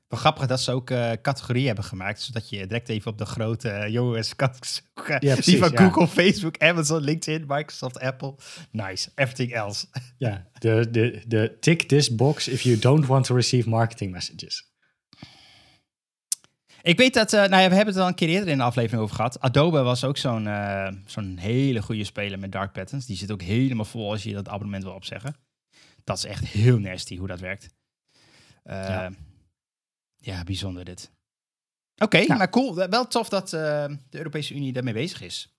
Wel 0.07 0.19
grappig 0.19 0.47
dat 0.47 0.61
ze 0.61 0.71
ook 0.71 0.89
eh, 0.89 1.11
categorieën 1.21 1.65
hebben 1.65 1.83
gemaakt, 1.83 2.21
zodat 2.21 2.49
je 2.49 2.67
direct 2.67 2.89
even 2.89 3.11
op 3.11 3.17
de 3.17 3.25
grote 3.25 3.69
uh, 3.69 3.87
jongens 3.87 4.35
kan 4.35 4.53
zoeken. 4.61 5.13
Ja, 5.13 5.19
Die 5.19 5.33
precies, 5.33 5.59
van 5.59 5.71
ja. 5.71 5.77
Google, 5.77 6.07
Facebook, 6.07 6.57
Amazon, 6.57 7.01
LinkedIn, 7.01 7.43
Microsoft, 7.47 7.99
Apple. 7.99 8.35
Nice. 8.71 9.09
Everything 9.15 9.53
else. 9.53 9.85
Ja, 10.17 10.47
de, 10.59 10.87
de, 10.91 11.21
de 11.27 11.57
tick 11.59 11.81
this 11.83 12.15
box 12.15 12.47
if 12.47 12.61
you 12.61 12.79
don't 12.79 13.05
want 13.05 13.25
to 13.25 13.35
receive 13.35 13.69
marketing 13.69 14.11
messages. 14.11 14.73
Ik 16.85 16.97
weet 16.97 17.13
dat, 17.13 17.33
eh, 17.33 17.39
nou 17.39 17.61
ja, 17.61 17.69
we 17.69 17.75
hebben 17.75 17.93
het 17.93 18.03
al 18.03 18.07
een 18.07 18.15
keer 18.15 18.29
eerder 18.29 18.49
in 18.49 18.57
de 18.57 18.63
aflevering 18.63 19.01
over 19.01 19.15
gehad. 19.15 19.39
Adobe 19.39 19.81
was 19.81 20.03
ook 20.03 20.17
zo'n 20.17 20.47
eh, 20.47 20.87
zo'n 21.05 21.37
hele 21.37 21.81
goede 21.81 22.03
speler 22.03 22.39
met 22.39 22.51
dark 22.51 22.71
patterns. 22.71 23.05
Die 23.05 23.17
zit 23.17 23.31
ook 23.31 23.41
helemaal 23.41 23.85
vol 23.85 24.11
als 24.11 24.23
je 24.23 24.33
dat 24.33 24.49
abonnement 24.49 24.83
wil 24.83 24.93
opzeggen. 24.93 25.35
Dat 26.03 26.17
is 26.17 26.25
echt 26.25 26.45
heel 26.45 26.79
nasty 26.79 27.17
hoe 27.17 27.27
dat 27.27 27.39
werkt. 27.39 27.69
Eh, 28.63 28.75
ja. 28.75 29.11
Ja. 30.25 30.43
bijzonder 30.43 30.85
dit. 30.85 31.11
Oké, 31.97 32.17
Nou. 32.17 32.37
maar 32.37 32.49
cool. 32.49 32.75
Wel 32.75 33.07
tof 33.07 33.29
dat 33.29 33.53
eh, 33.53 33.85
de 34.09 34.17
Europese 34.17 34.53
Unie 34.53 34.73
daarmee 34.73 34.93
bezig 34.93 35.21
is. 35.21 35.49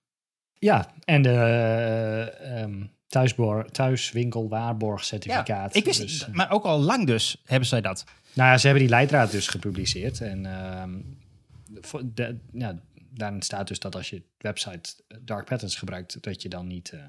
Ja, 0.53 0.93
en 1.03 1.21
de 1.21 2.83
thuisbor- 3.07 3.71
thuiswinkel 3.71 4.49
waarborgcertificaat. 4.49 5.75
ik 5.75 5.85
wist, 5.85 6.01
Dus, 6.01 6.25
eh, 6.27 6.33
maar 6.33 6.51
ook 6.51 6.63
al 6.63 6.79
lang 6.79 7.05
dus 7.07 7.41
hebben 7.45 7.67
zij 7.67 7.81
dat. 7.81 8.03
Nou 8.33 8.49
ja, 8.49 8.57
ze 8.57 8.65
hebben 8.67 8.83
die 8.85 8.93
leidraad 8.93 9.31
dus 9.31 9.47
gepubliceerd. 9.47 10.21
En 10.21 10.45
ehm, 10.45 10.91
voor 11.81 12.01
de, 12.13 12.37
ja, 12.51 12.79
daarin 13.17 13.41
staat 13.41 13.67
dus 13.67 13.79
dat 13.79 13.95
als 13.95 14.09
je 14.09 14.21
website 14.37 14.93
dark 15.21 15.45
patterns 15.45 15.75
gebruikt, 15.75 16.23
dat 16.23 16.41
je 16.41 16.49
dan 16.49 16.67
niet 16.67 16.91
eh, 16.91 16.99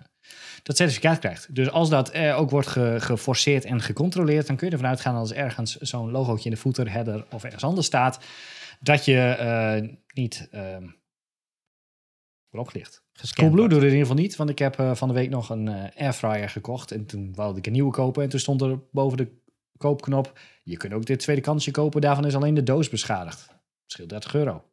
dat 0.62 0.77
certificaat 0.77 1.18
krijgt. 1.18 1.55
Dus 1.55 1.71
als 1.71 1.88
dat 1.90 2.11
eh, 2.11 2.38
ook 2.38 2.51
wordt 2.51 2.68
ge- 2.68 2.97
geforceerd 3.01 3.64
en 3.64 3.81
gecontroleerd, 3.81 4.47
dan 4.47 4.57
kun 4.57 4.66
je 4.66 4.73
ervan 4.73 4.88
uitgaan 4.88 5.14
als 5.14 5.33
ergens 5.33 5.77
zo'n 5.77 6.11
logootje 6.11 6.44
in 6.49 6.55
de 6.55 6.61
footer, 6.61 6.90
header 6.92 7.27
of 7.31 7.44
ergens 7.44 7.64
anders 7.64 7.87
staat, 7.87 8.25
dat 8.81 9.05
je 9.05 9.18
eh, 9.21 9.88
niet 10.14 10.49
ehm 10.51 10.87
ligt. 12.73 13.03
Gescand 13.12 13.49
Coolblue 13.49 13.59
wordt. 13.59 13.71
doet 13.73 13.83
het 13.83 13.92
in 13.92 13.99
ieder 13.99 14.07
geval 14.09 14.23
niet, 14.23 14.37
want 14.37 14.51
ik 14.51 14.59
heb 14.59 14.79
eh, 14.79 14.94
van 14.94 15.09
de 15.09 15.14
week 15.14 15.31
nog 15.31 15.51
een 15.51 15.68
eh, 15.68 16.03
airfryer 16.05 16.49
gekocht 16.49 16.90
en 16.92 17.07
toen 17.07 17.35
wilde 17.35 17.59
ik 17.59 17.66
een 17.66 17.73
nieuwe 17.73 17.90
kopen 17.92 18.23
en 18.23 18.29
toen 18.29 18.40
stond 18.40 18.62
er 18.62 18.79
boven 18.92 19.16
de 19.16 19.37
koopknop, 19.77 20.38
je 20.62 20.77
kunt 20.77 20.92
ook 20.92 21.07
dit 21.07 21.18
tweede 21.18 21.42
kansje 21.42 21.71
kopen, 21.71 22.01
daarvan 22.01 22.27
is 22.27 22.35
alleen 22.35 22.55
de 22.55 22.62
doos 22.62 22.88
beschadigd. 22.88 23.49
Scheelt 23.87 24.09
30 24.09 24.35
euro. 24.35 24.64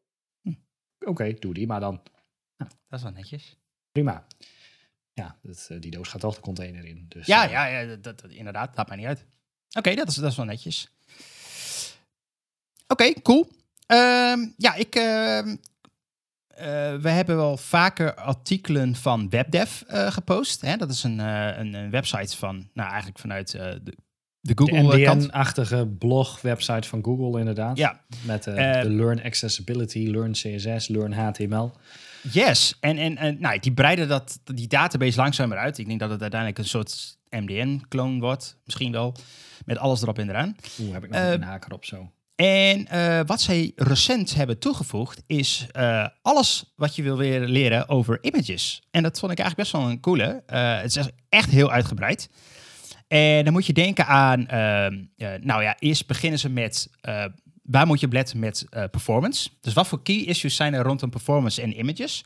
Oké, 1.05 1.33
doe 1.39 1.53
die 1.53 1.67
maar 1.67 1.79
dan. 1.79 2.01
Dat 2.57 2.69
is 2.99 3.01
wel 3.03 3.11
netjes. 3.11 3.57
Prima. 3.91 4.25
Ja, 5.13 5.37
dat, 5.41 5.67
eh, 5.69 5.79
die 5.81 5.91
doos 5.91 6.09
gaat 6.09 6.21
toch 6.21 6.35
de 6.35 6.41
container 6.41 6.85
in. 6.85 7.05
Dus, 7.09 7.25
Ja, 7.25 7.45
eh, 7.45 7.51
ja, 7.51 7.65
ja 7.65 7.95
dat, 7.95 8.19
dat- 8.21 8.31
inderdaad. 8.31 8.75
Laat 8.77 8.87
mij 8.87 8.97
niet 8.97 9.05
uit. 9.05 9.25
Oké, 9.77 9.95
dat, 9.95 10.07
is, 10.07 10.15
dat 10.15 10.31
is 10.31 10.37
wel 10.37 10.45
netjes. 10.45 10.89
Oké, 12.87 13.13
cool. 13.21 13.51
Ehm, 13.85 14.39
ja, 14.57 14.73
ik... 14.73 14.95
ehm, 14.95 15.55
eh, 16.47 16.95
we 16.95 17.09
hebben 17.09 17.35
wel 17.35 17.57
vaker 17.57 18.15
artikelen 18.15 18.95
van 18.95 19.29
WebDev 19.29 19.81
gepost. 19.87 20.61
Hè? 20.61 20.77
Dat 20.77 20.89
is 20.89 21.03
een, 21.03 21.19
een, 21.19 21.73
een 21.73 21.89
website 21.89 22.37
van, 22.37 22.69
nou 22.73 22.87
eigenlijk 22.89 23.19
vanuit 23.19 23.51
de, 23.51 23.95
de. 24.53 24.63
NDN-achtige 24.71 25.87
blog-website 25.99 26.87
van 26.87 27.03
Google 27.03 27.39
inderdaad. 27.39 27.77
Ja, 27.77 28.01
Met 28.25 28.47
eh, 28.47 28.75
Eh, 28.77 28.81
de 28.81 28.89
Learn 28.89 29.23
Accessibility, 29.23 30.07
Learn 30.07 30.31
CSS, 30.31 30.87
Learn 30.87 31.13
HTML. 31.13 31.71
yes. 32.31 32.77
En, 32.79 32.97
en, 32.97 33.17
en 33.17 33.37
nou, 33.39 33.59
die 33.59 33.73
breiden 33.73 34.07
dat, 34.07 34.39
die 34.43 34.67
database 34.67 35.17
langzamer 35.17 35.57
uit. 35.57 35.77
Ik 35.77 35.87
denk 35.87 35.99
dat 35.99 36.09
het 36.09 36.21
uiteindelijk 36.21 36.59
een 36.59 36.67
soort 36.69 37.17
MDN-kloon 37.29 38.19
wordt. 38.19 38.57
Misschien 38.65 38.91
wel. 38.91 39.15
Met 39.65 39.77
alles 39.77 40.01
erop 40.01 40.19
en 40.19 40.29
eraan. 40.29 40.55
Oeh, 40.81 40.93
heb 40.93 41.03
ik 41.03 41.09
nog 41.09 41.19
Eh, 41.21 41.31
een 41.31 41.41
haker 41.43 41.73
op 41.73 41.85
zo. 41.85 42.09
En 42.35 42.87
uh, 42.93 43.19
wat 43.25 43.41
zij 43.41 43.71
recent 43.75 44.35
hebben 44.35 44.59
toegevoegd 44.59 45.21
is 45.27 45.67
uh, 45.77 46.07
alles 46.21 46.73
wat 46.75 46.95
je 46.95 47.03
wil 47.03 47.17
weer 47.17 47.39
leren 47.39 47.89
over 47.89 48.17
images. 48.21 48.81
En 48.91 49.03
dat 49.03 49.19
vond 49.19 49.31
ik 49.31 49.39
eigenlijk 49.39 49.69
best 49.71 49.81
wel 49.83 49.91
een 49.91 49.99
coole. 49.99 50.43
Het 50.81 50.95
is 50.95 51.09
echt 51.29 51.49
heel 51.49 51.71
uitgebreid. 51.71 52.29
En 53.07 53.43
dan 53.43 53.53
moet 53.53 53.65
je 53.65 53.73
denken 53.73 54.07
aan, 54.07 54.47
ehm, 54.47 55.03
nou 55.41 55.63
ja, 55.63 55.75
eerst 55.79 56.07
beginnen 56.07 56.39
ze 56.39 56.49
met 56.49 56.89
waar 57.63 57.87
moet 57.87 57.99
je 57.99 58.07
letten 58.07 58.39
met 58.39 58.65
performance. 58.91 59.49
Dus 59.61 59.73
wat 59.73 59.87
voor 59.87 60.03
key 60.03 60.15
issues 60.15 60.55
zijn 60.55 60.73
er 60.73 60.83
rondom 60.83 61.09
performance 61.09 61.61
en 61.61 61.79
images? 61.79 62.25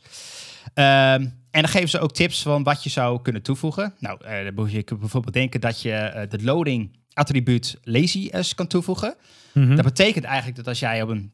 Ehm, 0.74 1.22
en 1.50 1.60
dan 1.60 1.68
geven 1.68 1.88
ze 1.88 1.98
ook 1.98 2.12
tips 2.12 2.42
van 2.42 2.62
wat 2.62 2.84
je 2.84 2.90
zou 2.90 3.22
kunnen 3.22 3.42
toevoegen. 3.42 3.94
Nou, 3.98 4.18
dan 4.44 4.54
moet 4.54 4.72
je 4.72 4.84
bijvoorbeeld 4.98 5.34
denken 5.34 5.60
dat 5.60 5.82
je 5.82 6.26
de 6.28 6.42
loading 6.42 6.98
attribuut 7.12 7.78
lazy 7.82 8.30
kan 8.54 8.66
toevoegen. 8.66 9.14
Mhm. 9.52 9.76
Dat 9.76 9.84
betekent 9.84 10.24
eigenlijk 10.24 10.56
dat 10.56 10.66
als 10.66 10.78
jij 10.78 11.02
op 11.02 11.08
een 11.08 11.32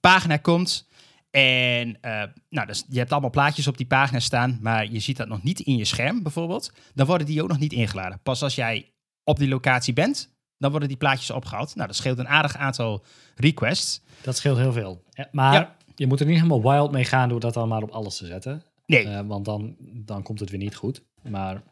pagina 0.00 0.36
komt 0.36 0.86
en 1.30 1.88
uh, 1.88 2.22
nou, 2.48 2.66
dus 2.66 2.84
je 2.88 2.98
hebt 2.98 3.12
allemaal 3.12 3.30
plaatjes 3.30 3.66
op 3.66 3.76
die 3.76 3.86
pagina 3.86 4.20
staan, 4.20 4.58
maar 4.60 4.92
je 4.92 5.00
ziet 5.00 5.16
dat 5.16 5.28
nog 5.28 5.42
niet 5.42 5.60
in 5.60 5.76
je 5.76 5.84
scherm 5.84 6.22
bijvoorbeeld, 6.22 6.72
dan 6.94 7.06
worden 7.06 7.26
die 7.26 7.42
ook 7.42 7.48
nog 7.48 7.58
niet 7.58 7.72
ingeladen. 7.72 8.20
Pas 8.22 8.42
als 8.42 8.54
jij 8.54 8.92
op 9.24 9.38
die 9.38 9.48
locatie 9.48 9.92
bent, 9.92 10.34
dan 10.58 10.70
worden 10.70 10.88
die 10.88 10.96
plaatjes 10.98 11.30
opgehaald. 11.30 11.74
Nou, 11.74 11.86
dat 11.86 11.96
scheelt 11.96 12.18
een 12.18 12.28
aardig 12.28 12.56
aantal 12.56 13.04
requests. 13.34 14.00
Dat 14.22 14.36
scheelt 14.36 14.58
heel 14.58 14.72
veel. 14.72 15.02
maar 15.32 15.76
je 15.94 16.06
moet 16.06 16.20
er 16.20 16.26
niet 16.26 16.36
helemaal 16.36 16.62
wild 16.62 16.92
mee 16.92 17.04
gaan 17.04 17.28
door 17.28 17.40
dat 17.40 17.54
dan 17.54 17.68
maar 17.68 17.82
op 17.82 17.90
alles 17.90 18.16
te 18.16 18.26
zetten. 18.26 18.62
Nee. 18.86 19.06
Uh, 19.06 19.20
want 19.20 19.44
dan, 19.44 19.76
dan 19.80 20.22
komt 20.22 20.40
het 20.40 20.50
weer 20.50 20.58
niet 20.58 20.74
goed. 20.74 21.02
Maar 21.22 21.62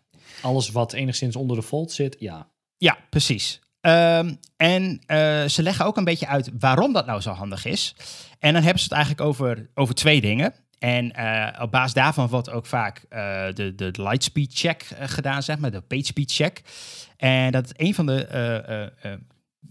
alles 0.43 0.71
wat 0.71 0.93
enigszins 0.93 1.37
onder 1.37 1.57
de 1.57 1.63
fold 1.63 1.93
zit, 1.93 2.17
ja. 2.19 2.49
Ja, 2.77 2.99
precies. 3.11 3.61
Um, 3.87 4.39
en 4.57 5.01
uh, 5.07 5.45
ze 5.45 5.63
leggen 5.63 5.85
ook 5.85 5.97
een 5.97 6.05
beetje 6.05 6.27
uit 6.27 6.51
waarom 6.59 6.93
dat 6.93 7.07
nou 7.07 7.21
zo 7.21 7.31
handig 7.31 7.65
is. 7.65 7.95
En 8.39 8.53
dan 8.53 8.63
hebben 8.63 8.79
ze 8.79 8.85
het 8.85 8.95
eigenlijk 8.95 9.27
over, 9.27 9.71
over 9.75 9.95
twee 9.95 10.21
dingen. 10.21 10.55
En 10.79 11.13
uh, 11.19 11.49
op 11.61 11.71
basis 11.71 11.93
daarvan 11.93 12.29
wordt 12.29 12.51
ook 12.51 12.67
vaak 12.67 13.05
uh, 13.11 13.19
de, 13.53 13.75
de 13.75 13.91
lightspeed 13.93 14.53
check 14.55 14.87
gedaan, 15.01 15.43
zeg 15.43 15.59
maar, 15.59 15.71
de 15.71 15.81
page 15.81 16.05
speed 16.05 16.33
check. 16.33 16.63
En 17.17 17.53
dat 17.53 17.73
een 17.77 17.95
van 17.95 18.07
de 18.07 18.93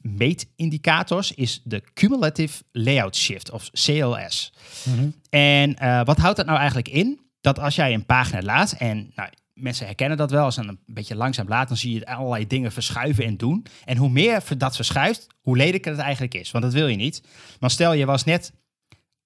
meetindicators 0.02 1.32
is 1.32 1.62
de 1.64 1.84
Cumulative 1.94 2.64
Layout 2.72 3.16
Shift, 3.16 3.52
of 3.52 3.70
CLS. 3.72 4.54
Mm 4.84 4.98
-hmm. 4.98 5.16
En 5.30 5.76
wat 6.06 6.18
houdt 6.18 6.38
dat 6.38 6.46
nou 6.46 6.58
eigenlijk 6.58 6.88
in? 6.88 7.20
Dat 7.42 7.60
als 7.60 7.76
jij 7.76 7.94
een 7.94 8.06
pagina 8.06 8.42
laat, 8.42 8.72
en 8.72 9.12
nou, 9.16 9.30
mensen 9.54 9.86
herkennen 9.86 10.18
dat 10.18 10.32
wel. 10.32 10.44
Als 10.44 10.56
dan 10.56 10.68
een 10.68 10.80
beetje 10.86 11.16
langzaam 11.16 11.48
laat, 11.48 11.68
dan 11.68 11.78
zie 11.78 11.94
je 11.94 12.06
allerlei 12.06 12.48
dingen 12.48 12.72
verschuiven 12.72 13.26
en 13.26 13.38
doen. 13.38 13.66
En 13.86 13.98
hoe 13.98 14.10
meer 14.10 14.44
dat 14.58 14.76
verschuift, 14.76 15.28
hoe 15.42 15.58
lelijker 15.58 15.92
het 15.92 16.02
eigenlijk 16.02 16.34
is. 16.34 16.52
Want 16.52 16.64
dat 16.64 16.74
wil 16.74 16.88
je 16.88 16.96
niet. 16.96 17.24
Maar 17.60 17.72
stel, 17.72 17.94
je 17.94 18.06
was 18.06 18.24
net 18.24 18.54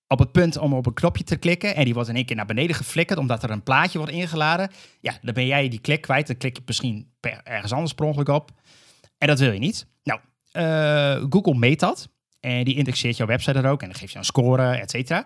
op 0.07 0.19
het 0.19 0.31
punt 0.31 0.57
om 0.57 0.73
op 0.73 0.85
een 0.85 0.93
knopje 0.93 1.23
te 1.23 1.35
klikken 1.35 1.75
en 1.75 1.85
die 1.85 1.93
wordt 1.93 2.09
in 2.09 2.15
één 2.15 2.25
keer 2.25 2.35
naar 2.35 2.45
beneden 2.45 2.75
geflikkerd 2.75 3.19
omdat 3.19 3.43
er 3.43 3.49
een 3.49 3.63
plaatje 3.63 3.97
wordt 3.97 4.13
ingeladen. 4.13 4.71
Ja, 5.01 5.17
dan 5.21 5.33
ben 5.33 5.45
jij 5.45 5.69
die 5.69 5.79
klik 5.79 6.01
kwijt. 6.01 6.27
Dan 6.27 6.37
klik 6.37 6.55
je 6.57 6.63
misschien 6.65 7.11
ergens 7.43 7.71
anders 7.71 7.93
per 7.93 8.05
ongeluk 8.05 8.29
op. 8.29 8.51
En 9.17 9.27
dat 9.27 9.39
wil 9.39 9.51
je 9.51 9.59
niet. 9.59 9.87
Nou, 10.03 10.19
uh, 10.53 11.25
Google 11.29 11.55
meet 11.55 11.79
dat. 11.79 12.09
En 12.39 12.63
die 12.63 12.75
indexeert 12.75 13.17
jouw 13.17 13.27
website 13.27 13.59
er 13.59 13.69
ook. 13.69 13.81
En 13.81 13.89
dan 13.89 13.97
geeft 13.97 14.11
je 14.11 14.17
een 14.17 14.25
score, 14.25 14.77
et 14.77 14.89
cetera. 14.89 15.25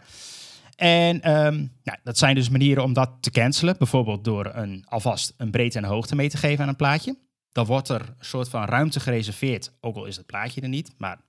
En 0.82 1.32
um, 1.46 1.72
nou, 1.84 1.98
dat 2.04 2.18
zijn 2.18 2.36
dus 2.36 2.50
manieren 2.50 2.84
om 2.84 2.94
dat 2.94 3.12
te 3.20 3.32
cancelen. 3.32 3.78
Bijvoorbeeld 3.78 4.24
door 4.24 4.52
een, 4.54 4.86
alvast 4.88 5.34
een 5.38 5.52
breedte 5.52 5.78
en 5.78 5.84
hoogte 5.84 6.16
mee 6.16 6.30
te 6.30 6.38
geven 6.38 6.64
aan 6.64 6.70
een 6.70 6.76
plaatje. 6.76 7.18
Dan 7.52 7.66
wordt 7.66 7.90
er 7.90 8.02
een 8.02 8.26
soort 8.26 8.50
van 8.50 8.66
ruimte 8.66 9.00
gereserveerd, 9.00 9.72
ook 9.82 9.96
al 9.96 10.06
is 10.06 10.18
het 10.18 10.26
plaatje 10.26 10.62
er 10.62 10.68
niet. 10.68 10.94
Maar 10.98 11.22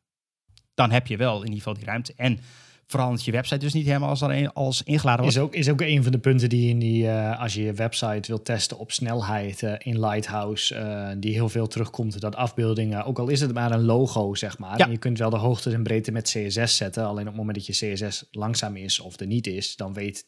dan 0.74 0.90
heb 0.90 1.06
je 1.06 1.16
wel 1.16 1.36
in 1.36 1.42
ieder 1.42 1.56
geval 1.56 1.74
die 1.74 1.84
ruimte. 1.84 2.12
En 2.16 2.38
verandert 2.86 3.24
je 3.24 3.32
website 3.32 3.58
dus 3.58 3.72
niet 3.72 3.86
helemaal 3.86 4.08
als, 4.08 4.20
er 4.20 4.52
als 4.52 4.82
ingeladen 4.82 5.20
wordt. 5.20 5.36
Is 5.36 5.42
ook, 5.42 5.54
is 5.54 5.68
ook 5.70 5.80
een 5.80 6.02
van 6.02 6.12
de 6.12 6.18
punten 6.18 6.48
die 6.48 6.68
in 6.68 6.78
die, 6.78 7.04
uh, 7.04 7.40
als 7.40 7.54
je 7.54 7.62
je 7.62 7.72
website 7.72 8.26
wilt 8.26 8.44
testen 8.44 8.78
op 8.78 8.92
snelheid 8.92 9.62
uh, 9.62 9.74
in 9.78 10.00
Lighthouse, 10.00 10.74
uh, 10.74 11.08
die 11.16 11.32
heel 11.32 11.48
veel 11.48 11.66
terugkomt, 11.66 12.20
dat 12.20 12.36
afbeeldingen, 12.36 13.04
ook 13.04 13.18
al 13.18 13.28
is 13.28 13.40
het 13.40 13.52
maar 13.54 13.70
een 13.70 13.84
logo, 13.84 14.34
zeg 14.34 14.58
maar. 14.58 14.78
Ja. 14.78 14.84
En 14.84 14.90
je 14.90 14.98
kunt 14.98 15.18
wel 15.18 15.30
de 15.30 15.36
hoogte 15.36 15.70
en 15.70 15.82
breedte 15.82 16.12
met 16.12 16.24
CSS 16.24 16.76
zetten, 16.76 17.04
alleen 17.06 17.22
op 17.22 17.26
het 17.26 17.36
moment 17.36 17.56
dat 17.56 17.66
je 17.66 17.92
CSS 17.92 18.24
langzaam 18.30 18.76
is 18.76 19.00
of 19.00 19.20
er 19.20 19.26
niet 19.26 19.46
is, 19.46 19.76
dan 19.76 19.92
weet 19.92 20.26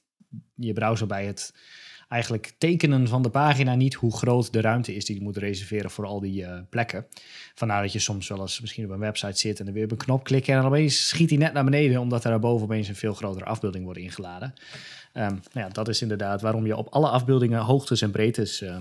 je 0.55 0.73
browser 0.73 1.07
bij 1.07 1.27
het 1.27 1.53
eigenlijk 2.09 2.53
tekenen 2.59 3.09
van 3.09 3.23
de 3.23 3.31
pagina 3.31 3.75
niet 3.75 3.95
hoe 3.95 4.17
groot 4.17 4.53
de 4.53 4.61
ruimte 4.61 4.95
is 4.95 5.05
die 5.05 5.17
je 5.17 5.23
moet 5.23 5.37
reserveren 5.37 5.91
voor 5.91 6.07
al 6.07 6.21
die 6.21 6.43
uh, 6.43 6.59
plekken. 6.71 7.07
Vandaar 7.55 7.83
dat 7.83 7.93
je 7.93 7.99
soms 7.99 8.29
wel 8.29 8.41
eens 8.41 8.61
misschien 8.61 8.85
op 8.85 8.91
een 8.91 8.99
website 8.99 9.39
zit 9.39 9.59
en 9.59 9.65
dan 9.65 9.75
weer 9.75 9.85
op 9.85 9.91
een 9.91 9.97
knop 9.97 10.25
klikken 10.25 10.55
en 10.55 10.61
dan 10.61 10.71
opeens 10.71 11.09
schiet 11.09 11.31
hij 11.31 11.39
net 11.39 11.53
naar 11.53 11.65
beneden 11.65 12.01
omdat 12.01 12.25
er 12.25 12.31
daarboven 12.31 12.65
opeens 12.65 12.89
een 12.89 12.97
veel 12.97 13.15
grotere 13.15 13.45
afbeelding 13.45 13.85
wordt 13.85 13.99
ingeladen. 13.99 14.55
Um, 15.15 15.23
nou 15.23 15.41
ja, 15.53 15.69
dat 15.69 15.89
is 15.89 16.03
inderdaad 16.03 16.43
waarom 16.43 16.67
je 16.67 16.77
op 16.77 16.89
alle 16.89 17.09
afbeeldingen 17.09 17.61
hoogtes 17.61 18.03
en 18.03 18.11
breedtes 18.11 18.63
uh, 18.63 18.77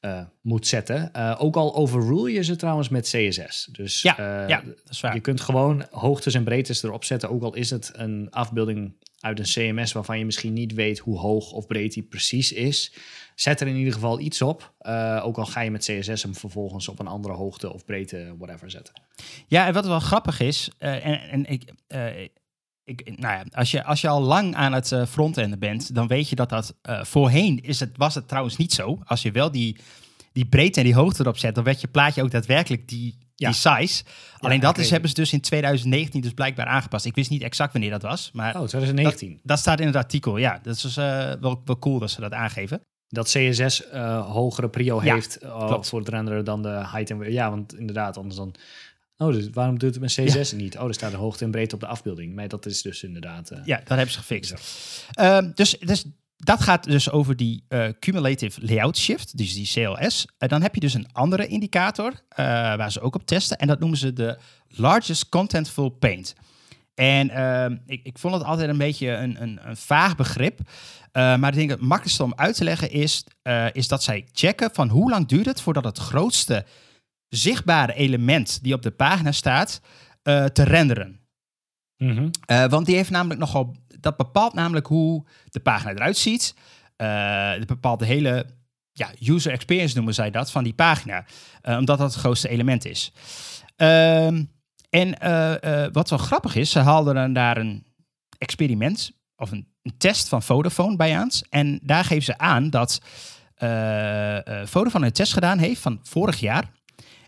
uh, 0.00 0.20
moet 0.40 0.66
zetten. 0.66 1.10
ook 1.38 1.56
al 1.56 1.74
overrule 1.74 2.32
je 2.32 2.44
ze 2.44 2.56
trouwens 2.56 2.88
met 2.88 3.08
CSS. 3.08 3.68
Dus 3.72 4.02
ja, 4.02 4.46
ja, 4.48 4.62
dat 4.66 4.90
is 4.90 5.00
waar. 5.00 5.14
je 5.14 5.20
kunt 5.20 5.40
gewoon 5.40 5.86
hoogtes 5.90 6.34
en 6.34 6.44
breedtes 6.44 6.82
erop 6.82 7.04
zetten, 7.04 7.30
ook 7.30 7.42
al 7.42 7.54
is 7.54 7.70
het 7.70 7.92
een 7.94 8.26
afbeelding 8.30 8.92
uit 9.26 9.38
een 9.38 9.74
CMS 9.74 9.92
waarvan 9.92 10.18
je 10.18 10.24
misschien 10.24 10.52
niet 10.52 10.74
weet 10.74 10.98
hoe 10.98 11.18
hoog 11.18 11.52
of 11.52 11.66
breed 11.66 11.92
die 11.92 12.02
precies 12.02 12.52
is. 12.52 12.92
Zet 13.34 13.60
er 13.60 13.66
in 13.66 13.76
ieder 13.76 13.92
geval 13.92 14.20
iets 14.20 14.42
op. 14.42 14.74
Uh, 14.80 15.22
ook 15.24 15.36
al 15.36 15.46
ga 15.46 15.60
je 15.60 15.70
met 15.70 15.84
CSS 15.84 16.22
hem 16.22 16.34
vervolgens 16.34 16.88
op 16.88 16.98
een 16.98 17.06
andere 17.06 17.34
hoogte 17.34 17.72
of 17.72 17.84
breedte, 17.84 18.34
whatever, 18.38 18.70
zetten. 18.70 18.94
Ja, 19.46 19.66
en 19.66 19.72
wat 19.72 19.86
wel 19.86 20.00
grappig 20.00 20.40
is, 20.40 20.70
uh, 20.78 21.06
en, 21.06 21.20
en 21.20 21.46
ik, 21.46 21.72
uh, 21.88 22.20
ik, 22.84 23.18
nou 23.18 23.34
ja, 23.34 23.44
als, 23.50 23.70
je, 23.70 23.84
als 23.84 24.00
je 24.00 24.08
al 24.08 24.20
lang 24.20 24.54
aan 24.54 24.72
het 24.72 24.94
frontend 25.08 25.58
bent, 25.58 25.94
dan 25.94 26.06
weet 26.06 26.28
je 26.28 26.36
dat 26.36 26.48
dat 26.48 26.74
voorheen 26.82 27.62
is 27.62 27.80
het, 27.80 27.90
was 27.96 28.14
het 28.14 28.28
trouwens 28.28 28.56
niet 28.56 28.72
zo. 28.72 28.98
Als 29.04 29.22
je 29.22 29.30
wel 29.30 29.50
die, 29.50 29.76
die 30.32 30.46
breedte 30.46 30.78
en 30.78 30.86
die 30.86 30.94
hoogte 30.94 31.22
erop 31.22 31.38
zet, 31.38 31.54
dan 31.54 31.64
werd 31.64 31.80
je 31.80 31.88
plaatje 31.88 32.22
ook 32.22 32.30
daadwerkelijk 32.30 32.88
die 32.88 33.25
die 33.36 33.52
size. 33.52 34.04
Alleen 34.38 34.60
dat 34.60 34.78
is, 34.78 34.90
hebben 34.90 35.08
ze 35.08 35.14
dus 35.14 35.32
in 35.32 35.40
2019 35.40 36.20
dus 36.20 36.32
blijkbaar 36.32 36.66
aangepast. 36.66 37.04
Ik 37.04 37.14
wist 37.14 37.30
niet 37.30 37.42
exact 37.42 37.72
wanneer 37.72 37.90
dat 37.90 38.02
was. 38.02 38.30
Maar 38.32 38.60
oh, 38.60 38.66
2019. 38.66 39.30
Dat, 39.30 39.40
dat 39.42 39.58
staat 39.58 39.80
in 39.80 39.86
het 39.86 39.96
artikel, 39.96 40.36
ja. 40.36 40.58
Dat 40.62 40.74
is 40.74 40.82
dus, 40.82 40.96
uh, 40.96 41.32
wel, 41.40 41.62
wel 41.64 41.78
cool 41.78 41.98
dat 41.98 42.10
ze 42.10 42.20
dat 42.20 42.32
aangeven. 42.32 42.80
Dat 43.08 43.26
CSS 43.26 43.82
uh, 43.82 43.92
eh, 43.92 44.30
hogere 44.30 44.68
prio 44.68 44.98
heeft 44.98 45.42
uh, 45.42 45.82
voor 45.82 45.98
het 45.98 46.08
renderen 46.08 46.44
dan 46.44 46.62
de 46.62 46.68
height 46.68 47.10
en... 47.10 47.32
Ja, 47.32 47.50
want 47.50 47.74
inderdaad, 47.74 48.16
anders 48.16 48.36
dan... 48.36 48.54
Oh, 49.16 49.32
dus 49.32 49.50
waarom 49.50 49.78
doet 49.78 49.94
het 49.94 50.00
met 50.00 50.12
CSS 50.12 50.52
niet? 50.52 50.78
Oh, 50.78 50.88
er 50.88 50.94
staat 50.94 51.12
een 51.12 51.18
hoogte 51.18 51.44
en 51.44 51.50
breedte 51.50 51.74
op 51.74 51.80
de 51.80 51.86
afbeelding. 51.86 52.34
Maar 52.34 52.48
dat 52.48 52.66
is 52.66 52.82
dus 52.82 53.02
inderdaad... 53.02 53.50
ja, 53.64 53.76
dat 53.76 53.88
hebben 53.88 54.10
ze 54.10 54.18
gefixt. 54.18 54.54
Ehm, 55.12 55.50
dus, 55.54 55.78
dus 55.78 56.04
dat 56.36 56.62
gaat 56.62 56.84
dus 56.84 57.10
over 57.10 57.36
die 57.36 57.64
uh, 57.68 57.88
cumulative 58.00 58.60
layout 58.66 58.96
shift, 58.96 59.36
dus 59.36 59.54
die 59.54 59.68
CLS. 59.72 60.26
En 60.38 60.48
dan 60.48 60.62
heb 60.62 60.74
je 60.74 60.80
dus 60.80 60.94
een 60.94 61.12
andere 61.12 61.46
indicator 61.46 62.12
uh, 62.12 62.16
waar 62.76 62.92
ze 62.92 63.00
ook 63.00 63.14
op 63.14 63.26
testen. 63.26 63.58
En 63.58 63.66
dat 63.66 63.78
noemen 63.78 63.98
ze 63.98 64.12
de 64.12 64.38
largest 64.68 65.28
contentful 65.28 65.88
paint. 65.88 66.34
En 66.94 67.30
uh, 67.30 67.78
ik, 67.86 68.00
ik, 68.02 68.18
vond 68.18 68.34
het 68.34 68.44
altijd 68.44 68.68
een 68.68 68.78
beetje 68.78 69.10
een, 69.10 69.42
een, 69.42 69.58
een 69.62 69.76
vaag 69.76 70.16
begrip. 70.16 70.58
Uh, 70.60 71.36
maar 71.36 71.48
ik 71.50 71.54
denk 71.54 71.70
het 71.70 71.80
makkelijkste 71.80 72.22
om 72.22 72.32
uit 72.36 72.56
te 72.56 72.64
leggen 72.64 72.90
is, 72.90 73.24
is 73.72 73.88
dat 73.88 74.02
zij 74.02 74.26
checken 74.32 74.70
van 74.72 74.88
hoe 74.88 75.10
lang 75.10 75.26
duurt 75.26 75.46
het 75.46 75.60
voordat 75.60 75.84
het 75.84 75.98
grootste 75.98 76.64
zichtbare 77.28 77.94
element 77.94 78.58
die 78.62 78.74
op 78.74 78.82
de 78.82 78.90
pagina 78.90 79.32
staat 79.32 79.80
te 80.22 80.62
renderen. 80.62 81.20
Mm 81.96 82.16
-hmm. 82.16 82.68
want 82.68 82.86
die 82.86 82.96
heeft 82.96 83.10
namelijk 83.10 83.40
nogal 83.40 83.76
dat 84.00 84.16
bepaalt 84.16 84.54
namelijk 84.54 84.86
hoe 84.86 85.24
de 85.50 85.60
pagina 85.60 85.90
eruit 85.90 86.16
ziet. 86.16 86.54
Uh, 86.96 87.52
dat 87.52 87.66
bepaalt 87.66 87.98
de 87.98 88.06
hele 88.06 88.46
ja, 88.92 89.10
user 89.20 89.52
experience 89.52 89.94
noemen 89.94 90.14
zij 90.14 90.30
dat, 90.30 90.50
van 90.50 90.64
die 90.64 90.74
pagina. 90.74 91.24
Uh, 91.62 91.76
omdat 91.76 91.98
dat 91.98 92.12
het 92.12 92.20
grootste 92.20 92.48
element 92.48 92.84
is. 92.84 93.12
Uh, 93.76 94.26
en 94.90 95.16
uh, 95.22 95.86
wat 95.92 96.10
wel 96.10 96.18
grappig 96.18 96.54
is, 96.54 96.70
ze 96.70 96.78
haalden 96.78 97.32
daar 97.32 97.56
een 97.56 97.86
experiment 98.38 99.12
of 99.36 99.50
een, 99.50 99.68
een, 99.82 99.96
test 99.98 100.28
van 100.28 100.42
Vodafone 100.42 100.96
bij 100.96 101.16
aan. 101.16 101.28
En 101.50 101.80
daar 101.82 102.04
geven 102.04 102.24
ze 102.24 102.38
aan 102.38 102.70
dat 102.70 103.00
Vodafone 104.64 105.06
een 105.06 105.12
test 105.12 105.32
gedaan 105.32 105.58
heeft 105.58 105.80
van 105.80 106.00
vorig 106.02 106.40
jaar. 106.40 106.70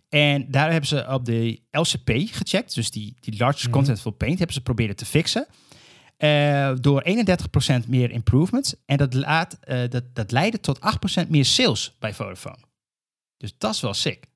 En 0.08 0.50
daar 0.50 0.70
hebben 0.70 0.88
ze 0.88 1.06
op 1.08 1.24
de 1.24 1.60
LCP 1.70 2.10
gecheckt, 2.10 2.74
dus 2.74 2.90
die, 2.90 3.16
die 3.20 3.38
Largest 3.38 3.66
mm 3.66 3.72
-hmm. 3.72 3.80
Contentful 3.80 4.12
Paint, 4.12 4.38
hebben 4.38 4.56
ze 4.56 4.62
proberen 4.62 4.96
te 4.96 5.06
fixen. 5.06 5.46
Uh, 6.18 6.74
door 6.80 7.04
31% 7.84 7.88
meer 7.88 8.10
improvements. 8.10 8.74
En 8.86 8.96
dat, 8.96 9.14
laat, 9.14 9.58
uh, 9.68 9.88
dat, 9.88 10.14
dat 10.14 10.30
leidde 10.30 10.60
tot 10.60 10.78
8% 11.24 11.28
meer 11.28 11.44
sales 11.44 11.96
bij 11.98 12.14
Vodafone. 12.14 12.58
Dus 13.36 13.58
dat 13.58 13.74
is 13.74 13.80
wel 13.80 13.94
sick. 13.94 14.26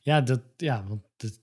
Ja, 0.00 0.20
dat, 0.20 0.40
ja, 0.56 0.84
want 0.88 1.02
dat, 1.16 1.40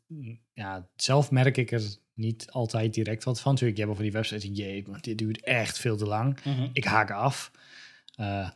ja, 0.54 0.90
zelf 0.96 1.32
merk 1.32 1.58
ik 1.58 1.72
er 1.72 1.82
niet 2.14 2.52
altijd 2.52 2.94
direct 2.94 3.24
wat 3.24 3.42
van. 3.42 3.52
Natuurlijk, 3.52 3.80
je 3.80 3.86
hebt 3.86 3.98
over 3.98 4.10
die 4.12 4.20
website, 4.20 4.52
jee, 4.52 4.86
want 4.88 5.04
dit 5.04 5.18
duurt 5.18 5.42
echt 5.42 5.80
veel 5.80 5.98
te 5.98 6.06
lang. 6.06 6.40
Mm 6.44 6.54
-hmm. 6.54 6.70
Ik 6.74 6.84
haak 6.84 7.12
af. 7.12 7.52
Uh, 8.20 8.50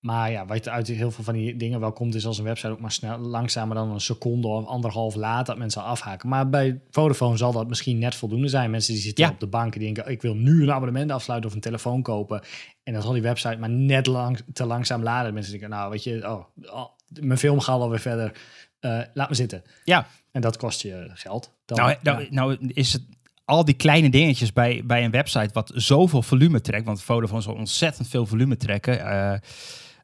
maar 0.00 0.30
ja, 0.30 0.46
wat 0.46 0.68
uit 0.68 0.88
heel 0.88 1.10
veel 1.10 1.24
van 1.24 1.34
die 1.34 1.56
dingen 1.56 1.80
wel 1.80 1.92
komt, 1.92 2.14
is 2.14 2.26
als 2.26 2.38
een 2.38 2.44
website 2.44 2.68
ook 2.72 2.80
maar 2.80 2.92
snel 2.92 3.18
langzamer 3.18 3.74
dan 3.76 3.90
een 3.90 4.00
seconde 4.00 4.48
of 4.48 4.66
anderhalf 4.66 5.14
laat 5.14 5.46
dat 5.46 5.58
mensen 5.58 5.82
afhaken. 5.82 6.28
Maar 6.28 6.48
bij 6.48 6.80
Vodafone 6.90 7.36
zal 7.36 7.52
dat 7.52 7.68
misschien 7.68 7.98
net 7.98 8.14
voldoende 8.14 8.48
zijn. 8.48 8.70
Mensen 8.70 8.92
die 8.94 9.02
zitten 9.02 9.24
Ja. 9.24 9.30
op 9.30 9.40
de 9.40 9.46
bank 9.46 9.74
en 9.74 9.80
denken, 9.80 10.08
ik 10.10 10.22
wil 10.22 10.34
nu 10.34 10.62
een 10.62 10.72
abonnement 10.72 11.10
afsluiten 11.10 11.48
of 11.50 11.54
een 11.56 11.62
telefoon 11.62 12.02
kopen. 12.02 12.42
En 12.82 12.92
dan 12.92 13.02
zal 13.02 13.12
die 13.12 13.22
website 13.22 13.56
maar 13.56 13.70
net 13.70 14.06
lang, 14.06 14.40
te 14.52 14.66
langzaam 14.66 15.02
laden. 15.02 15.34
Mensen 15.34 15.52
denken, 15.52 15.70
nou 15.70 15.90
weet 15.90 16.04
je, 16.04 16.28
oh, 16.28 16.44
oh, 16.72 16.84
mijn 17.20 17.38
film 17.38 17.60
gaat 17.60 17.80
alweer 17.80 18.00
verder. 18.00 18.32
Eh, 18.80 19.00
laat 19.14 19.28
me 19.28 19.34
zitten. 19.34 19.62
Ja. 19.84 20.06
En 20.32 20.40
dat 20.40 20.56
kost 20.56 20.82
je 20.82 21.10
geld. 21.14 21.52
Dan, 21.64 21.78
Nou, 21.78 21.96
nou, 22.02 22.20
ja. 22.22 22.26
nou 22.30 22.56
is 22.68 22.92
het 22.92 23.02
al 23.44 23.64
die 23.64 23.74
kleine 23.74 24.10
dingetjes 24.10 24.52
bij, 24.52 24.82
bij 24.84 25.04
een 25.04 25.10
website 25.10 25.50
wat 25.52 25.72
zoveel 25.74 26.22
volume 26.22 26.60
trekt, 26.60 26.84
want 26.84 27.02
Vodafone 27.02 27.40
zal 27.40 27.54
ontzettend 27.54 28.08
veel 28.08 28.26
volume 28.26 28.56
trekken. 28.56 29.00
eh, 29.00 29.38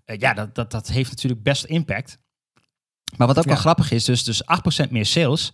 eh, 0.05 0.19
ja, 0.19 0.35
dat, 0.35 0.55
dat, 0.55 0.71
dat 0.71 0.89
heeft 0.89 1.11
natuurlijk 1.11 1.43
best 1.43 1.65
impact. 1.65 2.19
Maar 3.17 3.27
wat 3.27 3.39
ook 3.39 3.45
wel 3.45 3.55
grappig 3.57 3.91
is, 3.91 4.05
dus, 4.05 4.25
dus 4.25 4.43
8% 4.87 4.91
meer 4.91 5.07
sales. 5.07 5.51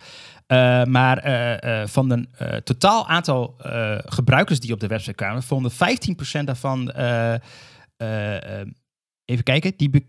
eh, 0.46 0.84
maar 0.84 1.18
eh, 1.18 1.86
van 1.88 2.10
een 2.10 2.28
totaal 2.64 3.08
aantal 3.08 3.54
gebruikers 4.04 4.60
die 4.60 4.72
op 4.72 4.80
de 4.80 4.86
website 4.86 5.14
kwamen, 5.14 5.42
vonden 5.42 5.72
15% 5.72 6.44
daarvan. 6.44 6.90
even 9.24 9.44
kijken, 9.44 9.72
die. 9.76 9.90
be- 9.90 10.06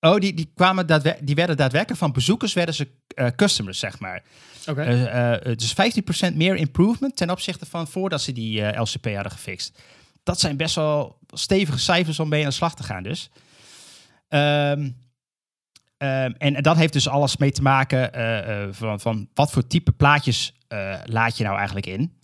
Oh, 0.00 0.16
die, 0.18 0.34
die, 0.34 0.50
kwamen 0.54 0.86
daadwer- 0.86 1.18
die 1.24 1.34
werden 1.34 1.56
daadwerkelijk 1.56 2.00
van 2.00 2.12
bezoekers, 2.12 2.52
werden 2.52 2.74
ze 2.74 2.88
customers, 3.36 3.78
zeg 3.78 3.98
maar. 3.98 4.22
Dus 5.56 5.74
15% 6.30 6.34
meer 6.36 6.56
improvement 6.56 7.16
ten 7.16 7.30
opzichte 7.30 7.66
van 7.66 7.88
voordat 7.88 8.22
ze 8.22 8.32
die 8.32 8.62
LCP 8.62 9.04
hadden 9.14 9.32
gefixt. 9.32 9.78
Dat 10.26 10.40
zijn 10.40 10.56
best 10.56 10.74
wel 10.74 11.18
stevige 11.26 11.78
cijfers 11.78 12.20
om 12.20 12.28
mee 12.28 12.42
aan 12.42 12.48
de 12.48 12.54
slag 12.54 12.74
te 12.74 12.82
gaan 12.82 13.02
dus. 13.02 13.30
Ehm, 14.28 14.90
ehm, 15.96 16.32
en 16.38 16.62
dat 16.62 16.76
heeft 16.76 16.92
dus 16.92 17.08
alles 17.08 17.36
mee 17.36 17.50
te 17.50 17.62
maken 17.62 18.12
eh, 18.12 18.62
eh, 18.62 18.68
van, 18.72 19.00
van 19.00 19.28
wat 19.34 19.52
voor 19.52 19.66
type 19.66 19.92
plaatjes 19.92 20.54
eh, 20.68 20.94
laat 21.04 21.36
je 21.36 21.44
nou 21.44 21.56
eigenlijk 21.56 21.86
in. 21.86 22.18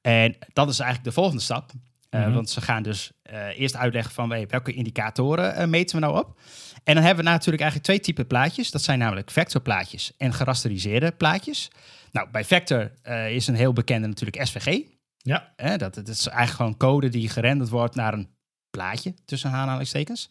En 0.00 0.36
dat 0.52 0.68
is 0.68 0.78
eigenlijk 0.78 1.08
de 1.08 1.20
volgende 1.20 1.42
stap. 1.42 1.70
Mhm. 2.10 2.32
Want 2.32 2.50
ze 2.50 2.60
gaan 2.60 2.82
dus 2.82 3.12
eerst 3.56 3.76
uitleggen 3.76 4.12
van 4.12 4.30
hey, 4.30 4.46
welke 4.46 4.72
indicatoren 4.72 5.70
meten 5.70 5.96
we 5.96 6.06
nou 6.06 6.18
op. 6.18 6.40
En 6.84 6.94
dan 6.94 7.04
hebben 7.04 7.24
we 7.24 7.30
natuurlijk 7.30 7.62
eigenlijk 7.62 7.90
twee 7.90 8.00
typen 8.00 8.26
plaatjes. 8.26 8.70
Dat 8.70 8.82
zijn 8.82 8.98
namelijk 8.98 9.30
vectorplaatjes 9.30 10.12
en 10.16 10.32
gerasteriseerde 10.32 11.12
plaatjes. 11.12 11.70
Nou, 12.10 12.30
bij 12.30 12.44
vector 12.44 12.92
is 13.28 13.46
een 13.46 13.54
heel 13.54 13.72
bekende 13.72 14.08
natuurlijk 14.08 14.46
SVG. 14.46 14.91
Ja. 15.22 15.52
Hè, 15.56 15.76
dat, 15.76 15.94
dat 15.94 16.08
is 16.08 16.26
eigenlijk 16.26 16.56
gewoon 16.56 16.76
code 16.76 17.08
die 17.08 17.28
gerenderd 17.28 17.70
wordt 17.70 17.94
naar 17.94 18.12
een 18.12 18.28
plaatje, 18.70 19.14
tussen 19.24 19.50
aanhalingstekens. 19.50 20.30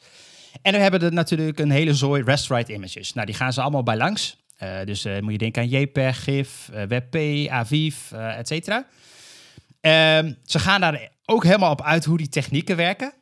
En 0.62 0.74
we 0.74 0.80
hebben 0.80 1.02
er 1.02 1.14
natuurlijk 1.14 1.60
een 1.60 1.72
hele 1.72 1.94
zooi 1.94 2.24
rest-write 2.24 2.74
images. 2.74 3.14
Nou, 3.14 3.26
die 3.26 3.36
gaan 3.36 3.54
ze 3.54 3.62
allemaal 3.62 3.84
bij 3.84 3.98
langs. 3.98 4.38
Eh, 4.62 4.84
dus 4.86 5.06
eh, 5.06 5.20
moet 5.20 5.32
je 5.32 5.38
denken 5.38 5.62
aan 5.62 5.70
JPEG, 5.70 6.24
GIF, 6.24 6.70
eh, 6.74 6.84
WebP, 6.84 7.16
AVIF, 7.50 8.12
et 8.12 8.48
cetera. 8.48 8.86
Ehm, 9.82 10.34
ze 10.44 10.60
gaan 10.60 10.82
daar 10.82 11.10
ook 11.26 11.44
helemaal 11.44 11.72
op 11.72 11.82
uit 11.82 12.06
hoe 12.06 12.18
die 12.18 12.30
technieken 12.30 12.76
werken. 12.76 13.14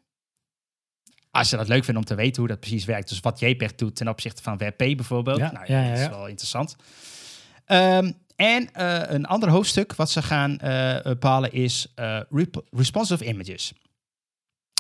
Als 1.32 1.50
je 1.50 1.58
dat 1.58 1.68
leuk 1.68 1.84
vindt 1.84 2.00
om 2.00 2.06
te 2.06 2.16
weten 2.16 2.40
hoe 2.40 2.48
dat 2.48 2.60
precies 2.60 2.86
werkt. 2.86 3.10
Dus 3.10 3.20
wat 3.20 3.40
JPEG 3.40 3.76
doet 3.76 3.96
ten 3.96 4.08
opzichte 4.08 4.44
van 4.44 4.58
WebP 4.58 4.78
bijvoorbeeld. 4.78 5.38
Ja, 5.38 5.52
nou, 5.52 5.66
ja, 5.68 5.84
ja, 5.84 5.90
dat 5.90 6.00
is 6.00 6.08
wel 6.08 6.28
interessant. 6.28 6.76
Ehm, 7.66 8.12
en 8.40 8.74
eh, 8.74 9.02
een 9.08 9.26
ander 9.26 9.50
hoofdstuk 9.50 9.96
wat 9.96 10.10
ze 10.10 10.22
gaan 10.22 10.60
eh, 10.60 11.02
bepalen 11.02 11.52
is 11.52 11.92
eh, 11.96 12.20
responsive 12.72 13.26
images. 13.26 13.74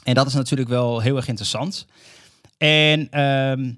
En 0.04 0.14
dat 0.14 0.28
is 0.28 0.34
natuurlijk 0.34 0.70
wel 0.70 1.00
heel 1.00 1.16
erg 1.16 1.28
interessant. 1.28 1.86
En 2.58 3.10
ehm, 3.12 3.74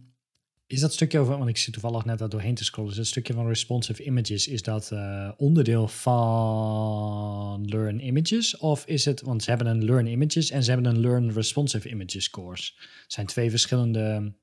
Is 0.68 0.80
dat 0.80 0.94
stukje 0.94 1.20
over, 1.20 1.38
want 1.38 1.50
ik 1.50 1.58
zit 1.58 1.74
toevallig 1.74 2.06
net 2.06 2.20
daar 2.20 2.30
doorheen 2.30 2.56
te 2.56 2.64
scrollen, 2.64 2.92
is 2.92 2.98
dat 2.98 3.06
stukje 3.06 3.34
van 3.34 3.48
responsive 3.48 4.04
images, 4.04 4.48
is 4.48 4.62
dat 4.62 4.92
onderdeel 5.38 5.88
van 5.88 7.66
Learn 7.66 8.06
Images? 8.06 8.58
Of 8.58 8.86
is 8.86 9.06
het, 9.06 9.22
want 9.22 9.44
ze 9.44 9.50
hebben 9.50 9.68
een 9.68 9.86
Learn 9.86 10.08
Images 10.08 10.50
en 10.50 10.64
ze 10.64 10.72
hebben 10.72 10.92
een 10.92 11.00
Learn 11.00 11.32
Responsive 11.32 11.90
Images 11.90 12.30
course. 12.30 12.72
Het 13.04 13.14
zijn 13.14 13.26
twee 13.26 13.50
verschillende, 13.50 14.34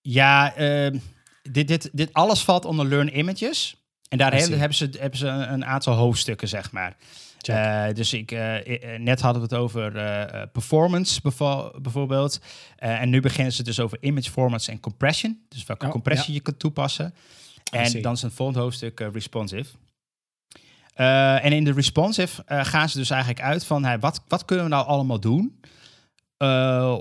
ja, 0.00 0.54
ehm, 0.54 0.98
dit, 1.50 1.68
dit, 1.68 1.90
dit 1.92 2.12
alles 2.12 2.42
valt 2.42 2.64
onder 2.64 2.86
Learn 2.86 3.18
Images. 3.18 3.83
En 4.14 4.20
daar 4.20 4.34
hebben, 4.58 4.74
ze, 4.74 4.90
hebben 4.98 5.18
ze 5.18 5.26
een, 5.26 5.64
aantal 5.64 5.94
hoofdstukken, 5.94 6.48
zeg 6.48 6.72
maar. 6.72 6.96
Eh, 7.40 7.94
dus 7.94 8.12
ik, 8.12 8.30
eh, 8.30 8.94
eh, 8.94 9.00
net 9.00 9.20
hadden 9.20 9.42
we 9.42 9.48
het 9.48 9.62
over 9.62 9.92
performance 10.52 11.20
bijvoorbeeld. 11.82 12.40
En 12.76 13.10
nu 13.10 13.20
beginnen 13.20 13.52
ze 13.52 13.62
dus 13.62 13.80
over 13.80 13.98
image 14.00 14.30
formats 14.30 14.68
en 14.68 14.80
compression. 14.80 15.44
Dus 15.48 15.66
welke 15.66 15.86
Oh, 15.86 15.90
compressie 15.90 16.34
je 16.34 16.40
kunt 16.40 16.58
toepassen. 16.58 17.14
En 17.72 18.02
dan 18.02 18.12
is 18.12 18.22
een 18.22 18.30
volgende 18.30 18.60
hoofdstuk 18.60 19.00
responsive. 19.12 19.70
En 20.94 21.52
in 21.52 21.64
de 21.64 21.72
responsive 21.72 22.42
gaan 22.46 22.88
ze 22.88 22.98
dus 22.98 23.10
eigenlijk 23.10 23.42
uit 23.42 23.64
van 23.64 23.84
hey, 23.84 23.98
wat, 23.98 24.22
wat 24.28 24.44
kunnen 24.44 24.64
we 24.64 24.70
nou 24.70 24.86
allemaal 24.86 25.20
doen 25.20 25.60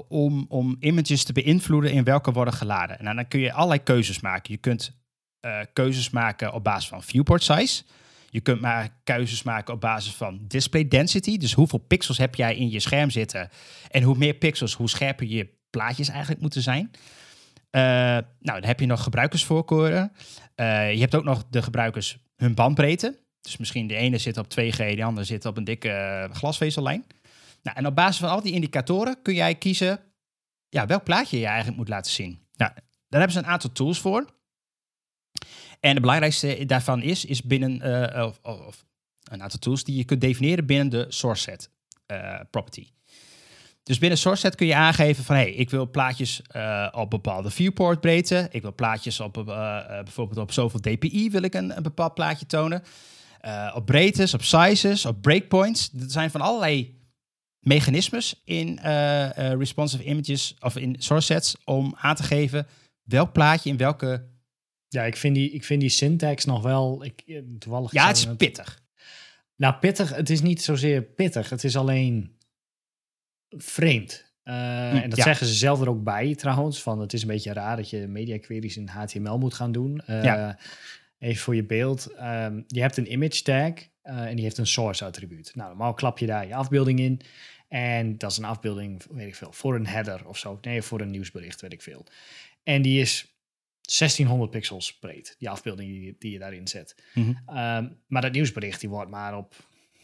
om, 0.08 0.46
om 0.50 0.76
images 0.80 1.24
te 1.24 1.34
beïnvloeden 1.34 1.92
in 1.92 2.04
welke 2.04 2.32
worden 2.32 2.54
geladen. 2.54 3.00
En 3.00 3.16
dan 3.16 3.28
kun 3.28 3.40
je 3.40 3.54
allerlei 3.54 3.84
keuzes 3.84 4.20
maken. 4.20 4.54
Je 4.54 4.60
kunt 4.60 5.03
eh, 5.44 5.60
keuzes 5.74 6.10
maken 6.10 6.54
op 6.54 6.64
basis 6.64 6.90
van 6.90 7.04
viewport 7.04 7.44
size. 7.44 7.84
Je 8.30 8.42
kunt 8.42 8.62
maar 8.62 8.90
keuzes 9.04 9.44
maken 9.44 9.74
op 9.74 9.82
basis 9.82 10.14
van 10.14 10.40
display 10.48 10.88
density. 10.88 11.38
Dus 11.38 11.54
hoeveel 11.54 11.80
pixels 11.80 12.18
heb 12.18 12.36
jij 12.36 12.56
in 12.56 12.70
je 12.70 12.80
scherm 12.80 13.10
zitten? 13.10 13.50
En 13.90 14.04
hoe 14.04 14.18
meer 14.18 14.34
pixels, 14.34 14.74
hoe 14.74 14.90
scherper 14.90 15.28
je 15.28 15.50
plaatjes 15.70 16.10
eigenlijk 16.10 16.42
moeten 16.42 16.62
zijn. 16.62 16.92
Eh, 17.70 17.82
nou, 17.82 18.26
dan 18.40 18.64
heb 18.64 18.80
je 18.80 18.86
nog 18.86 19.04
gebruikersvoorkeuren. 19.04 20.12
Eh, 20.56 20.94
je 20.94 21.00
hebt 21.00 21.16
ook 21.16 21.24
nog 21.24 21.44
de 21.50 21.62
gebruikers 21.62 22.18
hun 22.36 22.56
bandbreedte. 22.56 23.20
Dus 23.42 23.58
misschien 23.58 23.88
de 23.88 23.96
ene 23.96 24.18
zit 24.18 24.38
op 24.38 24.50
2G, 24.50 24.96
de 24.96 25.04
andere 25.04 25.26
zit 25.26 25.46
op 25.46 25.58
een 25.58 25.64
dikke 25.64 26.30
glasvezellijn. 26.32 27.06
Nou, 27.64 27.78
en 27.78 27.88
op 27.88 27.96
basis 27.96 28.18
van 28.18 28.30
al 28.30 28.42
die 28.42 28.54
indicatoren 28.54 29.22
kun 29.22 29.34
jij 29.34 29.56
kiezen 29.56 30.00
ja, 30.70 30.86
welk 30.86 31.04
plaatje 31.04 31.40
je 31.40 31.46
eigenlijk 31.46 31.78
moet 31.78 31.90
laten 31.90 32.12
zien. 32.12 32.40
Nou, 32.56 32.72
daar 33.10 33.20
hebben 33.20 33.32
ze 33.32 33.40
een 33.40 33.52
aantal 33.52 33.72
tools 33.72 34.00
voor. 34.00 34.42
En 35.80 35.94
de 35.96 36.02
belangrijkste 36.02 36.64
daarvan 36.66 37.02
is, 37.02 37.26
is 37.26 37.42
binnen, 37.42 37.82
eh, 37.82 38.26
of, 38.26 38.40
of- 38.44 38.86
een 39.24 39.42
aantal 39.42 39.60
tools 39.60 39.84
die 39.84 39.96
je 39.96 40.04
kunt 40.04 40.22
definiëren 40.22 40.66
binnen 40.66 40.90
de 40.90 41.06
source 41.10 41.42
set 41.42 41.70
eh, 42.06 42.40
property. 42.50 42.88
Dus 43.84 43.98
binnen 44.00 44.18
source 44.18 44.42
set 44.42 44.56
kun 44.56 44.68
je 44.68 44.76
aangeven 44.76 45.24
van, 45.24 45.36
hey, 45.36 45.52
ik 45.52 45.70
wil 45.70 45.90
plaatjes 45.90 46.42
eh, 46.42 46.88
op 46.92 47.10
bepaalde 47.10 47.50
viewport 47.50 48.02
breedte. 48.02 48.48
Ik 48.52 48.62
wil 48.62 48.74
plaatjes 48.76 49.20
op, 49.20 49.34
bijvoorbeeld 50.04 50.40
op 50.40 50.52
zoveel 50.52 50.80
dpi 50.80 51.30
wil 51.30 51.42
ik 51.42 51.54
een, 51.54 51.78
een 51.78 51.84
bepaald 51.84 52.14
plaatje 52.14 52.46
tonen. 52.46 52.84
Op 53.74 53.86
breedtes, 53.86 54.34
op 54.34 54.44
sizes, 54.44 55.06
op 55.06 55.22
breakpoints. 55.22 55.90
Er 56.00 56.12
zijn 56.12 56.32
van 56.32 56.42
allerlei 56.42 57.02
mechanismes 57.60 58.42
in 58.46 58.80
responsive 59.36 60.04
images 60.04 60.56
of 60.60 60.78
in 60.78 60.96
source 61.00 61.26
sets 61.26 61.56
om 61.66 61.96
aan 61.98 62.16
te 62.16 62.24
geven 62.24 62.68
welk 63.04 63.32
plaatje 63.34 63.70
in 63.70 63.78
welke. 63.78 64.32
Ja, 64.94 65.04
ik 65.04 65.18
vind 65.18 65.36
die, 65.36 65.52
ik 65.52 65.64
vind 65.64 65.82
die 65.82 65.90
syntax 65.90 66.46
nog 66.46 66.62
wel, 66.62 67.04
ik, 67.04 67.24
eh, 67.26 67.40
toevallig... 67.60 67.92
Ja, 67.92 68.08
het 68.08 68.18
is 68.18 68.28
pittig. 68.38 68.82
Nou, 69.56 69.74
pittig, 69.76 70.16
het 70.16 70.30
is 70.30 70.42
niet 70.42 70.62
zozeer 70.62 71.02
pittig, 71.02 71.50
het 71.50 71.64
is 71.64 71.78
alleen 71.78 72.38
vreemd. 73.50 74.32
Eh, 74.44 74.54
Hm, 74.90 74.96
en 74.96 75.10
dat 75.10 75.18
ja. 75.18 75.24
zeggen 75.24 75.48
ze 75.48 75.54
zelf 75.54 75.82
er 75.82 75.90
ook 75.90 76.04
bij 76.04 76.36
trouwens, 76.36 76.82
van 76.82 77.00
het 77.00 77.14
is 77.14 77.22
een 77.22 77.28
beetje 77.28 77.54
raar 77.54 77.76
dat 77.76 77.90
je 77.90 78.08
media 78.08 78.40
queries 78.40 78.78
in 78.78 78.88
HTML 78.88 79.38
moet 79.38 79.54
gaan 79.54 79.72
doen. 79.72 80.02
Eh, 80.06 80.24
Ja. 80.24 80.58
Even 81.20 81.44
voor 81.44 81.56
je 81.56 81.66
beeld, 81.66 82.06
ehm, 82.06 82.62
je 82.68 82.82
hebt 82.82 82.98
een 82.98 83.12
image 83.12 83.42
tag 83.42 83.74
en 84.02 84.36
die 84.36 84.44
heeft 84.44 84.58
een 84.58 84.68
source 84.68 85.06
attribuut. 85.06 85.52
Nou, 85.56 85.70
normaal 85.70 85.94
klap 85.94 86.18
je 86.18 86.26
daar 86.26 86.48
je 86.48 86.56
afbeelding 86.56 87.00
in 87.00 87.22
en 87.68 88.18
dat 88.18 88.32
is 88.32 88.38
een 88.38 88.44
afbeelding, 88.44 89.04
weet 89.10 89.28
ik 89.28 89.36
veel, 89.36 89.52
voor 89.52 89.76
een 89.76 89.88
header 89.88 90.28
of 90.28 90.38
zo. 90.38 90.58
Nee, 90.62 90.82
voor 90.82 91.02
een 91.02 91.12
nieuwsbericht, 91.12 91.62
weet 91.62 91.74
ik 91.74 91.82
veel. 91.82 92.06
En 92.64 92.82
die 92.82 93.02
is 93.02 93.33
1600 93.84 94.52
pixels 94.52 94.94
breed, 94.94 95.36
die 95.40 95.50
afbeelding 95.50 95.90
die, 95.90 96.16
die 96.20 96.32
je 96.32 96.40
daarin 96.40 96.68
zet. 96.68 96.96
Mhm. 97.14 97.34
Ehm, 97.46 97.88
maar 98.08 98.22
dat 98.22 98.32
nieuwsbericht 98.32 98.80
die 98.80 98.90
wordt 98.90 99.12
maar 99.12 99.38
op, 99.38 99.56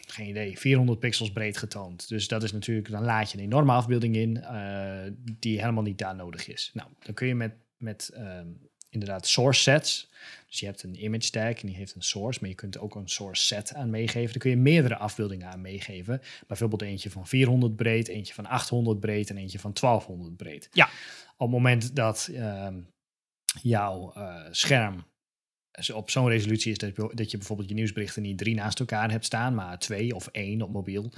geen 0.07 0.27
idee, 0.27 0.59
400 0.59 0.99
pixels 0.99 1.31
breed 1.31 1.57
getoond. 1.57 2.07
Dus 2.07 2.27
dat 2.27 2.43
is 2.43 2.51
natuurlijk, 2.51 2.89
dan 2.89 3.03
laat 3.03 3.31
je 3.31 3.37
een 3.37 3.43
enorme 3.43 3.71
afbeelding 3.71 4.15
in 4.15 4.43
eh, 4.43 5.11
die 5.39 5.59
helemaal 5.59 5.83
niet 5.83 5.97
daar 5.97 6.15
nodig 6.15 6.47
is. 6.47 6.71
Nou, 6.73 6.89
dan 6.99 7.13
kun 7.13 7.27
je 7.27 7.35
met, 7.35 7.53
met 7.77 8.09
ehm, 8.13 8.47
inderdaad 8.89 9.27
source 9.27 9.61
sets, 9.61 10.09
dus 10.47 10.59
je 10.59 10.65
hebt 10.65 10.83
een 10.83 11.03
image 11.03 11.29
tag 11.29 11.61
en 11.61 11.67
die 11.67 11.75
heeft 11.75 11.95
een 11.95 12.01
source, 12.01 12.39
maar 12.41 12.49
je 12.49 12.55
kunt 12.55 12.79
ook 12.79 12.95
een 12.95 13.09
source 13.09 13.45
set 13.45 13.73
aan 13.73 13.89
meegeven. 13.89 14.31
Dan 14.31 14.41
kun 14.41 14.49
je 14.49 14.57
meerdere 14.57 14.97
afbeeldingen 14.97 15.47
aan 15.47 15.61
meegeven. 15.61 16.21
Bijvoorbeeld 16.47 16.81
eentje 16.81 17.09
van 17.09 17.27
400 17.27 17.75
breed, 17.75 18.07
eentje 18.07 18.33
van 18.33 18.45
800 18.45 18.99
breed 18.99 19.29
en 19.29 19.37
eentje 19.37 19.59
van 19.59 19.73
1200 19.73 20.37
breed. 20.37 20.69
Ja. 20.71 20.85
Op 21.37 21.47
het 21.47 21.49
moment 21.49 21.95
dat 21.95 22.29
ehm, 22.33 22.75
jouw 23.61 24.13
eh, 24.13 24.45
scherm 24.51 25.03
zo- 25.71 25.95
op 25.97 26.09
zo'n 26.09 26.27
resolutie 26.27 26.71
is 26.71 26.77
dat 26.77 26.95
je, 26.95 27.11
dat 27.13 27.31
je 27.31 27.37
bijvoorbeeld 27.37 27.69
je 27.69 27.75
nieuwsberichten 27.75 28.21
niet 28.21 28.37
drie 28.37 28.55
naast 28.55 28.79
elkaar 28.79 29.11
hebt 29.11 29.25
staan, 29.25 29.55
maar 29.55 29.79
twee 29.79 30.15
of 30.15 30.27
één 30.27 30.61
op 30.61 30.71
mobiel. 30.71 31.11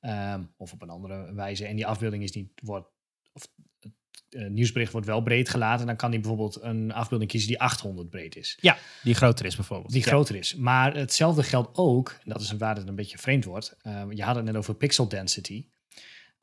Ehm, 0.00 0.42
of 0.56 0.72
op 0.72 0.82
een 0.82 0.90
andere 0.90 1.34
wijze. 1.34 1.66
En 1.66 1.76
die 1.76 1.86
afbeelding 1.86 2.22
is 2.22 2.32
niet, 2.32 2.50
wordt, 2.62 2.88
of 3.32 3.48
het 3.80 3.92
eh, 4.28 4.46
nieuwsbericht 4.48 4.92
wordt 4.92 5.06
wel 5.06 5.22
breed 5.22 5.48
gelaten, 5.48 5.86
dan 5.86 5.96
kan 5.96 6.10
hij 6.10 6.18
bijvoorbeeld 6.20 6.62
een 6.62 6.92
afbeelding 6.92 7.30
kiezen 7.30 7.48
die 7.48 7.60
800 7.60 8.10
breed 8.10 8.36
is. 8.36 8.58
Ja, 8.60 8.76
die 9.02 9.14
groter 9.14 9.46
is 9.46 9.56
bijvoorbeeld. 9.56 9.92
Die 9.92 10.00
Ja. 10.02 10.06
groter 10.06 10.34
is. 10.36 10.54
Maar 10.54 10.94
hetzelfde 10.94 11.42
geldt 11.42 11.68
ook, 11.78 12.08
en 12.24 12.30
dat 12.30 12.40
is 12.40 12.50
een 12.50 12.58
waar 12.58 12.76
het 12.76 12.88
een 12.88 12.94
beetje 12.94 13.18
vreemd 13.18 13.44
wordt. 13.44 13.76
eh, 13.82 14.02
je 14.10 14.22
had 14.22 14.36
het 14.36 14.44
net 14.44 14.56
over 14.56 14.74
pixel 14.74 15.08
density. 15.08 15.66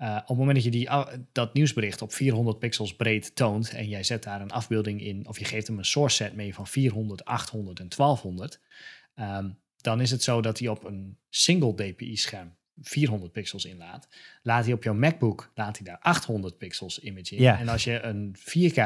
Eh, 0.01 0.15
op 0.21 0.27
het 0.27 0.37
moment 0.37 0.55
dat 0.55 0.63
je 0.65 0.71
die, 0.71 0.91
a- 0.91 1.09
dat 1.31 1.53
nieuwsbericht 1.53 2.01
op 2.01 2.13
400 2.13 2.59
pixels 2.59 2.95
breed 2.95 3.35
toont 3.35 3.69
en 3.73 3.87
jij 3.87 4.03
zet 4.03 4.23
daar 4.23 4.41
een 4.41 4.51
afbeelding 4.51 5.01
in, 5.01 5.27
of 5.27 5.39
je 5.39 5.45
geeft 5.45 5.67
hem 5.67 5.77
een 5.77 5.85
source 5.85 6.15
set 6.15 6.35
mee 6.35 6.53
van 6.53 6.67
400, 6.67 7.25
800 7.25 7.79
en 7.79 7.89
1200, 7.89 8.59
ehm, 9.15 9.49
dan 9.77 10.01
is 10.01 10.11
het 10.11 10.23
zo 10.23 10.41
dat 10.41 10.59
hij 10.59 10.67
op 10.67 10.83
een 10.83 11.17
single 11.29 11.73
DPI-scherm 11.75 12.55
400 12.81 13.31
pixels 13.31 13.65
inlaat. 13.65 14.07
Laat 14.43 14.63
hij 14.65 14.73
op 14.73 14.83
jouw 14.83 14.93
MacBook, 14.93 15.51
laat 15.55 15.77
hij 15.77 15.85
daar 15.85 15.99
800 15.99 16.57
pixels 16.57 16.99
image 16.99 17.35
in. 17.35 17.41
Ja. 17.41 17.59
En 17.59 17.67
als 17.67 17.83
je 17.83 18.01
een 18.01 18.35
4K 18.39 18.79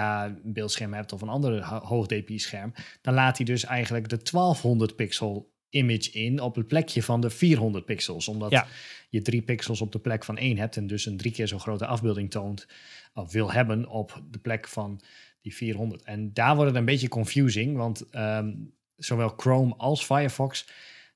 beeldscherm 0.44 0.94
hebt 0.94 1.14
of 1.14 1.22
een 1.22 1.30
ander 1.30 1.64
ho- 1.64 1.86
hoog 1.86 2.08
DPI-scherm, 2.08 2.74
dan 3.02 3.14
laat 3.14 3.38
hij 3.38 3.46
dus 3.46 3.64
eigenlijk 3.66 4.10
de 4.10 4.18
1200 4.32 4.96
pixel 4.96 5.54
image 5.76 6.12
in 6.12 6.40
op 6.42 6.56
het 6.56 6.68
plekje 6.68 7.04
van 7.04 7.22
de 7.22 7.30
400 7.30 7.86
pixels. 7.86 8.28
Omdat 8.28 8.52
Ja. 8.52 8.68
je 9.10 9.22
drie 9.22 9.42
pixels 9.42 9.82
op 9.82 9.92
de 9.92 10.00
plek 10.00 10.24
van 10.26 10.38
één 10.38 10.58
hebt 10.58 10.78
en 10.78 10.88
dus 10.88 11.06
een 11.06 11.18
drie 11.18 11.32
keer 11.32 11.48
zo 11.48 11.60
grote 11.60 11.86
afbeelding 11.86 12.32
toont 12.32 12.68
of 13.14 13.32
wil 13.32 13.52
hebben 13.52 13.88
op 13.88 14.22
de 14.32 14.40
plek 14.40 14.68
van 14.68 15.02
die 15.42 15.56
400. 15.56 16.04
En 16.04 16.34
daar 16.34 16.56
wordt 16.56 16.70
het 16.70 16.80
een 16.80 16.86
beetje 16.86 17.08
confusing, 17.08 17.78
want 17.78 18.10
ehm, 18.10 18.54
zowel 18.96 19.34
Chrome 19.38 19.74
als 19.78 20.06
Firefox 20.06 20.68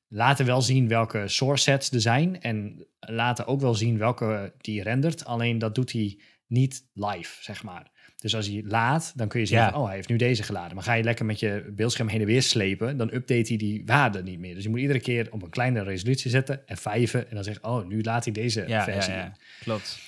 laten 0.07 0.45
wel 0.45 0.61
zien 0.61 0.87
welke 0.87 1.27
source 1.27 1.63
sets 1.63 1.91
er 1.91 2.01
zijn 2.01 2.41
en 2.41 2.87
laten 2.99 3.45
ook 3.47 3.61
wel 3.61 3.73
zien 3.75 3.97
welke 3.97 4.53
die 4.57 4.83
rendert. 4.83 5.25
Alleen 5.25 5.57
dat 5.59 5.75
doet 5.75 5.91
hij 5.91 6.19
niet 6.47 6.85
live, 6.93 7.43
zeg 7.43 7.63
maar. 7.63 7.91
Dus 8.19 8.35
als 8.35 8.47
hij 8.47 8.63
laat, 8.65 9.13
dan 9.15 9.27
kun 9.27 9.39
je 9.39 9.45
zeggen, 9.45 9.67
Ja. 9.67 9.71
van, 9.73 9.81
oh, 9.81 9.87
hij 9.87 9.95
heeft 9.95 10.09
nu 10.09 10.15
deze 10.17 10.43
geladen. 10.43 10.75
Maar 10.75 10.83
ga 10.83 10.93
je 10.93 11.03
lekker 11.03 11.25
met 11.25 11.39
je 11.39 11.71
beeldscherm 11.75 12.07
heen 12.07 12.19
en 12.19 12.25
weer 12.25 12.43
slepen, 12.43 12.97
dan 12.97 13.13
update 13.13 13.47
hij 13.47 13.57
die 13.57 13.83
waarde 13.85 14.23
niet 14.23 14.39
meer. 14.39 14.53
Dus 14.55 14.63
je 14.63 14.69
moet 14.69 14.79
iedere 14.79 14.99
keer 14.99 15.27
op 15.31 15.41
een 15.41 15.49
kleinere 15.49 15.85
resolutie 15.85 16.29
zetten 16.31 16.67
en 16.67 16.77
vijven 16.77 17.29
en 17.29 17.35
dan 17.35 17.43
zeggen, 17.43 17.63
oh, 17.63 17.87
nu 17.87 18.01
laat 18.01 18.23
hij 18.23 18.33
deze 18.33 18.63
Ja, 18.67 18.83
versie 18.83 19.13
ja. 19.13 19.35
Klopt. 19.59 19.99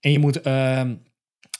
En 0.00 0.12
je 0.12 0.18
moet 0.18 0.40
ehm, 0.40 0.94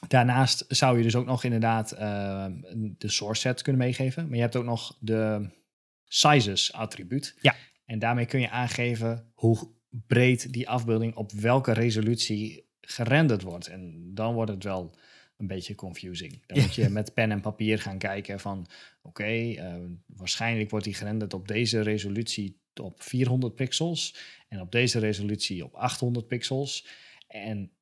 daarnaast 0.08 0.64
zou 0.68 0.96
je 0.96 1.02
dus 1.02 1.14
ook 1.16 1.26
nog 1.26 1.44
inderdaad 1.44 1.92
ehm, 1.92 2.52
de 2.98 3.08
source 3.10 3.40
set 3.40 3.62
kunnen 3.62 3.82
meegeven. 3.82 4.26
Maar 4.26 4.34
je 4.36 4.42
hebt 4.42 4.56
ook 4.56 4.64
nog 4.64 4.96
de 5.00 5.50
sizes 6.04 6.72
attribuut. 6.72 7.34
Ja. 7.40 7.54
En 7.84 7.98
daarmee 7.98 8.26
kun 8.26 8.40
je 8.40 8.50
aangeven 8.50 9.30
hoe 9.34 9.70
breed 10.06 10.52
die 10.52 10.68
afbeelding 10.68 11.14
op 11.14 11.32
welke 11.32 11.72
resolutie 11.72 12.66
gerenderd 12.80 13.42
wordt. 13.42 13.66
En 13.66 14.10
dan 14.14 14.34
wordt 14.34 14.50
het 14.50 14.64
wel 14.64 14.96
een 15.38 15.46
beetje 15.46 15.74
confusing. 15.74 16.46
Dan 16.46 16.60
moet 16.60 16.74
je 16.74 16.88
met 16.88 17.14
pen 17.14 17.30
en 17.30 17.40
papier 17.40 17.78
gaan 17.78 17.98
kijken 17.98 18.40
van 18.40 18.66
oké, 19.02 19.24
eh, 19.24 19.74
waarschijnlijk 20.06 20.70
wordt 20.70 20.84
die 20.84 20.94
gerenderd 20.94 21.34
op 21.34 21.48
deze 21.48 21.80
resolutie 21.80 22.60
op 22.80 23.02
400 23.02 23.54
pixels 23.54 24.16
en 24.48 24.60
op 24.60 24.72
deze 24.72 24.98
resolutie 24.98 25.64
op 25.64 25.74
800 25.74 26.26
pixels. 26.26 26.86
En 27.28 27.72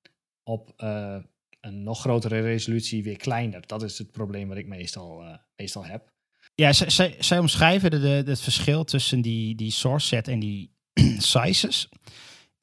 op 0.42 0.72
eh, 0.76 1.18
een 1.60 1.82
nog 1.82 2.00
grotere 2.00 2.40
resolutie 2.40 3.02
weer 3.02 3.16
kleiner. 3.16 3.66
Dat 3.66 3.82
is 3.82 3.98
het 3.98 4.10
probleem 4.10 4.48
wat 4.48 4.56
ik 4.56 4.66
meestal, 4.66 5.22
eh, 5.22 5.34
meestal 5.56 5.84
heb. 5.84 6.12
Ja, 6.54 6.72
zij, 6.72 6.90
zij, 6.90 7.16
zij 7.18 7.38
omschrijven 7.38 7.90
de, 7.90 7.98
de, 7.98 8.30
het 8.30 8.40
verschil 8.40 8.84
tussen 8.84 9.20
die, 9.20 9.54
die 9.54 9.70
source 9.70 10.06
set 10.06 10.28
en 10.28 10.38
die 10.38 10.72
sizes. 11.18 11.88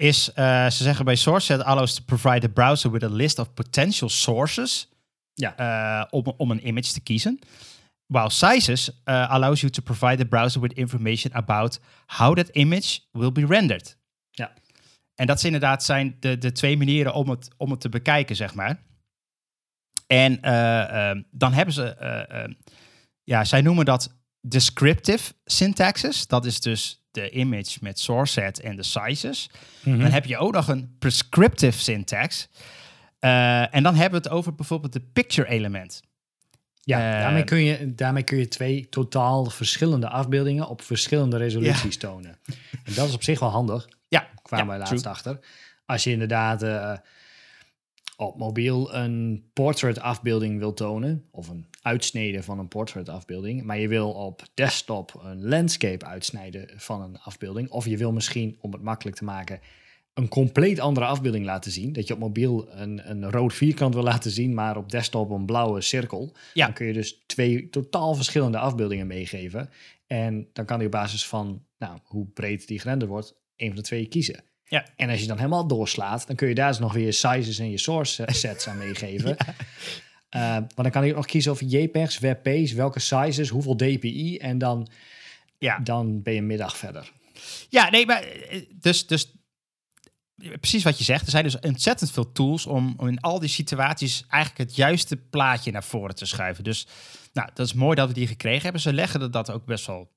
Is, 0.04 0.34
eh, 0.34 0.70
ze 0.70 0.84
zeggen 0.84 1.06
bij 1.06 1.16
source 1.16 1.46
set 1.46 1.64
allows 1.64 1.94
to 1.96 2.04
provide 2.06 2.40
the 2.40 2.50
browser 2.50 2.92
with 2.92 3.04
a 3.04 3.10
list 3.10 3.40
of 3.40 3.54
potential 3.54 4.10
sources 4.10 4.90
Ja. 5.34 5.56
eh, 5.58 6.08
om, 6.10 6.34
om 6.38 6.52
een 6.52 6.68
image 6.68 6.94
te 6.94 7.00
kiezen. 7.02 7.40
While 8.06 8.30
sizes 8.30 9.02
eh, 9.04 9.30
allows 9.30 9.60
you 9.60 9.72
to 9.72 9.82
provide 9.82 10.16
the 10.18 10.26
browser 10.26 10.62
with 10.62 10.74
information 10.74 11.34
about 11.34 11.80
how 12.06 12.36
that 12.36 12.50
image 12.50 13.00
will 13.12 13.32
be 13.32 13.46
rendered. 13.46 13.98
Ja. 14.32 14.54
En 15.16 15.28
dat 15.28 15.40
zijn 15.40 15.54
inderdaad 15.54 15.84
zijn 15.84 16.18
de, 16.20 16.38
de 16.38 16.52
twee 16.52 16.78
manieren 16.78 17.14
om 17.14 17.30
het, 17.30 17.50
om 17.58 17.72
het 17.72 17.82
te 17.82 17.90
bekijken, 17.90 18.36
zeg 18.36 18.54
maar. 18.54 18.84
En 20.08 20.42
eh, 20.42 21.10
eh, 21.12 21.18
dan 21.32 21.54
hebben 21.54 21.74
ze, 21.74 21.84
eh, 21.96 22.44
eh, 22.44 22.52
ja, 23.24 23.44
zij 23.44 23.62
noemen 23.62 23.86
dat 23.86 24.16
descriptive 24.48 25.34
syntaxes. 25.46 26.28
Dat 26.28 26.46
is 26.46 26.60
dus 26.60 27.04
de 27.12 27.30
image 27.30 27.78
met 27.82 28.00
source 28.00 28.34
set 28.34 28.60
en 28.60 28.76
de 28.76 28.84
sizes. 28.84 29.50
Mhm. 29.84 30.00
Dan 30.00 30.12
heb 30.12 30.26
je 30.26 30.38
ook 30.38 30.54
nog 30.54 30.68
een 30.68 30.96
prescriptive 31.00 31.80
syntax. 31.80 32.48
Eh, 33.20 33.76
en 33.76 33.84
dan 33.84 33.96
hebben 33.96 34.22
we 34.22 34.28
het 34.28 34.36
over 34.36 34.56
bijvoorbeeld 34.56 34.94
de 34.94 35.02
picture 35.14 35.48
element. 35.50 36.02
Ja, 36.82 37.14
Eh, 37.14 37.20
daarmee, 37.22 37.44
kun 37.44 37.64
je, 37.64 37.96
daarmee 37.96 38.24
kun 38.24 38.38
je 38.38 38.48
twee 38.48 38.90
totaal 38.90 39.46
verschillende 39.46 40.10
afbeeldingen 40.10 40.68
op 40.68 40.82
verschillende 40.82 41.38
resoluties 41.38 41.98
tonen. 41.98 42.38
En 42.84 42.94
dat 42.94 43.08
is 43.08 43.14
op 43.14 43.24
zich 43.24 43.40
wel 43.40 43.50
handig. 43.50 43.88
Ja, 44.08 44.28
kwamen 44.42 44.66
ja, 44.66 44.72
wij 44.72 44.80
true. 44.80 44.90
laatst 44.90 45.06
achter. 45.12 45.40
Als 45.86 46.04
je 46.04 46.12
inderdaad 46.12 46.64
eh, 46.64 46.94
op 48.18 48.38
mobiel 48.38 48.94
een 48.94 49.44
portrait 49.54 50.00
afbeelding 50.00 50.60
wil 50.60 50.74
tonen, 50.74 51.26
of 51.32 51.48
een 51.48 51.66
uitsnede 51.82 52.44
van 52.44 52.60
een 52.60 52.68
portrait 52.68 53.10
afbeelding, 53.10 53.64
maar 53.64 53.80
je 53.80 53.88
wil 53.88 54.12
op 54.12 54.44
desktop 54.54 55.22
een 55.24 55.48
landscape 55.48 56.06
uitsnijden 56.06 56.70
van 56.76 57.02
een 57.02 57.20
afbeelding, 57.20 57.70
of 57.70 57.86
je 57.86 57.98
wil 57.98 58.12
misschien, 58.12 58.58
om 58.60 58.72
het 58.72 58.82
makkelijk 58.82 59.18
te 59.18 59.24
maken, 59.24 59.60
een 60.14 60.28
compleet 60.28 60.80
andere 60.80 61.06
afbeelding 61.06 61.46
laten 61.46 61.72
zien. 61.72 61.94
Dat 61.94 62.08
je 62.08 62.14
op 62.14 62.20
mobiel 62.20 62.68
een, 62.72 63.10
een 63.10 63.32
rood 63.32 63.54
vierkant 63.54 63.94
wil 63.94 64.04
laten 64.04 64.32
zien, 64.32 64.54
maar 64.54 64.78
op 64.78 64.92
desktop 64.92 65.30
een 65.30 65.46
blauwe 65.46 65.82
cirkel. 65.82 66.36
Ja. 66.54 66.66
Dan 66.66 66.74
kun 66.74 66.86
je 66.86 66.94
dus 66.94 67.24
twee 67.26 67.70
totaal 67.70 68.16
verschillende 68.16 68.58
afbeeldingen 68.58 69.08
meegeven. 69.08 69.70
En 70.08 70.48
dan 70.54 70.66
kan 70.66 70.78
hij 70.78 70.86
op 70.86 70.92
basis 70.92 71.28
van 71.28 71.66
nou, 71.78 72.00
hoe 72.04 72.28
breed 72.28 72.68
die 72.68 72.80
gerenderd 72.80 73.12
wordt, 73.12 73.36
een 73.56 73.68
van 73.68 73.76
de 73.76 73.82
twee 73.82 74.08
kiezen. 74.08 74.44
Ja. 74.74 74.86
En 74.96 75.10
als 75.10 75.20
je 75.20 75.28
dan 75.28 75.38
helemaal 75.38 75.68
doorslaat, 75.68 76.28
dan 76.28 76.36
kun 76.36 76.48
je 76.48 76.56
daar 76.56 76.70
dus 76.70 76.80
nog 76.80 76.94
weer 76.94 77.06
je 77.06 77.12
sizes 77.12 77.60
en 77.60 77.70
je 77.72 77.78
source 77.78 78.24
sets 78.32 78.68
aan 78.68 78.78
meegeven. 78.78 79.36
Eh, 80.30 80.54
want 80.54 80.76
dan 80.76 80.90
kan 80.92 81.04
je 81.06 81.10
ook 81.12 81.16
nog 81.18 81.26
kiezen 81.26 81.52
of 81.52 81.62
JPEGs, 81.66 82.20
WebP's, 82.20 82.72
welke 82.72 83.00
sizes, 83.00 83.50
hoeveel 83.50 83.76
DPI. 83.78 84.38
En 84.38 84.58
dan, 84.58 84.88
Ja. 85.58 85.80
dan 85.80 86.22
ben 86.22 86.34
je 86.34 86.40
een 86.40 86.46
middag 86.48 86.78
verder. 86.78 87.12
Ja, 87.70 87.90
nee, 87.90 88.06
maar 88.06 88.22
eh, 88.24 88.62
dus, 88.80 89.08
dus 89.08 89.32
eh, 90.38 90.50
precies 90.60 90.84
wat 90.84 90.98
je 90.98 91.04
zegt. 91.04 91.26
Er 91.26 91.32
zijn 91.32 91.44
dus 91.44 91.60
ontzettend 91.60 92.12
veel 92.12 92.32
tools 92.32 92.66
om, 92.66 92.94
om 92.98 93.08
in 93.08 93.20
al 93.20 93.40
die 93.40 93.50
situaties 93.50 94.24
eigenlijk 94.30 94.70
het 94.70 94.76
juiste 94.78 95.18
plaatje 95.18 95.72
naar 95.72 95.84
voren 95.84 96.16
te 96.16 96.26
schuiven. 96.26 96.64
Dus 96.64 96.88
nou, 97.34 97.50
dat 97.54 97.66
is 97.66 97.74
mooi 97.74 97.96
dat 97.96 98.08
we 98.08 98.14
die 98.14 98.28
gekregen 98.28 98.62
hebben. 98.64 98.82
Ze 98.82 98.94
leggen 98.94 99.20
dat- 99.20 99.34
dat 99.34 99.52
ook 99.52 99.66
best 99.66 99.86
wel 99.86 100.12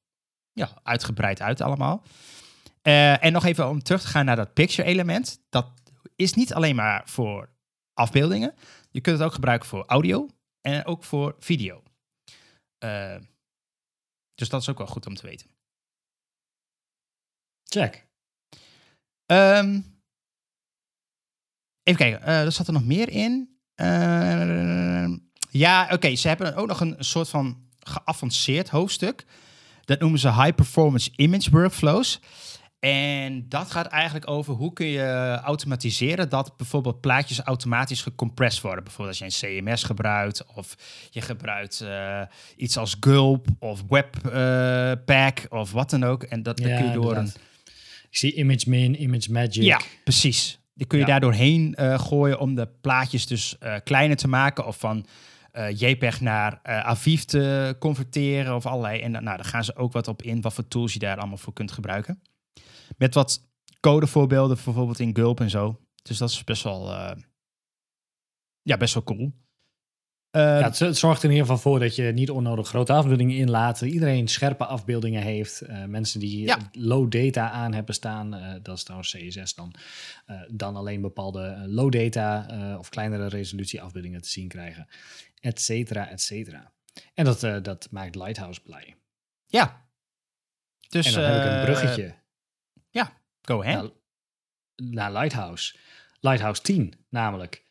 ja, 0.52 0.80
uitgebreid 0.82 1.40
uit 1.40 1.60
allemaal. 1.60 2.02
Eh, 2.86 3.24
en 3.24 3.32
nog 3.32 3.44
even 3.44 3.68
om 3.68 3.82
terug 3.82 4.00
te 4.00 4.06
gaan 4.06 4.24
naar 4.24 4.36
dat 4.36 4.52
picture 4.52 4.88
element. 4.88 5.40
Dat 5.48 5.66
is 6.16 6.34
niet 6.34 6.54
alleen 6.54 6.76
maar 6.76 7.08
voor 7.08 7.50
afbeeldingen. 7.94 8.54
Je 8.90 9.00
kunt 9.00 9.18
het 9.18 9.26
ook 9.26 9.34
gebruiken 9.34 9.68
voor 9.68 9.84
audio 9.86 10.28
en 10.60 10.84
ook 10.84 11.04
voor 11.04 11.36
video. 11.38 11.82
Eh, 12.78 13.16
dus 14.34 14.48
dat 14.48 14.60
is 14.60 14.68
ook 14.68 14.78
wel 14.78 14.86
goed 14.86 15.06
om 15.06 15.14
te 15.14 15.26
weten. 15.26 15.50
Check. 17.64 18.06
Ehm, 19.26 19.80
even 21.82 22.00
kijken, 22.00 22.22
eh, 22.22 22.44
er 22.44 22.52
zat 22.52 22.66
er 22.66 22.72
nog 22.72 22.84
meer 22.84 23.08
in. 23.08 23.58
Ehm, 23.74 25.18
ja, 25.50 25.88
oké, 25.92 26.14
ze 26.14 26.28
hebben 26.28 26.54
ook 26.54 26.66
nog 26.66 26.80
een, 26.80 26.98
een 26.98 27.04
soort 27.04 27.28
van 27.28 27.68
geavanceerd 27.78 28.68
hoofdstuk. 28.68 29.24
Dat 29.84 30.00
noemen 30.00 30.18
ze 30.18 30.32
High 30.32 30.54
Performance 30.54 31.10
Image 31.16 31.50
Workflows. 31.50 32.20
En 32.78 33.48
dat 33.48 33.70
gaat 33.70 33.86
eigenlijk 33.86 34.30
over 34.30 34.54
hoe 34.54 34.72
kun 34.72 34.86
je 34.86 35.38
automatiseren 35.44 36.28
dat 36.28 36.56
bijvoorbeeld 36.56 37.00
plaatjes 37.00 37.40
automatisch 37.40 38.02
gecompressed 38.02 38.62
worden. 38.62 38.84
Bijvoorbeeld 38.84 39.20
als 39.22 39.38
je 39.38 39.46
een 39.48 39.62
CMS 39.64 39.82
gebruikt 39.82 40.44
of 40.54 40.76
je 41.10 41.20
gebruikt 41.20 41.80
eh, 41.80 42.20
iets 42.56 42.76
als 42.76 42.96
Gulp 43.00 43.46
of 43.58 43.82
Webpack 43.88 45.46
of 45.48 45.72
wat 45.72 45.90
dan 45.90 46.04
ook. 46.04 46.22
En 46.22 46.42
dat 46.42 46.60
kun 46.60 46.84
je 46.84 46.90
door 46.92 47.16
een. 47.16 47.32
Ik 48.10 48.16
zie 48.22 48.34
Image 48.34 48.68
Min, 48.70 49.02
Image 49.02 49.32
Magic. 49.32 49.62
ja, 49.62 49.80
precies. 50.04 50.58
Die 50.74 50.86
kun 50.86 50.98
je 50.98 51.04
Ja. 51.04 51.10
daar 51.10 51.20
doorheen 51.20 51.74
eh, 51.74 51.98
gooien 51.98 52.38
om 52.40 52.54
de 52.54 52.68
plaatjes 52.80 53.26
dus 53.26 53.58
eh, 53.58 53.74
kleiner 53.84 54.16
te 54.16 54.28
maken 54.28 54.66
of 54.66 54.78
van 54.78 55.06
eh, 55.52 55.78
JPEG 55.78 56.20
naar 56.20 56.60
eh 56.62 56.78
AVIF 56.86 57.24
te 57.24 57.76
converteren 57.78 58.54
of 58.54 58.66
allerlei. 58.66 59.00
En 59.00 59.10
nou, 59.10 59.24
daar 59.24 59.44
gaan 59.44 59.64
ze 59.64 59.76
ook 59.76 59.92
wat 59.92 60.08
op 60.08 60.22
in, 60.22 60.40
wat 60.40 60.54
voor 60.54 60.68
tools 60.68 60.92
je 60.92 60.98
daar 60.98 61.16
allemaal 61.18 61.36
voor 61.36 61.52
kunt 61.52 61.72
gebruiken. 61.72 62.20
Met 62.96 63.14
wat 63.14 63.48
codevoorbeelden, 63.80 64.58
bijvoorbeeld 64.64 64.98
in 64.98 65.14
Gulp 65.14 65.40
en 65.40 65.50
zo. 65.50 65.80
Dus 66.02 66.18
dat 66.18 66.30
is 66.30 66.44
best 66.44 66.62
wel, 66.62 66.92
eh, 66.92 67.16
ja, 68.62 68.76
best 68.76 68.94
wel 68.94 69.02
cool. 69.02 69.32
Eh, 70.30 70.42
Ja, 70.42 70.62
het, 70.62 70.78
het 70.78 70.96
zorgt 70.96 71.22
in 71.22 71.30
ieder 71.30 71.46
geval 71.46 71.60
voor 71.60 71.78
dat 71.80 71.96
je 71.96 72.02
niet 72.02 72.30
onnodig 72.30 72.68
grote 72.68 72.92
afbeeldingen 72.92 73.36
inlaat. 73.36 73.80
Iedereen 73.80 74.28
scherpe 74.28 74.64
afbeeldingen 74.66 75.22
heeft. 75.22 75.60
Eh, 75.60 75.84
mensen 75.84 76.20
die 76.20 76.42
Ja. 76.44 76.58
low 76.72 77.10
data 77.10 77.50
aan 77.50 77.72
hebben 77.74 77.94
staan, 77.94 78.30
dat 78.62 78.76
is 78.76 78.82
trouwens 78.82 79.12
CSS 79.16 79.54
dan, 79.54 79.74
dan 80.50 80.76
alleen 80.76 81.00
bepaalde 81.00 81.64
low 81.66 81.92
data 81.92 82.46
of 82.78 82.88
kleinere 82.88 83.26
resolutie 83.28 83.82
afbeeldingen 83.82 84.22
te 84.22 84.28
zien 84.28 84.48
krijgen. 84.48 84.88
Et 85.40 85.60
cetera, 85.60 86.08
et 86.08 86.20
cetera. 86.20 86.72
En 87.14 87.24
dat, 87.24 87.40
dat 87.40 87.88
maakt 87.90 88.14
Lighthouse 88.14 88.60
blij. 88.62 88.96
ja. 89.46 89.84
Dus, 90.88 91.06
en 91.06 91.12
dan 91.12 91.22
heb 91.30 91.44
ik 91.44 91.52
een 91.52 91.64
bruggetje 91.64 92.14
Go 93.46 93.62
ahead. 93.62 93.82
naar, 93.82 93.90
naar 94.76 95.12
Lighthouse. 95.12 95.76
Lighthouse 96.20 96.62
10 96.62 96.94
namelijk. 97.08 97.64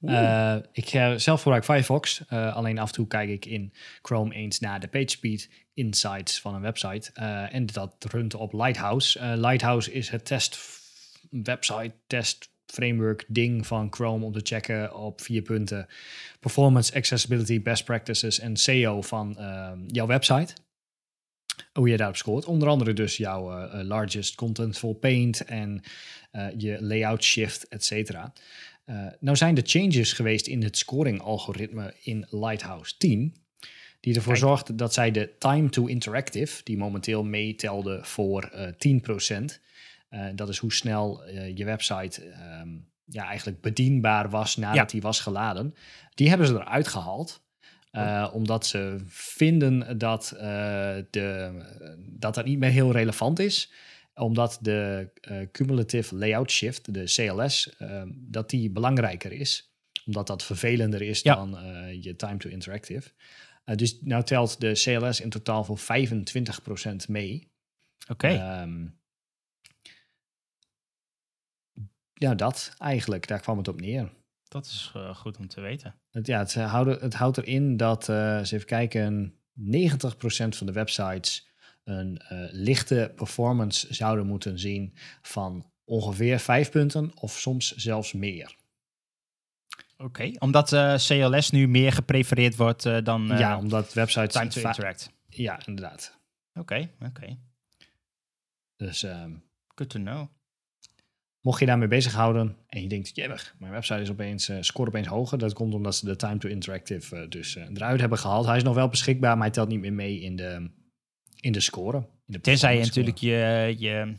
Eh, 0.00 0.56
ik 0.72 0.92
eh, 0.92 1.14
zelf 1.14 1.42
gebruik 1.42 1.64
Firefox. 1.64 2.24
eh, 2.28 2.56
alleen 2.56 2.78
af 2.78 2.88
en 2.88 2.94
toe 2.94 3.06
kijk 3.06 3.28
ik 3.28 3.46
in 3.46 3.72
Chrome 4.02 4.34
eens 4.34 4.58
naar 4.58 4.80
de 4.80 4.88
PageSpeed 4.88 5.50
insights 5.74 6.40
van 6.40 6.54
een 6.54 6.60
website. 6.60 7.12
en 7.50 7.66
dat 7.66 8.06
runt 8.10 8.34
op 8.34 8.52
Lighthouse. 8.52 9.36
Lighthouse 9.36 9.92
is 9.92 10.08
het 10.08 10.24
test 10.24 10.58
website 11.30 11.92
test 12.06 12.50
framework 12.66 13.24
ding 13.28 13.66
van 13.66 13.86
Chrome 13.90 14.24
om 14.24 14.32
te 14.32 14.40
checken 14.42 14.94
op 14.96 15.20
vier 15.20 15.42
punten. 15.42 15.86
Performance, 16.40 16.94
accessibility, 16.94 17.62
best 17.62 17.84
practices 17.84 18.38
en 18.38 18.56
SEO 18.56 19.02
van 19.02 19.36
jouw 19.86 20.06
website. 20.06 20.54
Hoe 21.72 21.88
je 21.88 21.96
daarop 21.96 22.16
scoort. 22.16 22.44
Onder 22.44 22.68
andere 22.68 22.92
dus 22.92 23.16
jouw 23.16 23.52
eh, 23.52 23.80
eh, 23.80 23.86
largest 23.86 24.34
contentful 24.34 24.92
paint 24.94 25.44
en 25.44 25.82
eh, 26.30 26.46
je 26.56 26.76
layout 26.80 27.24
shift, 27.24 27.68
et 27.68 27.84
cetera. 27.84 28.32
Nou 29.20 29.36
zijn 29.36 29.56
er 29.56 29.62
changes 29.66 30.12
geweest 30.12 30.46
in 30.46 30.62
het 30.62 30.76
scoring-algoritme 30.76 31.94
in 32.02 32.26
Lighthouse 32.30 32.96
10, 32.96 33.34
die 34.00 34.14
ervoor 34.14 34.32
Kijk. 34.32 34.44
zorgde 34.44 34.74
dat 34.74 34.94
zij 34.94 35.10
de 35.10 35.30
time 35.38 35.68
to 35.68 35.86
interactive, 35.86 36.60
die 36.64 36.76
momenteel 36.76 37.24
meetelde 37.24 38.00
voor 38.02 38.42
eh 38.42 38.66
10%, 38.78 39.60
eh, 40.08 40.26
dat 40.34 40.48
is 40.48 40.58
hoe 40.58 40.72
snel 40.72 41.28
je 41.54 41.64
website 41.64 42.22
ehm, 42.24 42.68
ja, 43.04 43.24
eigenlijk 43.24 43.60
bedienbaar 43.60 44.30
was 44.30 44.56
nadat 44.56 44.76
Ja. 44.76 44.84
die 44.84 45.00
was 45.00 45.20
geladen, 45.20 45.74
die 46.14 46.28
hebben 46.28 46.46
ze 46.46 46.54
eruit 46.54 46.88
gehaald. 46.88 47.42
Eh, 47.90 48.30
omdat 48.32 48.66
ze 48.66 48.96
vinden 49.06 49.98
dat, 49.98 50.30
eh, 50.30 50.96
de, 51.10 51.60
dat 51.98 52.34
dat 52.34 52.44
niet 52.44 52.58
meer 52.58 52.70
heel 52.70 52.92
relevant 52.92 53.38
is 53.38 53.72
omdat 54.14 54.58
de 54.60 55.10
eh, 55.20 55.46
cumulative 55.52 56.14
layout 56.14 56.50
shift, 56.50 56.94
de 56.94 57.04
CLS, 57.04 57.76
eh, 57.76 58.02
dat 58.14 58.50
die 58.50 58.70
belangrijker 58.70 59.32
is. 59.32 59.74
Omdat 60.06 60.26
dat 60.26 60.44
vervelender 60.44 61.02
is 61.02 61.20
Ja. 61.22 61.34
dan 61.34 61.58
je 62.02 62.16
time 62.16 62.36
to 62.36 62.48
interactive. 62.48 63.10
Dus 63.74 63.98
nou 64.00 64.24
telt 64.24 64.60
de 64.60 64.72
CLS 64.72 65.20
in 65.20 65.30
totaal 65.30 65.64
voor 65.64 65.78
25% 65.78 67.08
mee. 67.08 67.52
Oké. 68.08 68.28
Ehm, 68.28 68.86
ja, 72.14 72.34
dat 72.34 72.74
eigenlijk. 72.78 73.26
Daar 73.26 73.40
kwam 73.40 73.58
het 73.58 73.68
op 73.68 73.80
neer. 73.80 74.12
Dat 74.50 74.64
is 74.64 74.92
eh, 74.94 75.14
goed 75.14 75.38
om 75.38 75.48
te 75.48 75.60
weten. 75.60 75.94
Het, 76.10 76.26
ja, 76.26 76.38
het, 76.38 76.54
houdt, 76.54 77.00
het 77.00 77.14
houdt 77.14 77.38
erin 77.38 77.76
dat, 77.76 78.08
eh 78.08 78.36
eens 78.36 78.50
even 78.50 78.66
kijken, 78.66 79.34
90% 79.34 79.34
van 80.48 80.66
de 80.66 80.72
websites 80.72 81.48
een 81.84 82.18
eh, 82.18 82.38
lichte 82.50 83.12
performance 83.14 83.94
zouden 83.94 84.26
moeten 84.26 84.58
zien 84.58 84.94
van 85.22 85.70
ongeveer 85.84 86.38
5 86.38 86.70
punten 86.70 87.12
of 87.14 87.32
soms 87.32 87.74
zelfs 87.74 88.12
meer. 88.12 88.56
Oké. 89.96 90.30
Omdat 90.38 90.68
CLS 91.06 91.50
nu 91.50 91.68
meer 91.68 91.92
geprefereerd 91.92 92.56
wordt 92.56 93.04
dan 93.04 93.26
ja, 93.26 93.58
omdat 93.58 93.92
websites... 93.92 94.32
Time 94.32 94.48
to 94.48 94.60
Interact. 94.60 95.10
Ja, 95.28 95.66
inderdaad. 95.66 96.18
Oké, 96.54 96.90
oké. 97.00 97.38
Dus 98.76 99.02
ehm, 99.02 99.32
Good 99.80 99.90
to 99.90 99.98
know. 99.98 100.28
Mocht 101.40 101.60
je 101.60 101.66
daarmee 101.66 101.88
bezighouden 101.88 102.56
en 102.68 102.82
je 102.82 102.88
denkt, 102.88 103.10
jemig, 103.14 103.54
mijn 103.58 103.72
website 103.72 104.00
is 104.00 104.10
opeens, 104.10 104.50
scoort 104.60 104.88
opeens 104.88 105.06
hoger. 105.06 105.38
Dat 105.38 105.52
komt 105.52 105.74
omdat 105.74 105.94
ze 105.94 106.04
de 106.04 106.16
time 106.16 106.38
to 106.38 106.48
interactive 106.48 107.16
eh, 107.16 107.28
dus 107.28 107.56
eh, 107.56 107.64
eruit 107.74 108.00
hebben 108.00 108.18
gehaald. 108.18 108.46
Hij 108.46 108.56
is 108.56 108.62
nog 108.62 108.74
wel 108.74 108.88
beschikbaar, 108.88 109.34
maar 109.34 109.44
hij 109.44 109.54
telt 109.54 109.68
niet 109.68 109.80
meer 109.80 109.92
mee 109.92 110.20
in 110.20 110.36
de, 110.36 110.70
in 111.40 111.52
de 111.52 111.60
score. 111.60 111.96
In 111.96 112.04
de 112.26 112.40
Tenzij 112.40 112.76
je 112.76 112.84
natuurlijk 112.84 113.16
je, 113.16 113.74
je 113.78 114.14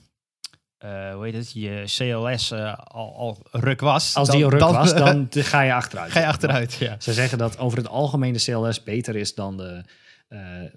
hoe 1.13 1.23
heet 1.25 1.33
het, 1.33 1.51
je 1.53 1.83
CLS 1.85 2.51
al, 2.51 3.15
al 3.15 3.37
ruk 3.51 3.81
was. 3.81 4.15
Als 4.15 4.29
die 4.29 4.43
al 4.43 4.49
ruk 4.49 4.59
dan, 4.59 4.73
was, 4.73 4.93
dan 4.93 5.27
ga 5.31 5.61
je 5.61 5.73
achteruit. 5.73 6.11
ga 6.11 6.19
je 6.19 6.25
achteruit. 6.25 6.73
Ja. 6.73 6.95
Ze 6.99 7.13
zeggen 7.13 7.37
dat 7.37 7.57
over 7.57 7.77
het 7.77 7.87
algemeen 7.87 8.33
de 8.33 8.43
CLS 8.43 8.83
beter 8.83 9.15
is 9.15 9.35
dan 9.35 9.57
de 9.57 9.83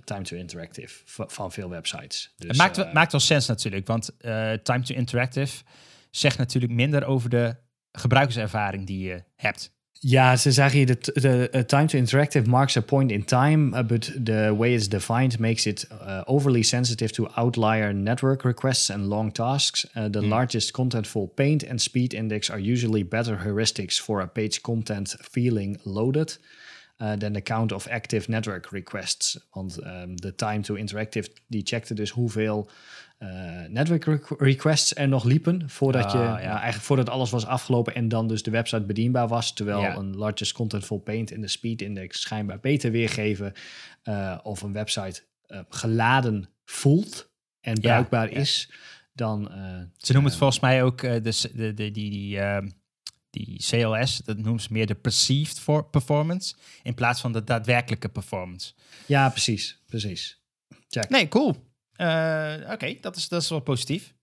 time 0.05 0.23
to 0.23 0.37
interactive 0.37 1.03
van 1.07 1.53
veel 1.53 1.69
websites. 1.69 2.33
Dus, 2.37 2.49
het 2.49 2.57
maakt, 2.57 2.77
wel- 2.77 2.93
maakt 2.93 3.13
wel 3.13 3.21
sens 3.21 3.47
natuurlijk, 3.47 3.87
want 3.87 4.11
Time 4.63 4.83
to 4.83 4.95
Interactive 4.95 5.63
zegt 6.17 6.39
natuurlijk 6.39 6.73
minder 6.73 7.05
over 7.05 7.31
de 7.31 7.57
gebruikerservaring 7.93 8.87
die 8.87 9.07
je 9.09 9.23
hebt. 9.37 9.73
Ja, 10.07 10.37
ze 10.37 10.53
zeggen 10.53 10.79
hier, 10.79 10.87
de, 10.87 11.51
eh, 11.51 11.61
time 11.61 11.85
to 11.85 11.99
interactive 11.99 12.49
marks 12.49 12.77
a 12.77 12.81
point 12.81 13.11
in 13.11 13.25
time, 13.25 13.79
uh, 13.79 13.87
but 13.87 14.13
the 14.25 14.55
way 14.57 14.75
it's 14.75 14.89
defined 14.89 15.39
makes 15.39 15.67
it 15.67 15.89
uh, 15.93 16.21
overly 16.25 16.63
sensitive 16.63 17.13
to 17.13 17.27
outlier 17.35 17.95
network 17.95 18.43
requests 18.43 18.91
and 18.91 19.05
long 19.05 19.33
tasks. 19.33 19.87
The 20.11 20.27
largest 20.27 20.71
contentful 20.71 21.35
paint 21.35 21.69
and 21.69 21.83
speed 21.83 22.13
index 22.13 22.51
are 22.51 22.61
usually 22.61 23.09
better 23.09 23.39
heuristics 23.45 24.01
for 24.01 24.21
a 24.21 24.27
page 24.27 24.61
content 24.61 25.17
feeling 25.31 25.81
loaded. 25.83 26.39
than 26.97 27.33
the 27.33 27.43
count 27.43 27.73
of 27.73 27.87
active 27.87 28.29
network 28.29 28.71
requests. 28.71 29.47
Want 29.51 29.79
ehm, 29.79 30.15
de 30.15 30.35
time 30.35 30.61
to 30.61 30.75
interactive, 30.75 31.29
die 31.47 31.63
checkte 31.65 31.95
dus 31.95 32.11
hoeveel 32.11 32.69
eh, 32.69 32.75
network 33.69 34.05
requ- 34.05 34.41
requests 34.41 34.95
er 34.95 35.09
nog 35.09 35.25
liepen 35.25 35.71
voordat 35.71 36.13
je, 36.13 36.19
Ah, 36.19 36.25
ja. 36.25 36.31
nou, 36.31 36.43
eigenlijk 36.49 36.83
voordat 36.85 37.09
alles 37.09 37.31
was 37.31 37.47
afgelopen 37.47 37.95
en 37.95 38.09
dan 38.09 38.29
dus 38.29 38.43
de 38.43 38.51
website 38.51 38.83
bedienbaar 38.83 39.29
was. 39.29 39.53
Terwijl 39.53 39.81
Ja. 39.81 39.97
een 39.97 40.17
largest 40.17 40.53
contentful 40.53 40.99
paint 40.99 41.33
en 41.33 41.41
de 41.41 41.49
speed 41.49 41.83
index 41.83 42.21
schijnbaar 42.21 42.61
beter 42.61 42.91
weergeven 42.91 43.53
eh, 44.03 44.39
of 44.43 44.63
een 44.63 44.73
website 44.73 45.23
eh, 45.47 45.61
geladen 45.69 46.49
voelt 46.65 47.31
en 47.61 47.81
bruikbaar 47.81 48.31
ja. 48.31 48.37
is 48.37 48.71
dan. 49.13 49.51
eh, 49.53 49.57
Ze 49.97 50.13
noemen 50.13 50.23
het 50.31 50.33
eh, 50.33 50.39
volgens 50.39 50.61
mij 50.61 50.83
ook 50.83 51.03
eh, 51.03 51.13
de, 51.23 51.51
de, 51.55 51.75
de, 51.75 51.91
die, 51.91 52.11
die, 52.11 52.39
ehm, 52.41 52.69
die 53.31 53.57
CLS, 53.59 54.17
dat 54.25 54.37
noemen 54.39 54.61
ze 54.63 54.69
meer 54.73 54.87
de 54.87 54.95
perceived 54.95 55.61
for 55.61 55.85
performance, 55.85 56.55
in 56.83 56.95
plaats 56.95 57.21
van 57.21 57.33
de 57.33 57.45
daadwerkelijke 57.45 58.09
performance. 58.09 58.73
Ja, 59.07 59.29
precies, 59.29 59.83
precies. 59.87 60.43
Check. 60.89 61.09
Nee, 61.09 61.29
cool. 61.29 61.73
Eh, 61.97 62.55
Oké, 62.71 62.97
dat, 63.01 63.17
is, 63.17 63.29
dat 63.29 63.43
is 63.43 63.49
wel 63.49 63.61
positief. 63.61 64.15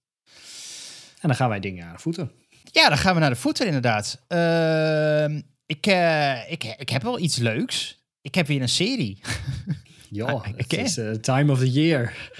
En 1.19 1.27
dan 1.27 1.35
gaan 1.35 1.49
wij 1.49 1.59
dingen 1.59 1.85
aan 1.85 1.93
de 1.93 1.99
voeten. 1.99 2.31
Ja, 2.71 2.89
dan 2.89 2.97
gaan 2.97 3.13
we 3.13 3.19
naar 3.19 3.29
de 3.29 3.35
voeten 3.35 3.65
inderdaad. 3.65 4.21
Ehm, 4.27 5.41
ik, 5.65 5.87
eh, 5.87 6.51
ik, 6.51 6.63
ik 6.63 6.89
heb 6.89 7.01
wel 7.01 7.19
iets 7.19 7.37
leuks. 7.37 7.99
Ik 8.21 8.35
heb 8.35 8.47
weer 8.47 8.61
een 8.61 8.69
serie. 8.69 9.19
Ja, 10.13 10.25
Ah, 10.25 10.45
het 10.55 10.73
is 10.73 10.97
eh, 10.97 11.11
time 11.11 11.51
of 11.51 11.59
the 11.59 11.71
year. 11.71 12.31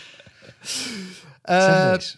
Zeg 1.43 2.15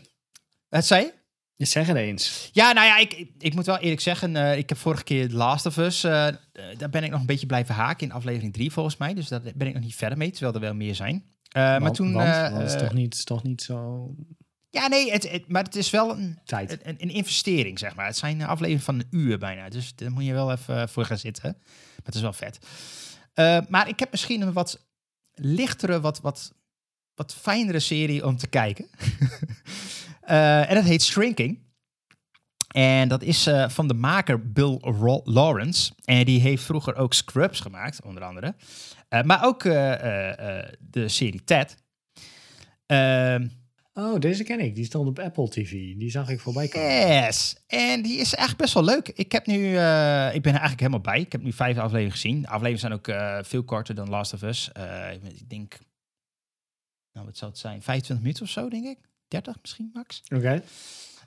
het 0.69 0.85
zei 0.85 1.11
je? 1.55 1.65
Zeg 1.65 1.87
het 1.87 1.97
eens. 1.97 2.49
Ja, 2.53 2.71
nou 2.71 2.87
ja, 2.87 2.97
ik, 2.97 3.27
ik, 3.39 3.53
moet 3.53 3.65
wel 3.65 3.77
eerlijk 3.77 4.01
zeggen, 4.01 4.57
ik 4.57 4.69
heb 4.69 4.77
vorige 4.77 5.03
keer 5.03 5.29
The 5.29 5.35
Last 5.35 5.65
of 5.65 5.77
Us, 5.77 6.01
daar 6.01 6.89
ben 6.89 7.03
ik 7.03 7.09
nog 7.09 7.19
een 7.19 7.25
beetje 7.25 7.45
blijven 7.45 7.75
haken 7.75 8.07
in 8.07 8.13
aflevering 8.13 8.53
3 8.53 8.71
volgens 8.71 8.97
mij. 8.97 9.13
Dus 9.13 9.27
daar 9.27 9.41
ben 9.55 9.67
ik 9.67 9.73
nog 9.73 9.83
niet 9.83 9.95
verder 9.95 10.17
mee, 10.17 10.31
terwijl 10.31 10.53
er 10.53 10.59
wel 10.59 10.73
meer 10.73 10.95
zijn. 10.95 11.32
Eh, 11.53 11.61
maar 11.63 11.79
Want- 11.81 11.95
toen... 11.95 12.13
want, 12.13 12.27
eh, 12.29 12.53
het 12.53 12.67
is 12.67 12.73
eh, 12.73 12.79
toch 12.79 12.93
niet, 12.93 13.13
is 13.13 13.23
toch 13.23 13.43
niet 13.43 13.61
zo 13.61 14.09
Ja, 14.69 14.87
nee, 14.87 15.11
het, 15.11 15.29
het- 15.31 15.47
maar 15.47 15.63
het 15.63 15.75
is 15.75 15.89
wel 15.89 16.17
een, 16.17 16.39
tijd. 16.45 16.71
een, 16.85 16.95
een 16.97 17.09
investering, 17.09 17.79
zeg 17.79 17.95
maar. 17.95 18.05
Het 18.05 18.17
zijn 18.17 18.41
afleveringen 18.43 18.83
van 18.83 18.95
een 18.99 19.07
uur 19.09 19.37
bijna, 19.37 19.69
dus 19.69 19.95
daar 19.95 20.11
moet 20.11 20.25
je 20.25 20.33
wel 20.33 20.51
even 20.51 20.89
voor 20.89 21.05
gaan 21.05 21.17
zitten. 21.17 21.55
Maar 21.63 22.03
het 22.05 22.15
is 22.15 22.21
wel 22.21 22.33
vet. 22.33 22.59
Maar 23.69 23.87
ik 23.87 23.99
heb 23.99 24.11
misschien 24.11 24.41
een 24.41 24.53
wat 24.53 24.85
lichtere, 25.33 25.99
wat, 26.01 26.21
wat, 26.21 26.53
wat 27.15 27.33
fijnere 27.35 27.79
serie 27.79 28.25
om 28.25 28.37
te 28.37 28.47
kijken. 28.47 28.87
En 30.21 30.75
dat 30.75 30.83
heet 30.83 31.03
Shrinking. 31.03 31.59
En 32.73 33.07
dat 33.07 33.23
is 33.23 33.47
eh, 33.47 33.69
van 33.69 33.87
de 33.87 33.93
maker 33.93 34.51
Bill 34.51 34.77
Ro- 34.81 35.21
Lawrence. 35.23 35.91
En 36.05 36.25
die 36.25 36.39
heeft 36.41 36.63
vroeger 36.63 36.95
ook 36.95 37.13
Scrubs 37.13 37.59
gemaakt, 37.59 38.01
onder 38.03 38.23
andere. 38.23 38.55
Eh, 39.09 39.21
maar 39.21 39.45
ook 39.45 39.63
eh, 39.63 39.71
de 40.79 41.07
serie 41.07 41.43
Ted. 41.43 41.77
Ehm, 42.85 43.47
Oh, 43.95 44.19
deze 44.19 44.43
ken 44.43 44.59
ik. 44.59 44.75
Die 44.75 44.85
stond 44.85 45.07
op 45.07 45.19
Apple 45.19 45.49
TV. 45.49 45.69
Die 45.71 46.09
zag 46.09 46.29
ik 46.29 46.39
voorbij 46.39 46.67
komen. 46.67 47.07
Yes. 47.07 47.55
En 47.67 48.01
die 48.01 48.17
is 48.19 48.33
echt 48.35 48.57
best 48.57 48.73
wel 48.73 48.83
leuk. 48.83 49.07
Ik 49.07 49.31
heb 49.31 49.45
nu, 49.45 49.65
ik 49.65 49.71
ben 49.73 50.53
er 50.53 50.59
eigenlijk 50.59 50.79
helemaal 50.79 51.01
bij. 51.01 51.19
Ik 51.19 51.31
heb 51.31 51.41
nu 51.41 51.51
vijf 51.51 51.77
afleveringen 51.77 52.11
gezien. 52.11 52.41
De 52.41 52.47
afleveringen 52.47 52.79
zijn 52.79 52.93
ook 52.93 53.45
veel 53.45 53.63
korter 53.63 53.95
dan 53.95 54.09
Last 54.09 54.33
of 54.33 54.41
Us. 54.41 54.67
Ik 55.31 55.49
denk, 55.49 55.79
nou 57.11 57.25
wat 57.25 57.37
zou 57.37 57.51
het 57.51 57.59
zijn? 57.59 57.81
25 57.81 58.17
minuten 58.25 58.43
of 58.43 58.49
zo, 58.49 58.69
denk 58.69 58.85
ik. 58.85 58.97
30 59.27 59.55
misschien, 59.61 59.89
max. 59.93 60.23
Oké. 60.35 60.63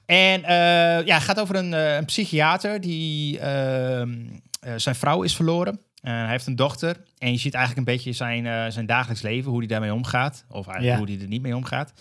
En 0.06 0.44
eh, 0.44 1.06
ja, 1.06 1.14
het 1.14 1.22
gaat 1.22 1.40
over 1.40 1.56
een, 1.56 1.74
eh, 1.74 1.94
een 1.96 2.04
psychiater 2.04 2.80
die 2.80 3.38
ehm, 3.38 4.14
eh, 4.60 4.72
zijn 4.76 4.94
vrouw 4.94 5.22
is 5.22 5.34
verloren. 5.36 5.80
Eh, 6.00 6.12
hij 6.12 6.28
heeft 6.30 6.46
een 6.46 6.56
dochter. 6.56 6.96
En 7.18 7.32
je 7.32 7.38
ziet 7.38 7.54
eigenlijk 7.54 7.88
een 7.88 7.94
beetje 7.94 8.12
zijn, 8.12 8.72
zijn 8.72 8.86
dagelijks 8.86 9.22
leven, 9.22 9.50
hoe 9.50 9.58
hij 9.58 9.68
daarmee 9.68 9.94
omgaat. 9.94 10.44
Of 10.48 10.66
eigenlijk 10.66 10.84
Ja. 10.84 10.96
hoe 10.96 11.14
hij 11.14 11.22
er 11.22 11.28
niet 11.28 11.42
mee 11.42 11.56
omgaat. 11.56 11.92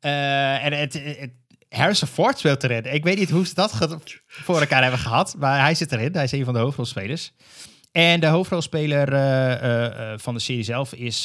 En 0.00 0.72
het, 0.72 0.92
het, 0.92 1.30
Harrison 1.68 2.08
Ford 2.08 2.38
speelt 2.38 2.64
erin. 2.64 2.94
Ik 2.94 3.04
weet 3.04 3.18
niet 3.18 3.30
hoe 3.30 3.46
ze 3.46 3.54
dat 3.54 3.74
voor 4.26 4.60
elkaar 4.60 4.82
hebben 4.82 5.00
gehad. 5.00 5.34
Maar 5.38 5.60
hij 5.60 5.74
zit 5.74 5.92
erin. 5.92 6.14
Hij 6.14 6.24
is 6.24 6.32
een 6.32 6.44
van 6.44 6.54
de 6.54 6.60
hoofdrolspelers. 6.60 7.32
En 7.92 8.20
de 8.20 8.26
hoofdrolspeler 8.26 9.08
van 10.20 10.34
de 10.34 10.40
serie 10.40 10.62
zelf 10.62 10.92
is 10.92 11.24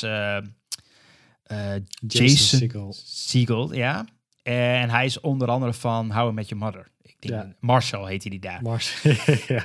Jason, 2.08 2.38
Segel. 2.38 2.96
Segel, 3.06 3.74
ja. 3.74 4.06
En 4.44 4.90
hij 4.90 5.06
is 5.06 5.20
onder 5.20 5.48
andere 5.48 5.74
van 5.74 6.12
How 6.12 6.30
I 6.30 6.34
Met 6.34 6.50
Your 6.50 6.66
Mother. 6.66 6.92
Ik 7.02 7.16
denk, 7.32 7.44
Ja. 7.44 7.54
Marshall 7.60 8.08
heet 8.10 8.22
hij 8.22 8.32
die 8.32 8.40
daar. 8.40 8.60
Mars. 8.62 9.02
ja, 9.48 9.64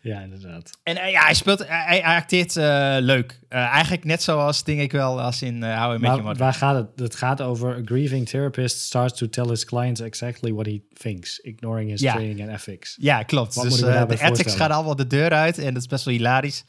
ja, 0.00 0.20
inderdaad. 0.20 0.70
En 0.82 0.96
eh, 0.96 1.10
ja, 1.10 1.24
hij 1.24 1.34
speelt, 1.34 1.58
hij, 1.68 2.00
hij 2.04 2.16
acteert 2.16 2.56
eh, 2.56 2.96
leuk. 3.00 3.40
Eh, 3.48 3.58
eigenlijk 3.64 4.04
net 4.04 4.22
zoals, 4.22 4.64
denk 4.64 4.80
ik 4.80 4.92
wel, 4.92 5.20
als 5.20 5.42
in 5.42 5.62
eh 5.62 5.82
How 5.82 5.88
I 5.88 5.92
Met 5.92 6.00
Your 6.00 6.16
Maar 6.16 6.22
Mother. 6.24 6.42
waar 6.42 6.54
gaat 6.54 6.74
het? 6.76 6.88
Het 6.96 7.16
gaat 7.16 7.40
over 7.40 7.74
a 7.76 7.80
grieving 7.84 8.28
therapist 8.28 8.78
starts 8.80 9.18
to 9.18 9.28
tell 9.28 9.44
his 9.48 9.64
clients 9.64 10.00
exactly 10.00 10.52
what 10.52 10.66
he 10.66 10.80
thinks, 10.92 11.38
ignoring 11.38 11.90
his 11.90 12.00
Ja. 12.00 12.12
training 12.12 12.40
and 12.40 12.50
ethics. 12.50 12.96
Ja, 13.00 13.22
klopt. 13.22 13.54
Wat 13.54 13.64
dus 13.64 13.82
eh, 13.82 14.06
de 14.08 14.22
ethics 14.22 14.54
gaan 14.54 14.70
allemaal 14.70 14.96
de 14.96 15.06
deur 15.06 15.30
uit 15.32 15.58
en 15.58 15.74
dat 15.74 15.82
is 15.82 15.88
best 15.88 16.04
wel 16.04 16.14
hilarisch. 16.14 16.64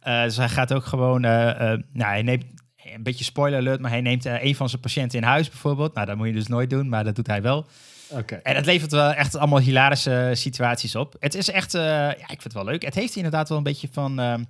Eh, 0.00 0.22
dus 0.22 0.36
hij 0.36 0.48
gaat 0.48 0.72
ook 0.72 0.84
gewoon, 0.84 1.24
eh, 1.24 1.50
eh, 1.50 1.80
nou, 1.92 2.10
hij 2.10 2.22
neemt 2.22 2.44
een 2.94 3.02
beetje 3.02 3.24
spoiler 3.24 3.58
alert, 3.58 3.80
maar 3.80 3.90
hij 3.90 4.00
neemt 4.00 4.26
eh, 4.26 4.44
een 4.44 4.56
van 4.56 4.68
zijn 4.68 4.80
patiënten 4.80 5.18
in 5.18 5.24
huis 5.24 5.48
bijvoorbeeld. 5.48 5.94
Nou, 5.94 6.06
dat 6.06 6.16
moet 6.16 6.26
je 6.26 6.32
dus 6.32 6.46
nooit 6.46 6.70
doen, 6.70 6.88
maar 6.88 7.04
dat 7.04 7.14
doet 7.14 7.26
hij 7.26 7.42
wel. 7.42 7.66
Oké. 8.10 8.34
En 8.34 8.56
het 8.56 8.66
levert 8.66 8.92
wel 8.92 9.12
echt 9.12 9.34
allemaal 9.34 9.58
hilarische 9.58 10.30
situaties 10.34 10.94
op. 10.94 11.16
Het 11.18 11.34
is 11.34 11.50
echt, 11.50 11.74
eh, 11.74 11.82
ja, 11.82 12.10
ik 12.12 12.26
vind 12.26 12.42
het 12.42 12.52
wel 12.52 12.64
leuk. 12.64 12.82
Het 12.82 12.94
heeft 12.94 13.16
inderdaad 13.16 13.48
wel 13.48 13.58
een 13.58 13.64
beetje 13.64 13.88
van 13.90 14.18
ehm, 14.18 14.44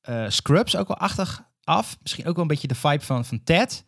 eh, 0.00 0.24
Scrubs 0.28 0.76
ook 0.76 0.88
wel 0.88 0.96
achtig 0.96 1.42
af. 1.64 1.98
Misschien 2.02 2.26
ook 2.26 2.34
wel 2.34 2.42
een 2.42 2.50
beetje 2.50 2.68
de 2.68 2.74
vibe 2.74 3.04
van, 3.04 3.24
van 3.24 3.42
Ted. 3.44 3.84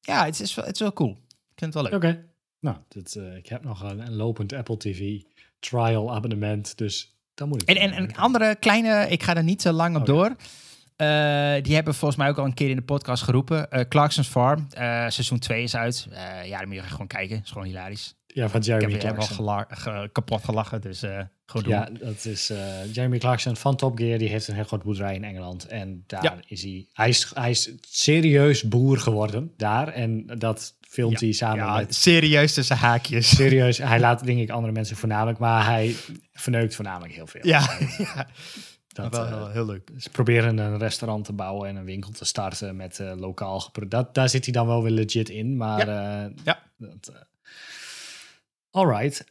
Ja, 0.00 0.24
het 0.24 0.40
is, 0.40 0.54
wel, 0.54 0.64
het 0.64 0.74
is 0.74 0.80
wel 0.80 0.92
cool. 0.92 1.10
Ik 1.28 1.58
vind 1.58 1.74
het 1.74 1.82
wel 1.82 1.82
leuk. 1.82 1.92
Oké. 1.92 2.24
Nou, 2.60 2.76
dit, 2.88 3.14
ik 3.36 3.48
heb 3.48 3.64
nog 3.64 3.82
een, 3.82 4.06
een 4.06 4.14
lopend 4.14 4.52
Apple 4.52 4.76
TV 4.76 5.20
trial 5.60 6.14
abonnement, 6.14 6.78
dus 6.78 7.16
dan 7.34 7.48
moet 7.48 7.62
ik. 7.62 7.68
En, 7.68 7.92
en, 7.92 8.14
andere 8.14 8.54
kleine, 8.54 9.06
ik 9.08 9.22
ga 9.22 9.36
er 9.36 9.42
niet 9.42 9.58
te 9.58 9.72
lang 9.72 9.96
op 9.96 10.06
door. 10.06 10.36
Eh, 10.96 11.62
die 11.62 11.74
hebben 11.74 11.94
volgens 11.94 12.16
mij 12.20 12.28
ook 12.28 12.38
al 12.38 12.44
een 12.44 12.54
keer 12.54 12.70
in 12.70 12.76
de 12.76 12.82
podcast 12.82 13.22
geroepen. 13.22 13.70
Eh 13.70 13.80
Clarkson's 13.88 14.28
Farm, 14.28 14.66
eh, 14.70 14.82
seizoen 14.84 15.38
2 15.38 15.62
is 15.62 15.76
uit. 15.76 16.06
Ja, 16.44 16.58
dan 16.58 16.66
moet 16.68 16.76
je 16.76 16.82
gewoon 16.82 17.06
kijken. 17.06 17.40
is 17.44 17.50
gewoon 17.50 17.66
hilarisch. 17.66 18.14
Ja, 18.26 18.48
van 18.48 18.60
Ik 18.60 18.66
heb, 18.66 18.80
Jeremy 18.80 18.96
ik 18.96 19.02
heb 19.02 19.18
al 19.18 19.26
Clarkson. 19.36 19.76
ge- 19.76 20.08
kapot 20.12 20.44
gelachen, 20.44 20.80
dus 20.80 20.98
gewoon 20.98 21.62
doen. 21.62 21.68
Ja, 21.68 21.88
dat 22.00 22.24
is 22.24 22.52
Jeremy 22.92 23.18
Clarkson 23.18 23.56
van 23.56 23.76
Top 23.76 23.98
Gear. 23.98 24.18
Die 24.18 24.28
heeft 24.28 24.48
een 24.48 24.54
heel 24.54 24.64
groot 24.64 24.82
boerderij 24.82 25.14
in 25.14 25.24
Engeland. 25.24 25.66
En 25.66 26.04
daar 26.06 26.22
Ja. 26.22 26.36
is 26.46 26.62
hij... 26.62 26.86
Hij 26.92 27.08
is, 27.08 27.30
hij 27.34 27.50
is 27.50 27.70
serieus 27.80 28.62
boer 28.62 28.98
geworden 28.98 29.52
daar. 29.56 29.88
En 29.88 30.26
dat 30.38 30.74
filmt 30.80 31.20
Ja. 31.20 31.26
hij 31.26 31.34
samen 31.34 31.56
Ja, 31.64 31.76
met... 31.76 31.94
serieus 31.94 32.54
tussen 32.54 32.76
haakjes. 32.76 33.36
Serieus, 33.36 33.78
hij 33.78 34.00
laat 34.00 34.24
denk 34.24 34.38
ik 34.38 34.50
andere 34.50 34.72
mensen 34.72 34.96
voornamelijk, 34.96 35.38
maar 35.38 35.64
hij 35.66 35.94
verneukt 36.32 36.74
voornamelijk 36.74 37.14
heel 37.14 37.26
veel. 37.26 37.46
Ja, 37.46 37.78
ja. 37.98 38.26
Dat, 38.94 39.12
wel 39.12 39.24
eh, 39.24 39.36
heel, 39.36 39.48
heel 39.48 39.66
leuk. 39.66 39.90
ze 39.98 40.10
proberen 40.10 40.58
een 40.58 40.78
restaurant 40.78 41.24
te 41.24 41.32
bouwen 41.32 41.68
en 41.68 41.76
een 41.76 41.84
winkel 41.84 42.10
te 42.10 42.24
starten 42.24 42.76
met 42.76 43.00
eh, 43.00 43.12
lokaal 43.16 43.72
dat 43.88 44.14
Daar 44.14 44.28
zit 44.28 44.44
hij 44.44 44.52
dan 44.52 44.66
wel 44.66 44.82
weer 44.82 44.92
legit 44.92 45.28
in, 45.28 45.56
maar 45.56 45.86
ja. 45.86 46.30
Ja. 46.44 46.62
dat, 46.76 47.12
Alright, 48.70 49.24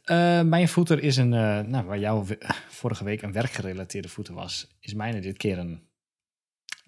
mijn 0.44 0.68
voeter 0.68 1.02
is 1.02 1.16
een, 1.16 1.28
nou, 1.68 1.84
waar 1.84 1.98
jouw 1.98 2.24
vorige 2.68 3.04
week 3.04 3.22
een 3.22 3.32
werkgerelateerde 3.32 4.08
voeter 4.08 4.34
was, 4.34 4.68
is 4.80 4.94
mijne 4.94 5.20
dit 5.20 5.36
keer 5.36 5.58
een 5.58 5.82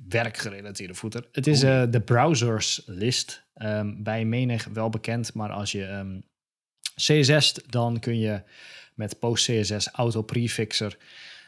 werkgerelateerde 0.09 0.95
voeter. 0.95 1.29
Het 1.33 1.47
is 1.47 1.61
de 1.61 2.03
browsers 2.05 2.83
list. 2.87 3.45
Ehm, 3.55 4.03
bij 4.03 4.24
menig 4.24 4.64
wel 4.72 4.89
bekend, 4.89 5.35
maar 5.35 5.51
als 5.51 5.72
je 5.72 5.85
ehm 5.85 6.18
CSS, 6.97 7.53
dan 7.53 7.99
kun 7.99 8.18
je 8.18 8.43
met 8.95 9.18
PostCSS 9.18 9.89
Auto 9.89 10.22
Prefixer 10.22 10.97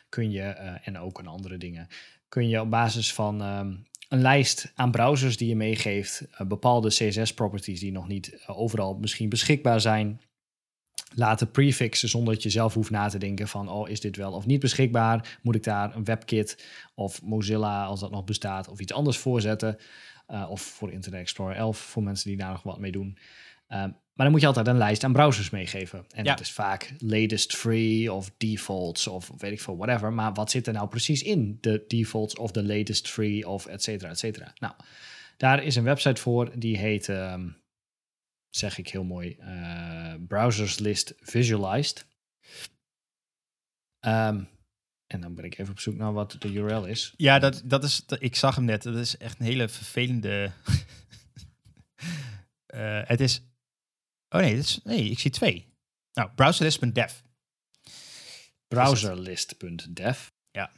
kun 0.09 0.31
je, 0.31 0.43
eh, 0.43 0.89
en 0.89 0.99
ook 0.99 1.19
een 1.19 1.27
andere 1.27 1.57
dingen, 1.57 1.89
kun 2.29 2.49
je 2.49 2.61
op 2.61 2.71
basis 2.71 3.15
van 3.15 3.43
ehm, 3.43 3.75
een 4.09 4.21
lijst 4.21 4.73
aan 4.75 4.91
browsers 4.91 5.37
die 5.37 5.49
je 5.49 5.57
meegeeft, 5.57 6.27
eh, 6.31 6.47
bepaalde 6.47 6.89
CSS-properties 6.89 7.81
die 7.81 7.93
nog 7.93 8.09
niet 8.09 8.33
eh, 8.33 8.59
overal 8.61 8.95
misschien 8.95 9.29
beschikbaar 9.29 9.81
zijn, 9.81 10.21
laten 11.15 11.51
prefixen 11.51 12.09
zonder 12.09 12.35
dat 12.35 12.43
je 12.43 12.51
zelf 12.51 12.75
hoeft 12.75 12.91
na 12.91 13.09
te 13.09 13.19
denken 13.19 13.49
van, 13.49 13.69
oh, 13.69 13.89
is 13.89 14.01
dit 14.01 14.17
wel 14.17 14.33
of 14.33 14.47
niet 14.47 14.61
beschikbaar? 14.61 15.39
Moet 15.43 15.55
ik 15.55 15.65
daar 15.65 15.97
een 15.97 16.05
WebKit 16.05 16.67
of 16.95 17.23
Mozilla, 17.23 17.85
als 17.85 18.01
dat 18.01 18.11
nog 18.11 18.25
bestaat, 18.25 18.69
of 18.69 18.81
iets 18.81 18.93
anders 18.93 19.19
voor 19.19 19.41
zetten? 19.41 19.77
Of 20.49 20.61
voor 20.61 20.93
Internet 20.93 21.21
Explorer 21.21 21.57
11, 21.57 21.79
voor 21.79 22.03
mensen 22.03 22.29
die 22.29 22.39
daar 22.39 22.51
nog 22.51 22.63
wat 22.63 22.79
mee 22.79 22.93
doen. 22.93 23.19
Ehm, 23.69 23.91
maar 24.19 24.27
dan 24.27 24.31
moet 24.31 24.41
je 24.41 24.47
altijd 24.47 24.67
een 24.67 24.77
lijst 24.79 25.05
aan 25.05 25.13
browsers 25.13 25.51
meegeven. 25.51 26.05
En 26.11 26.25
Ja. 26.25 26.31
dat 26.31 26.41
is 26.41 26.51
vaak 26.53 26.93
latest 26.99 27.57
free 27.57 28.13
of 28.13 28.31
defaults 28.37 29.07
of 29.07 29.31
weet 29.39 29.53
ik 29.53 29.61
veel, 29.61 29.77
whatever. 29.77 30.13
Maar 30.13 30.33
wat 30.33 30.51
zit 30.51 30.67
er 30.67 30.73
nou 30.73 30.89
precies 30.89 31.23
in 31.23 31.59
de 31.61 31.85
defaults 31.89 32.37
of 32.37 32.51
de 32.51 32.63
latest 32.65 33.09
free 33.09 33.49
of 33.49 33.67
et 33.67 33.83
cetera, 33.83 34.11
et 34.11 34.19
cetera. 34.19 34.53
Nou, 34.59 34.75
daar 35.37 35.63
is 35.63 35.77
een 35.77 35.85
website 35.85 36.21
voor 36.21 36.51
die 36.59 36.77
heet, 36.77 37.09
ehm, 37.09 37.49
zeg 38.51 38.79
ik 38.79 38.89
heel 38.89 39.05
mooi, 39.05 39.37
eh, 39.39 40.15
Browsers 40.29 40.79
List 40.79 41.15
Visualized. 41.21 42.07
Ehm, 44.01 44.43
en 45.07 45.21
dan 45.21 45.35
ben 45.35 45.45
ik 45.45 45.59
even 45.59 45.73
op 45.73 45.81
zoek 45.81 45.97
naar 45.97 46.13
wat 46.13 46.37
de 46.39 46.49
URL 46.53 46.85
is. 46.85 47.15
Ja, 47.17 47.39
dat, 47.39 47.63
dat 47.65 47.85
is, 47.85 48.03
dat- 48.07 48.23
ik 48.23 48.37
zag 48.37 48.55
hem 48.55 48.65
net. 48.65 48.83
Dat 48.83 48.97
is 48.97 49.17
echt 49.17 49.41
een 49.41 49.47
hele 49.47 49.69
vervelende... 49.69 50.51
Eh, 52.69 53.01
het 53.05 53.21
is... 53.21 53.43
Oh 54.29 54.41
nee, 54.41 54.57
is, 54.57 54.81
nee, 54.85 55.11
ik 55.11 55.19
zie 55.19 55.31
twee. 55.31 55.67
Nou, 56.13 56.31
browserlist.dev. 56.35 57.13
browserlist.dev. 58.69 60.19
Ja. 60.51 60.71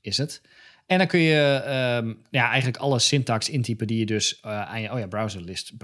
Is 0.00 0.16
het. 0.16 0.42
En 0.86 0.98
dan 0.98 1.06
kun 1.06 1.20
je 1.20 1.62
ehm, 1.64 2.14
ja, 2.30 2.48
eigenlijk 2.48 2.76
alle 2.76 2.98
syntax 2.98 3.48
intypen 3.48 3.86
die 3.86 3.98
je 3.98 4.06
dus 4.06 4.40
eh, 4.40 4.62
aan 4.62 4.80
je... 4.80 4.92
Oh 4.92 4.98
ja, 4.98 5.06
browserlist. 5.06 5.76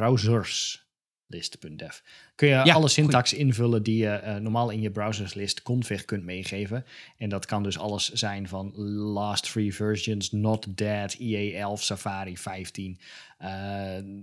Browserslist.dev. 1.30 1.98
Kun 2.34 2.48
je 2.48 2.54
Ja, 2.54 2.74
alle 2.74 2.88
syntax 2.88 3.32
invullen 3.32 3.82
die 3.82 3.96
je 3.96 4.08
eh, 4.08 4.36
normaal 4.36 4.70
in 4.70 4.80
je 4.80 4.90
browserslist 4.90 5.62
config 5.62 6.04
kunt 6.04 6.24
meegeven. 6.24 6.84
En 7.18 7.28
dat 7.28 7.46
kan 7.46 7.62
dus 7.62 7.78
alles 7.78 8.12
zijn 8.12 8.48
van 8.48 8.72
last 9.12 9.52
three 9.52 9.74
versions, 9.74 10.32
not 10.32 10.66
dead, 10.76 11.16
EA11, 11.18 11.82
Safari 11.82 12.36
15. 12.38 12.98
eh, 13.38 13.50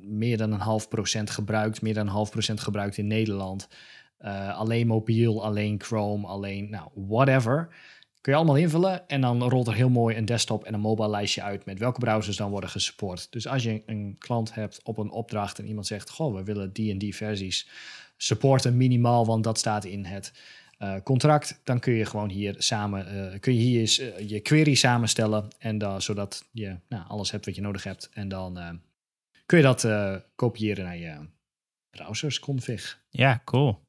meer 0.02 0.38
dan 0.38 0.52
een 0.52 0.60
half 0.60 0.88
procent 0.88 1.30
gebruikt, 1.30 1.82
meer 1.82 1.94
dan 1.94 2.06
een 2.08 2.14
half 2.14 2.30
procent 2.32 2.60
gebruikt 2.60 2.98
in 2.98 3.08
Nederland. 3.08 3.68
Eh, 4.18 4.58
alleen 4.58 4.88
mobiel, 4.88 5.44
alleen 5.44 5.82
Chrome, 5.82 6.28
alleen, 6.28 6.70
nou, 6.70 6.90
whatever. 6.94 7.70
Kun 8.22 8.32
je 8.32 8.38
allemaal 8.38 8.58
invullen 8.58 9.08
en 9.08 9.22
dan 9.22 9.44
rolt 9.44 9.68
er 9.68 9.74
heel 9.74 9.90
mooi 9.90 10.18
een 10.18 10.26
desktop 10.26 10.64
en 10.64 10.74
een 10.74 10.80
mobile 10.80 11.10
lijstje 11.10 11.42
uit 11.42 11.66
met 11.66 11.80
welke 11.80 12.00
browsers 12.00 12.38
dan 12.38 12.50
worden 12.50 12.70
gesupport. 12.70 13.28
Dus 13.30 13.48
als 13.48 13.64
je 13.64 13.84
een 13.86 14.16
klant 14.20 14.54
hebt 14.54 14.80
op 14.84 14.98
een 14.98 15.10
opdracht 15.10 15.60
en 15.60 15.68
iemand 15.68 15.88
zegt, 15.88 16.10
goh, 16.10 16.36
we 16.36 16.44
willen 16.44 16.74
die 16.74 16.92
en 16.92 16.98
die 16.98 17.16
versies 17.16 17.68
supporten 18.18 18.78
minimaal, 18.78 19.26
want 19.26 19.44
dat 19.44 19.58
staat 19.58 19.86
in 19.86 20.06
het 20.06 20.32
eh, 20.78 20.96
contract, 21.04 21.62
dan 21.64 21.80
kun 21.80 21.94
je 21.94 22.06
gewoon 22.06 22.30
hier 22.30 22.56
samen, 22.58 23.32
eh, 23.32 23.40
kun 23.40 23.54
je 23.54 23.60
hier 23.60 23.80
eens, 23.80 24.00
eh, 24.00 24.30
je 24.30 24.40
query 24.40 24.74
samenstellen 24.74 25.48
en 25.58 25.78
dan, 25.78 26.02
zodat 26.02 26.46
je 26.52 26.76
nou, 26.90 27.08
alles 27.08 27.32
hebt 27.32 27.46
wat 27.46 27.56
je 27.56 27.62
nodig 27.62 27.84
hebt 27.84 28.10
en 28.14 28.28
dan 28.28 28.82
kun 29.46 29.58
je 29.58 29.64
dat 29.64 29.88
kopiëren 30.36 30.84
naar 30.84 30.98
je 30.98 31.18
browsers 31.90 32.40
config. 32.40 33.02
Ja, 33.10 33.42
cool. 33.46 33.87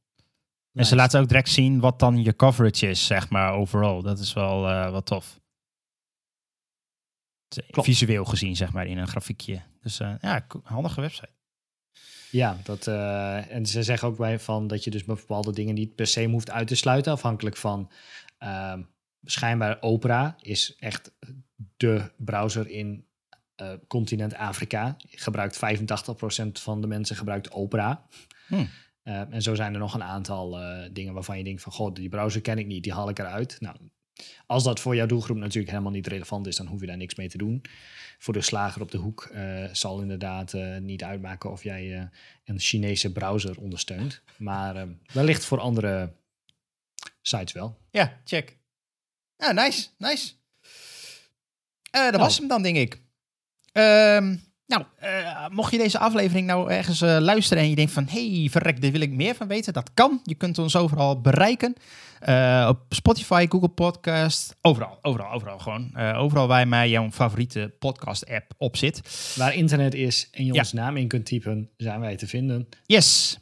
En 0.79 0.87
ze 0.87 0.97
laten 0.97 1.21
ook 1.21 1.29
direct 1.29 1.49
zien 1.49 1.81
wat 1.81 1.99
dan 1.99 2.23
je 2.23 2.37
coverage 2.37 2.89
is, 2.89 3.07
zeg 3.07 3.31
maar, 3.31 3.53
overal. 3.53 4.03
Dat 4.03 4.19
is 4.19 4.33
wel 4.33 4.69
eh, 4.69 4.91
wat 4.91 5.07
tof. 5.07 5.41
Klopt. 7.71 7.89
Visueel 7.89 8.25
gezien, 8.25 8.57
zeg 8.57 8.73
maar, 8.73 8.87
in 8.87 8.99
een 8.99 9.09
grafiekje. 9.09 9.63
Dus 9.81 10.01
eh, 10.01 10.15
ja, 10.21 10.47
handige 10.63 11.01
website. 11.01 11.31
Ja, 12.31 12.57
dat, 12.63 12.87
eh, 12.87 13.51
en 13.51 13.67
ze 13.67 13.83
zeggen 13.83 14.09
ook 14.09 14.17
bij 14.17 14.39
van 14.39 14.67
dat 14.67 14.85
je 14.85 14.91
dus 14.91 15.05
bepaalde 15.05 15.53
dingen 15.53 15.75
niet 15.75 15.95
per 15.95 16.07
se 16.07 16.25
hoeft 16.25 16.51
uit 16.51 16.69
te 16.69 16.75
sluiten, 16.75 17.13
afhankelijk 17.13 17.57
van 17.57 17.91
ehm, 18.39 18.83
schijnbaar 19.23 19.77
Opera 19.81 20.37
is 20.41 20.77
echt 20.79 21.13
de 21.77 22.11
browser 22.17 22.69
in 22.69 23.07
continent 23.87 24.35
Afrika. 24.35 24.97
Gebruikt 25.09 25.57
85% 25.57 25.61
van 26.53 26.81
de 26.81 26.87
mensen 26.87 27.17
gebruikt 27.17 27.53
Opera. 27.53 28.07
Hmm. 28.47 28.69
Eh, 29.09 29.21
en 29.35 29.43
zo 29.43 29.55
zijn 29.55 29.73
er 29.73 29.79
nog 29.81 29.95
een 29.95 30.03
aantal 30.03 30.61
eh, 30.61 30.89
dingen 30.93 31.15
waarvan 31.15 31.39
je 31.39 31.45
denkt 31.45 31.63
van, 31.63 31.73
god, 31.73 31.97
die 31.97 32.09
browser 32.09 32.41
ken 32.41 32.59
ik 32.59 32.67
niet, 32.67 32.83
die 32.83 32.93
haal 32.93 33.09
ik 33.09 33.19
eruit. 33.19 33.57
Nou, 33.61 33.77
als 34.47 34.65
dat 34.65 34.81
voor 34.81 34.95
jouw 34.97 35.07
doelgroep 35.07 35.37
natuurlijk 35.37 35.71
helemaal 35.71 35.93
niet 35.93 36.07
relevant 36.07 36.47
is, 36.47 36.57
dan 36.57 36.67
hoef 36.67 36.81
je 36.81 36.87
daar 36.87 36.97
niks 36.97 37.15
mee 37.15 37.29
te 37.29 37.39
doen. 37.39 37.63
Voor 38.19 38.35
de 38.35 38.41
slager 38.41 38.83
op 38.83 38.91
de 38.91 38.99
hoek 38.99 39.25
eh, 39.25 39.65
zal 39.73 40.01
inderdaad 40.01 40.53
eh, 40.55 40.77
niet 40.79 41.03
uitmaken 41.05 41.51
of 41.51 41.63
jij 41.63 42.11
een 42.45 42.59
Chinese 42.61 43.13
browser 43.13 43.59
ondersteunt. 43.61 44.23
Maar 44.39 44.77
eh, 44.77 44.83
wellicht 45.13 45.45
voor 45.45 45.61
andere 45.61 46.13
sites 47.23 47.53
wel. 47.53 47.79
Ja, 47.91 48.21
check. 48.25 48.57
Ja, 49.37 49.53
nice, 49.53 49.89
nice. 49.99 50.33
Eh, 51.91 52.01
dat 52.03 52.11
Nou. 52.13 52.23
was 52.25 52.39
hem 52.39 52.49
dan, 52.49 52.63
denk 52.63 52.77
ik. 52.77 53.01
Ehm, 53.73 54.37
nou, 54.69 54.85
eh, 54.99 55.49
mocht 55.49 55.73
je 55.73 55.79
deze 55.79 55.99
aflevering 55.99 56.47
nou 56.47 56.71
ergens 56.71 57.01
eh, 57.03 57.17
luisteren 57.21 57.63
en 57.63 57.69
je 57.69 57.75
denkt 57.77 57.93
van... 57.93 58.07
hey, 58.09 58.49
verrek, 58.51 58.83
daar 58.83 58.91
wil 58.91 59.01
ik 59.01 59.11
meer 59.11 59.35
van 59.35 59.47
weten. 59.49 59.73
Dat 59.73 59.91
kan. 59.95 60.21
Je 60.25 60.35
kunt 60.35 60.59
ons 60.59 60.77
overal 60.77 61.21
bereiken. 61.21 61.75
Eh, 62.21 62.67
op 62.71 62.81
Spotify, 62.89 63.47
Google 63.49 63.69
Podcast. 63.69 64.57
Overal, 64.63 64.99
overal, 65.03 65.33
overal 65.33 65.59
gewoon. 65.59 65.97
Overal 65.97 66.47
waar 66.47 66.69
mij 66.69 66.89
jouw 66.89 67.11
favoriete 67.11 67.75
podcast-app 67.79 68.53
op 68.57 68.77
zit. 68.77 69.01
Waar 69.37 69.55
internet 69.55 69.95
is 69.95 70.29
en 70.33 70.45
je 70.45 70.53
Ja. 70.53 70.59
ons 70.59 70.73
naam 70.73 70.97
in 70.97 71.09
kunt 71.09 71.27
typen, 71.27 71.71
zijn 71.77 72.01
wij 72.01 72.17
te 72.17 72.27
vinden. 72.27 72.69
Yes. 72.87 73.39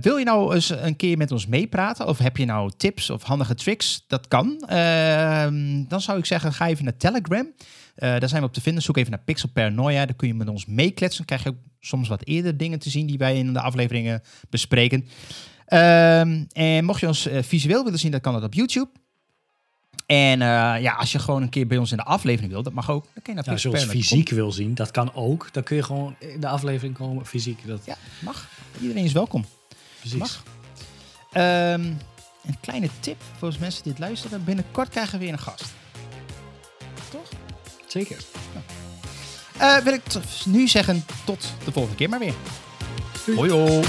Wil 0.00 0.16
je 0.16 0.24
nou 0.24 0.54
eens 0.54 0.68
een 0.70 0.96
keer 0.96 1.16
met 1.16 1.32
ons 1.32 1.46
meepraten? 1.46 2.06
Of 2.08 2.18
heb 2.18 2.36
je 2.36 2.44
nou 2.44 2.70
tips 2.76 3.10
of 3.10 3.22
handige 3.22 3.54
tricks? 3.54 4.04
Dat 4.06 4.28
kan. 4.28 4.64
Ehm, 4.68 5.84
dan 5.88 6.00
zou 6.00 6.18
ik 6.18 6.24
zeggen, 6.26 6.52
ga 6.52 6.68
even 6.68 6.84
naar 6.84 6.96
Telegram. 6.96 7.46
Eh, 7.94 8.18
daar 8.18 8.28
zijn 8.28 8.40
we 8.40 8.46
op 8.48 8.54
te 8.54 8.60
vinden. 8.60 8.82
Zoek 8.82 8.96
even 8.96 9.10
naar 9.10 9.22
Pixel 9.24 9.48
Paranoia. 9.48 10.06
Daar 10.06 10.16
kun 10.16 10.28
je 10.28 10.34
met 10.34 10.48
ons 10.48 10.66
meekletsen. 10.66 11.26
Dan 11.26 11.38
krijg 11.38 11.42
je 11.42 11.48
ook 11.48 11.72
soms 11.80 12.08
wat 12.08 12.24
eerder 12.26 12.56
dingen 12.56 12.78
te 12.78 12.90
zien 12.90 13.06
die 13.06 13.18
wij 13.18 13.38
in 13.38 13.52
de 13.52 13.60
afleveringen 13.60 14.22
bespreken. 14.50 15.08
Ehm, 15.66 16.44
en 16.52 16.84
mocht 16.84 17.00
je 17.00 17.06
ons 17.06 17.26
eh, 17.26 17.42
visueel 17.42 17.84
willen 17.84 17.98
zien, 17.98 18.10
dan 18.10 18.20
kan 18.20 18.32
dat 18.32 18.42
op 18.42 18.54
YouTube. 18.54 18.90
En 20.06 20.42
eh, 20.42 20.82
ja, 20.82 20.92
als 20.94 21.12
je 21.12 21.18
gewoon 21.18 21.42
een 21.42 21.48
keer 21.48 21.66
bij 21.66 21.76
ons 21.78 21.90
in 21.90 21.96
de 21.96 22.04
aflevering 22.04 22.52
wilt, 22.52 22.64
dat 22.64 22.72
mag 22.72 22.90
ook. 22.90 23.02
Dan 23.14 23.22
kun 23.22 23.32
je 23.32 23.34
naar 23.34 23.44
Ja, 23.44 23.50
Pixel 23.52 23.70
zoals 23.70 23.84
Paranoia 23.86 24.08
fysiek 24.08 24.28
wil 24.30 24.52
zien, 24.52 24.74
dat 24.74 24.90
kan 24.90 25.14
ook. 25.14 25.48
Dan 25.52 25.62
kun 25.62 25.76
je 25.76 25.82
gewoon 25.82 26.14
in 26.18 26.40
de 26.40 26.48
aflevering 26.48 26.94
komen, 26.96 27.26
fysiek. 27.26 27.66
Dat, 27.66 27.82
Ja, 27.84 27.96
mag. 28.20 28.48
Iedereen 28.80 29.04
is 29.04 29.12
welkom. 29.12 29.44
precies. 30.00 30.18
mag. 30.18 30.42
Ehm, 31.32 31.80
een 32.46 32.60
kleine 32.60 32.88
tip 33.00 33.22
voor 33.38 33.54
mensen 33.60 33.82
die 33.82 33.92
het 33.92 34.00
luisteren. 34.00 34.44
Binnenkort 34.44 34.88
krijgen 34.88 35.18
we 35.18 35.24
weer 35.24 35.32
een 35.32 35.38
gast. 35.38 35.64
Zeker. 37.94 38.16
Eh, 39.58 39.76
wil 39.76 39.92
ik 39.92 40.02
nu 40.44 40.68
zeggen 40.68 41.04
tot 41.24 41.52
de 41.64 41.72
volgende 41.72 41.96
keer 41.96 42.08
maar 42.08 42.18
weer. 42.18 42.34
Doei. 43.26 43.38
Hoi 43.38 43.50
hoi. 43.50 43.84